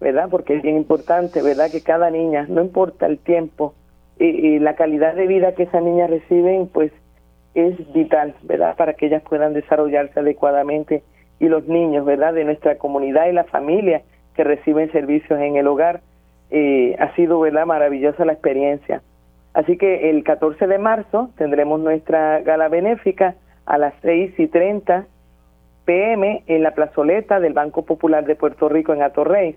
[0.00, 0.28] ¿verdad?
[0.30, 1.70] Porque es bien importante, ¿verdad?
[1.70, 3.74] Que cada niña, no importa el tiempo
[4.18, 6.92] y, la calidad de vida que esas niñas reciben, pues
[7.54, 8.76] es vital, ¿verdad?
[8.76, 11.02] Para que ellas puedan desarrollarse adecuadamente
[11.40, 12.34] y los niños, ¿verdad?
[12.34, 14.02] De nuestra comunidad y la familia
[14.34, 16.00] que reciben servicios en el hogar.
[16.50, 17.66] Eh, ha sido, ¿verdad?
[17.66, 19.02] Maravillosa la experiencia.
[19.52, 23.36] Así que el 14 de marzo tendremos nuestra gala benéfica
[23.66, 25.06] a las 6 y 30
[25.84, 29.56] pm en la plazoleta del Banco Popular de Puerto Rico en Atorrey.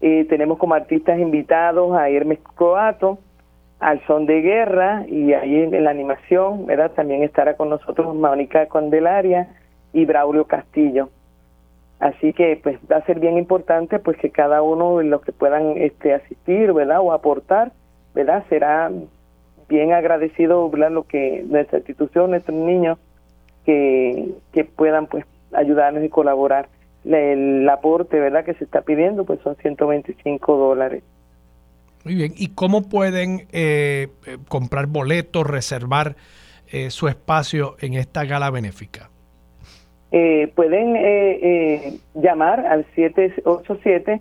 [0.00, 3.18] Eh, tenemos como artistas invitados a Hermes Coato,
[3.82, 6.92] al Son de Guerra y ahí en, la animación, ¿verdad?
[6.92, 9.48] También estará con nosotros Mónica Condelaria
[9.92, 11.10] y Braulio Castillo.
[12.00, 15.32] Así que pues va a ser bien importante pues que cada uno de los que
[15.32, 17.00] puedan este asistir, ¿verdad?
[17.00, 17.72] o aportar
[18.14, 18.44] ¿verdad?
[18.48, 18.90] Será
[19.68, 20.90] bien agradecido, ¿verdad?
[20.90, 22.98] Lo que nuestra institución, nuestros niños,
[23.64, 26.68] que, que puedan, pues, ayudarnos y colaborar.
[27.04, 28.44] El, aporte, ¿verdad?
[28.44, 31.02] Que se está pidiendo, pues, son 125 dólares.
[32.04, 32.32] Muy bien.
[32.36, 36.16] ¿Y cómo pueden eh, eh, comprar boletos, reservar
[36.70, 39.08] eh, su espacio en esta gala benéfica?
[40.54, 44.20] pueden llamar al 787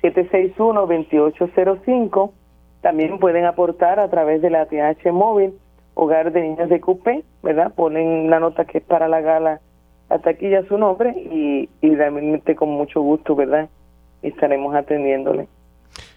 [0.00, 2.32] 761 2805
[2.80, 5.54] también pueden aportar a través de la TH móvil,
[5.94, 7.72] Hogar de Niños de Cupé, ¿verdad?
[7.72, 9.60] Ponen una nota que es para la gala
[10.10, 13.70] la taquilla su nombre y, y realmente con mucho gusto, ¿verdad?
[14.22, 15.46] Estaremos atendiéndole.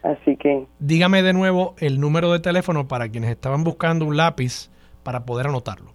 [0.05, 0.65] Así que...
[0.79, 4.69] Dígame de nuevo el número de teléfono para quienes estaban buscando un lápiz
[5.01, 5.89] para poder anotarlo.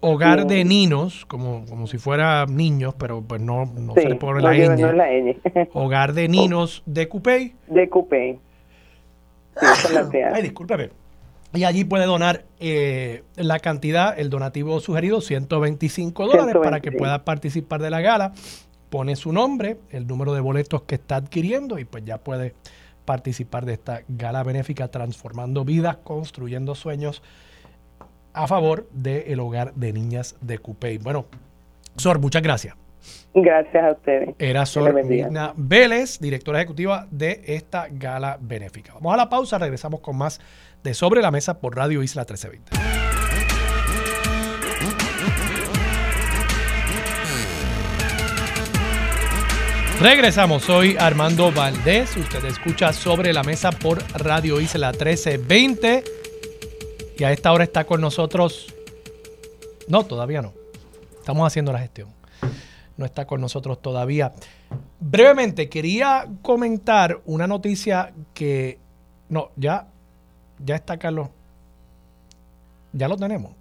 [0.00, 4.40] Hogar de Ninos, como, como si fuera niños, pero pues no, no se le pone
[4.40, 4.80] la, ñ.
[4.80, 5.36] No la ñ.
[5.72, 7.54] Hogar de Ninos de Cupé.
[7.66, 8.38] De.
[9.56, 10.90] Sí, la Ay, discúlpeme.
[11.54, 17.24] Y allí puede donar eh, la cantidad, el donativo sugerido, 125 dólares, para que pueda
[17.24, 18.32] participar de la gala
[18.88, 22.54] pone su nombre, el número de boletos que está adquiriendo y pues ya puede
[23.04, 27.22] participar de esta gala benéfica Transformando Vidas, Construyendo Sueños
[28.38, 30.98] a favor del hogar de niñas de Cupey.
[30.98, 31.26] Bueno,
[31.96, 32.76] Sor, muchas gracias.
[33.34, 34.34] Gracias a ustedes.
[34.38, 38.94] Era Sor Mirna Vélez, directora ejecutiva de esta gala benéfica.
[38.94, 40.40] Vamos a la pausa, regresamos con más
[40.84, 42.70] de Sobre la Mesa por Radio Isla 1320.
[50.00, 56.17] Regresamos, soy Armando Valdés, usted escucha sobre la mesa por Radio Isla 1320
[57.18, 58.72] y a esta hora está con nosotros,
[59.88, 60.52] no, todavía no,
[61.18, 62.08] estamos haciendo la gestión,
[62.96, 64.32] no está con nosotros todavía.
[65.00, 68.78] Brevemente, quería comentar una noticia que,
[69.28, 69.88] no, ya,
[70.64, 71.28] ya está Carlos,
[72.92, 73.52] ya lo tenemos,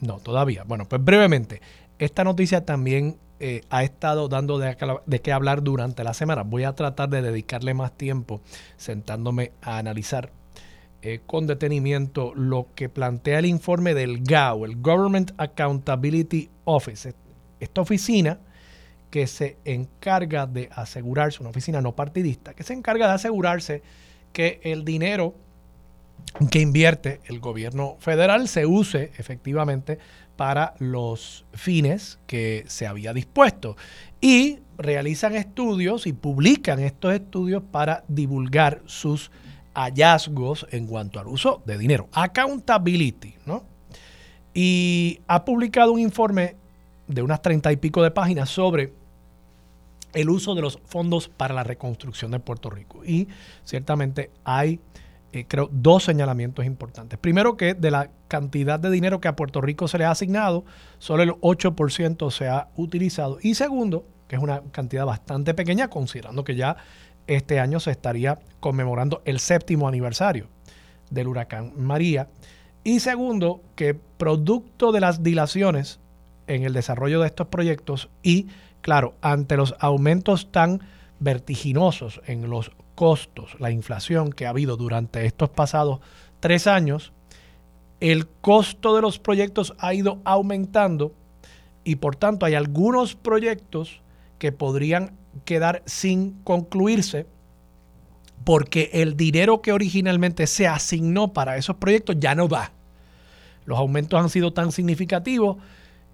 [0.00, 1.60] no, todavía, bueno, pues brevemente,
[1.98, 4.76] esta noticia también eh, ha estado dando de,
[5.22, 6.42] qué hablar durante la semana.
[6.42, 8.40] Voy a tratar de dedicarle más tiempo
[8.76, 10.30] sentándome a analizar
[11.06, 17.12] eh, con detenimiento lo que plantea el informe del GAO, el Government Accountability Office.
[17.60, 18.38] Esta oficina
[19.10, 23.82] que se encarga de asegurarse, una oficina no partidista, que se encarga de asegurarse
[24.32, 25.34] que el dinero
[26.50, 29.98] que invierte el gobierno federal se use efectivamente
[30.36, 33.76] para los fines que se había dispuesto.
[34.22, 39.30] Y realizan estudios y publican estos estudios para divulgar sus
[39.74, 42.08] hallazgos en cuanto al uso de dinero.
[42.12, 43.64] Accountability, ¿no?
[44.54, 46.56] Y ha publicado un informe
[47.08, 48.94] de unas treinta y pico de páginas sobre
[50.12, 53.04] el uso de los fondos para la reconstrucción de Puerto Rico.
[53.04, 53.28] Y
[53.64, 54.80] ciertamente hay
[55.34, 57.18] eh, creo, dos señalamientos importantes.
[57.18, 60.64] Primero que de la cantidad de dinero que a Puerto Rico se le ha asignado,
[60.98, 63.38] solo el 8% se ha utilizado.
[63.42, 66.76] Y segundo, que es una cantidad bastante pequeña, considerando que ya
[67.26, 70.46] este año se estaría conmemorando el séptimo aniversario
[71.10, 72.28] del huracán María.
[72.82, 76.00] Y segundo, que producto de las dilaciones
[76.46, 78.48] en el desarrollo de estos proyectos y,
[78.82, 80.80] claro, ante los aumentos tan
[81.20, 86.00] vertiginosos en los costos, la inflación que ha habido durante estos pasados
[86.40, 87.12] tres años,
[88.00, 91.12] el costo de los proyectos ha ido aumentando
[91.84, 94.02] y por tanto hay algunos proyectos
[94.44, 95.16] que podrían
[95.46, 97.24] quedar sin concluirse
[98.44, 102.72] porque el dinero que originalmente se asignó para esos proyectos ya no va.
[103.64, 105.56] Los aumentos han sido tan significativos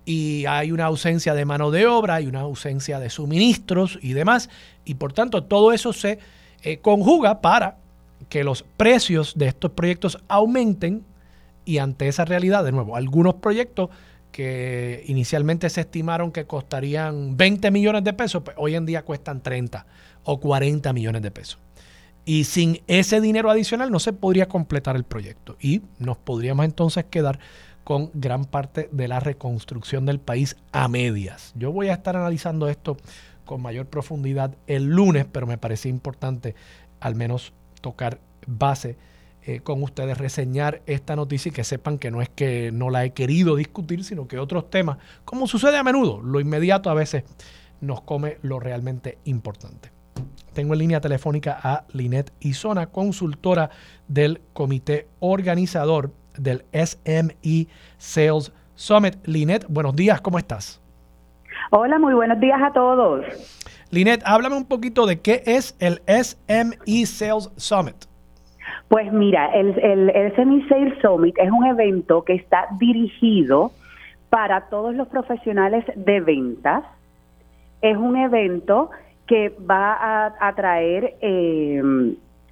[0.05, 4.49] y hay una ausencia de mano de obra, hay una ausencia de suministros y demás,
[4.85, 6.21] y por tanto todo eso se
[6.63, 7.79] eh, conjuga para
[8.29, 11.05] que los precios de estos proyectos aumenten
[11.65, 13.91] y ante esa realidad, de nuevo, algunos proyectos
[14.31, 19.43] que inicialmente se estimaron que costarían 20 millones de pesos, pues hoy en día cuestan
[19.43, 19.87] 30
[20.25, 21.59] o 40 millones de pesos.
[22.25, 27.05] Y sin ese dinero adicional no se podría completar el proyecto y nos podríamos entonces
[27.07, 27.39] quedar
[27.83, 31.53] con gran parte de la reconstrucción del país a medias.
[31.57, 32.97] Yo voy a estar analizando esto
[33.45, 36.55] con mayor profundidad el lunes, pero me parece importante
[37.01, 38.97] al menos tocar base
[39.51, 43.05] eh, con ustedes, reseñar esta noticia y que sepan que no es que no la
[43.05, 47.25] he querido discutir, sino que otros temas, como sucede a menudo, lo inmediato a veces
[47.81, 49.91] nos come lo realmente importante.
[50.53, 53.71] Tengo en línea telefónica a Linet Isona, consultora
[54.07, 57.67] del comité organizador del SME
[57.99, 59.17] Sales Summit.
[59.27, 60.81] Linet, buenos días, ¿cómo estás?
[61.71, 63.25] Hola, muy buenos días a todos.
[63.91, 68.10] Linet, háblame un poquito de qué es el SME Sales Summit.
[68.91, 73.73] Pues mira, el, el, SME Sales Summit es un evento que está dirigido
[74.29, 76.85] para todos los profesionales de ventas.
[77.81, 78.91] Es un evento
[79.27, 81.81] que va a atraer eh,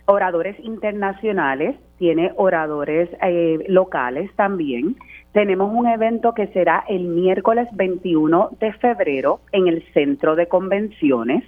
[0.07, 4.97] oradores internacionales, tiene oradores eh, locales también
[5.33, 11.45] tenemos un evento que será el miércoles 21 de febrero en el centro de convenciones.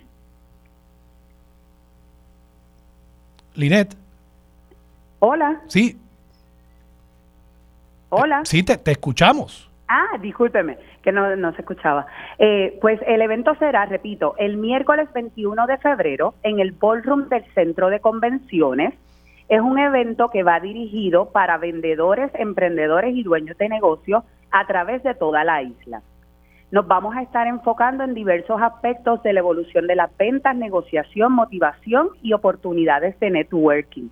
[3.54, 3.96] Linet.
[5.20, 5.60] Hola.
[5.66, 5.98] Sí.
[8.08, 8.40] Hola.
[8.44, 9.70] Sí, te, escuchamos.
[9.86, 12.06] Ah, discúlpeme, que no, no se escuchaba.
[12.38, 17.44] Eh, pues el evento será, repito, el miércoles 21 de febrero en el ballroom del
[17.54, 18.94] centro de convenciones
[19.50, 25.02] es un evento que va dirigido para vendedores, emprendedores y dueños de negocios a través
[25.02, 26.02] de toda la isla.
[26.70, 31.32] Nos vamos a estar enfocando en diversos aspectos de la evolución de las ventas, negociación,
[31.32, 34.08] motivación y oportunidades de networking.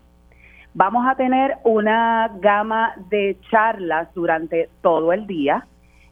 [0.78, 5.66] Vamos a tener una gama de charlas durante todo el día.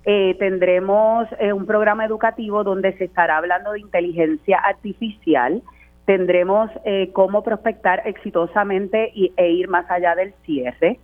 [0.04, 5.62] Eh, tendremos eh, un programa educativo donde se estará hablando de inteligencia artificial,
[6.04, 10.98] tendremos eh, cómo prospectar exitosamente y, e ir más allá del cierre,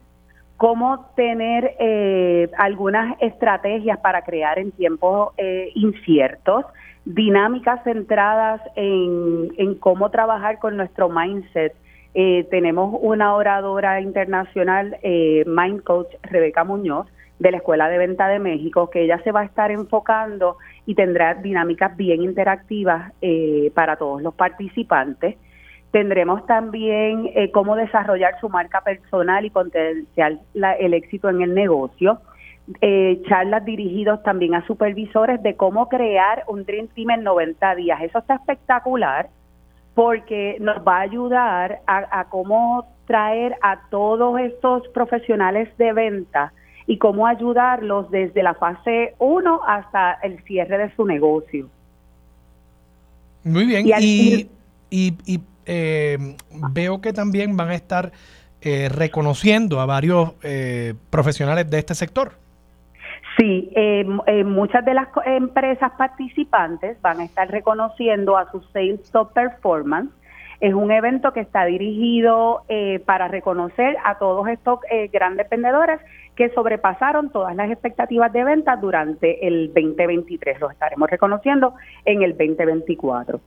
[0.57, 1.77] cómo tener
[2.59, 5.35] algunas estrategias para crear en tiempos
[5.77, 6.65] inciertos,
[7.05, 11.75] dinámicas centradas en, en, cómo trabajar con nuestro mindset.
[12.15, 17.07] Tenemos una oradora internacional, Mind Coach Rebeca Muñoz,
[17.43, 20.95] de la Escuela de Venta de México, que ella se va a estar enfocando y
[20.95, 25.37] tendrá dinámicas bien interactivas eh, para todos los participantes.
[25.91, 32.21] Tendremos también eh, cómo desarrollar su marca personal y potenciar el éxito en el negocio.
[32.81, 38.01] Eh, charlas dirigidos también a supervisores de cómo crear un Dream Team en 90 días.
[38.03, 39.29] Eso está espectacular
[39.95, 46.53] porque nos va a ayudar a, a cómo traer a todos estos profesionales de venta
[46.87, 51.69] y cómo ayudarlos desde la fase 1 hasta el cierre de su negocio.
[53.45, 54.49] Muy bien, y,
[54.91, 56.37] y, eh,
[56.73, 58.13] veo que también van a estar
[58.61, 62.33] eh, reconociendo a varios eh, profesionales de este sector.
[63.39, 69.11] Sí, eh, eh, muchas de las empresas participantes van a estar reconociendo a sus Sales
[69.11, 70.13] Top Performance.
[70.61, 74.79] Es un evento que está dirigido eh, para reconocer a todos estos
[75.13, 76.01] grandes vendedores
[76.37, 80.61] que sobrepasaron todas las expectativas de ventas durante el 2023.
[80.61, 83.41] Los estaremos reconociendo en el 2024.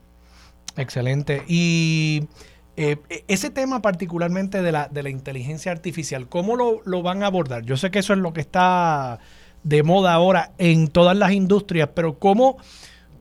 [0.76, 1.44] Excelente.
[1.48, 2.28] Y
[2.76, 7.64] ese tema particularmente de la, de la inteligencia artificial, ¿cómo lo, lo van a abordar?
[7.64, 9.20] Yo sé que eso es lo que está
[9.66, 12.58] de moda ahora en todas las industrias, pero ¿cómo,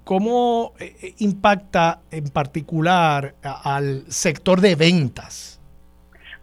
[0.05, 5.61] cómo eh, eh, impacta en particular al sector de ventas?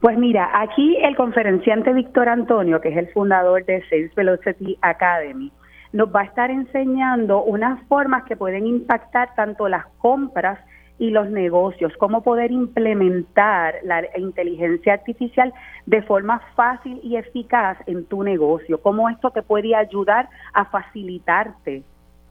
[0.02, 5.52] Pues mira, aquí el conferenciante Víctor Antonio, que es el fundador de Sales Velocity Academy,
[5.94, 10.60] nos va a estar enseñando unas formas que pueden impactar tanto las compras
[11.02, 15.52] y los negocios, cómo poder implementar la inteligencia artificial
[15.88, 21.82] de forma fácil y eficaz en tu negocio, cómo esto te puede ayudar a facilitarte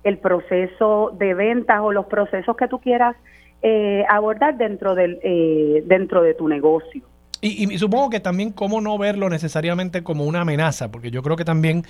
[0.05, 3.17] el proceso de ventas o los procesos que tú quieras
[3.61, 7.03] eh, abordar dentro, del, eh, dentro de tu negocio.
[7.41, 11.45] Y, supongo que también cómo no verlo necesariamente como una amenaza, porque yo creo que
[11.45, 11.83] también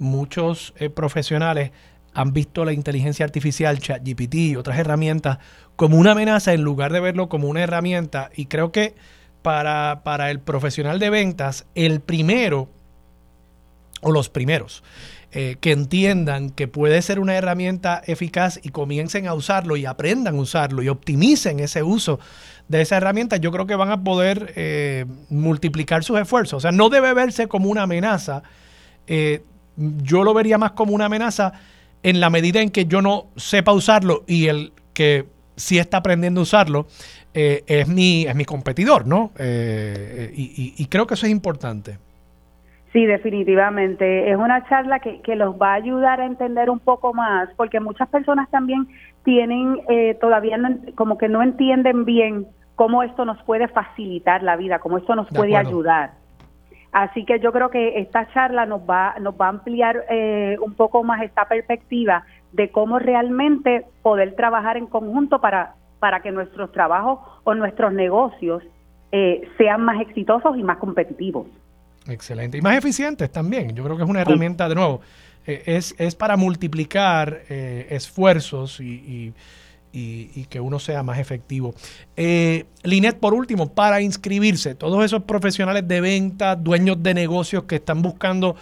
[0.00, 1.70] muchos eh, profesionales
[2.14, 5.38] han visto la inteligencia artificial, ChatGPT y otras herramientas
[5.76, 8.30] como una amenaza en lugar de verlo como una herramienta.
[8.34, 8.94] Y creo que
[9.42, 12.68] para, para el profesional de ventas, el primero
[14.00, 14.82] o los primeros
[15.36, 20.36] eh, que entiendan que puede ser una herramienta eficaz y comiencen a usarlo y aprendan
[20.36, 22.20] a usarlo y optimicen ese uso
[22.68, 26.58] de esa herramienta, yo creo que van a poder eh, multiplicar sus esfuerzos.
[26.58, 28.44] O sea, no debe verse como una amenaza.
[29.08, 29.42] Eh,
[29.76, 31.52] yo lo vería más como una amenaza
[32.04, 35.24] en la medida en que yo no sepa usarlo y el que
[35.56, 36.86] sí está aprendiendo a usarlo
[37.32, 39.32] eh, es, mi, es mi competidor, ¿no?
[39.38, 41.98] Eh, y, creo que eso es importante.
[42.92, 44.30] Sí, definitivamente.
[44.30, 47.80] Es una charla que, que los va a ayudar a entender un poco más, porque
[47.80, 48.86] muchas personas también
[49.24, 50.56] tienen, eh, todavía
[50.94, 55.28] como que no entienden bien cómo esto nos puede facilitar la vida, cómo esto nos
[55.28, 56.23] puede ayudar.
[56.94, 60.74] Así que yo creo que esta charla nos va, nos va a ampliar eh, un
[60.74, 66.70] poco más esta perspectiva de cómo realmente poder trabajar en conjunto para, para que nuestros
[66.70, 68.62] trabajos o nuestros negocios
[69.10, 71.48] eh, sean más exitosos y más competitivos.
[72.06, 72.58] Excelente.
[72.58, 73.74] Y más eficientes también.
[73.74, 75.00] Yo creo que es una herramienta, de nuevo,
[75.48, 79.34] eh, es, es para multiplicar esfuerzos y y,
[80.48, 81.74] que uno sea más efectivo.
[82.16, 87.76] Eh, Linet, por último, para inscribirse, todos esos profesionales de venta, dueños de negocios que
[87.76, 88.56] están buscando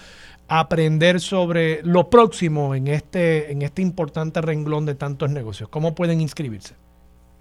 [0.49, 6.21] aprender sobre lo próximo en este, en este importante renglón de tantos negocios, ¿cómo pueden
[6.21, 6.75] inscribirse?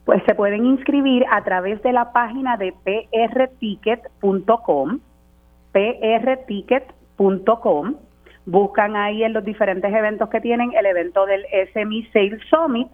[0.06, 5.00] Pues se pueden inscribir a través de la página de prticket.com,
[5.72, 7.96] prticket.com.
[8.44, 12.88] Buscan ahí en los diferentes eventos que tienen el evento del SME Sales Summit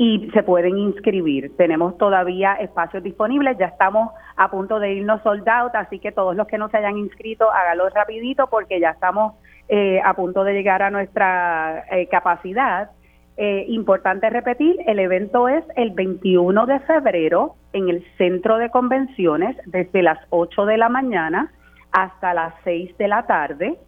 [0.00, 1.54] y se pueden inscribir.
[1.58, 6.34] Tenemos todavía espacios disponibles, ya estamos a punto de irnos sold out, así que todos
[6.34, 9.34] los que no se hayan inscrito, hágalo rapidito porque ya estamos
[9.68, 12.92] eh, a punto de llegar a nuestra eh, capacidad.
[13.36, 19.54] Eh, importante repetir, el evento es el 21 de febrero en el centro de convenciones
[19.66, 21.52] desde las 8 de la mañana
[21.92, 23.78] hasta las 6 de la tarde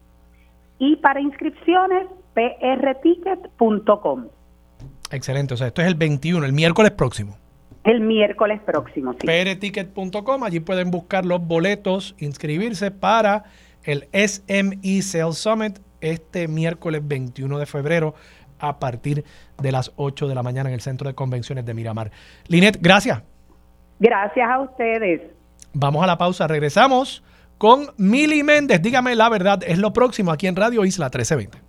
[0.78, 4.26] y para inscripciones prticket.com.
[5.12, 5.54] Excelente.
[5.54, 7.36] O sea, esto es el 21, el miércoles próximo.
[7.84, 9.26] El miércoles próximo, sí.
[9.26, 13.44] prticket.com, allí pueden buscar los boletos, inscribirse para
[13.82, 18.14] el SME Sales Summit este miércoles 21 de febrero
[18.60, 19.24] a partir
[19.60, 22.12] de las 8 de la mañana en el Centro de Convenciones de Miramar.
[22.46, 23.22] Linet, gracias.
[23.98, 25.20] Gracias a ustedes.
[25.72, 27.24] Vamos a la pausa, regresamos
[27.58, 28.80] con Mili Méndez.
[28.80, 31.62] Dígame la verdad, es lo próximo aquí en Radio Isla 1320.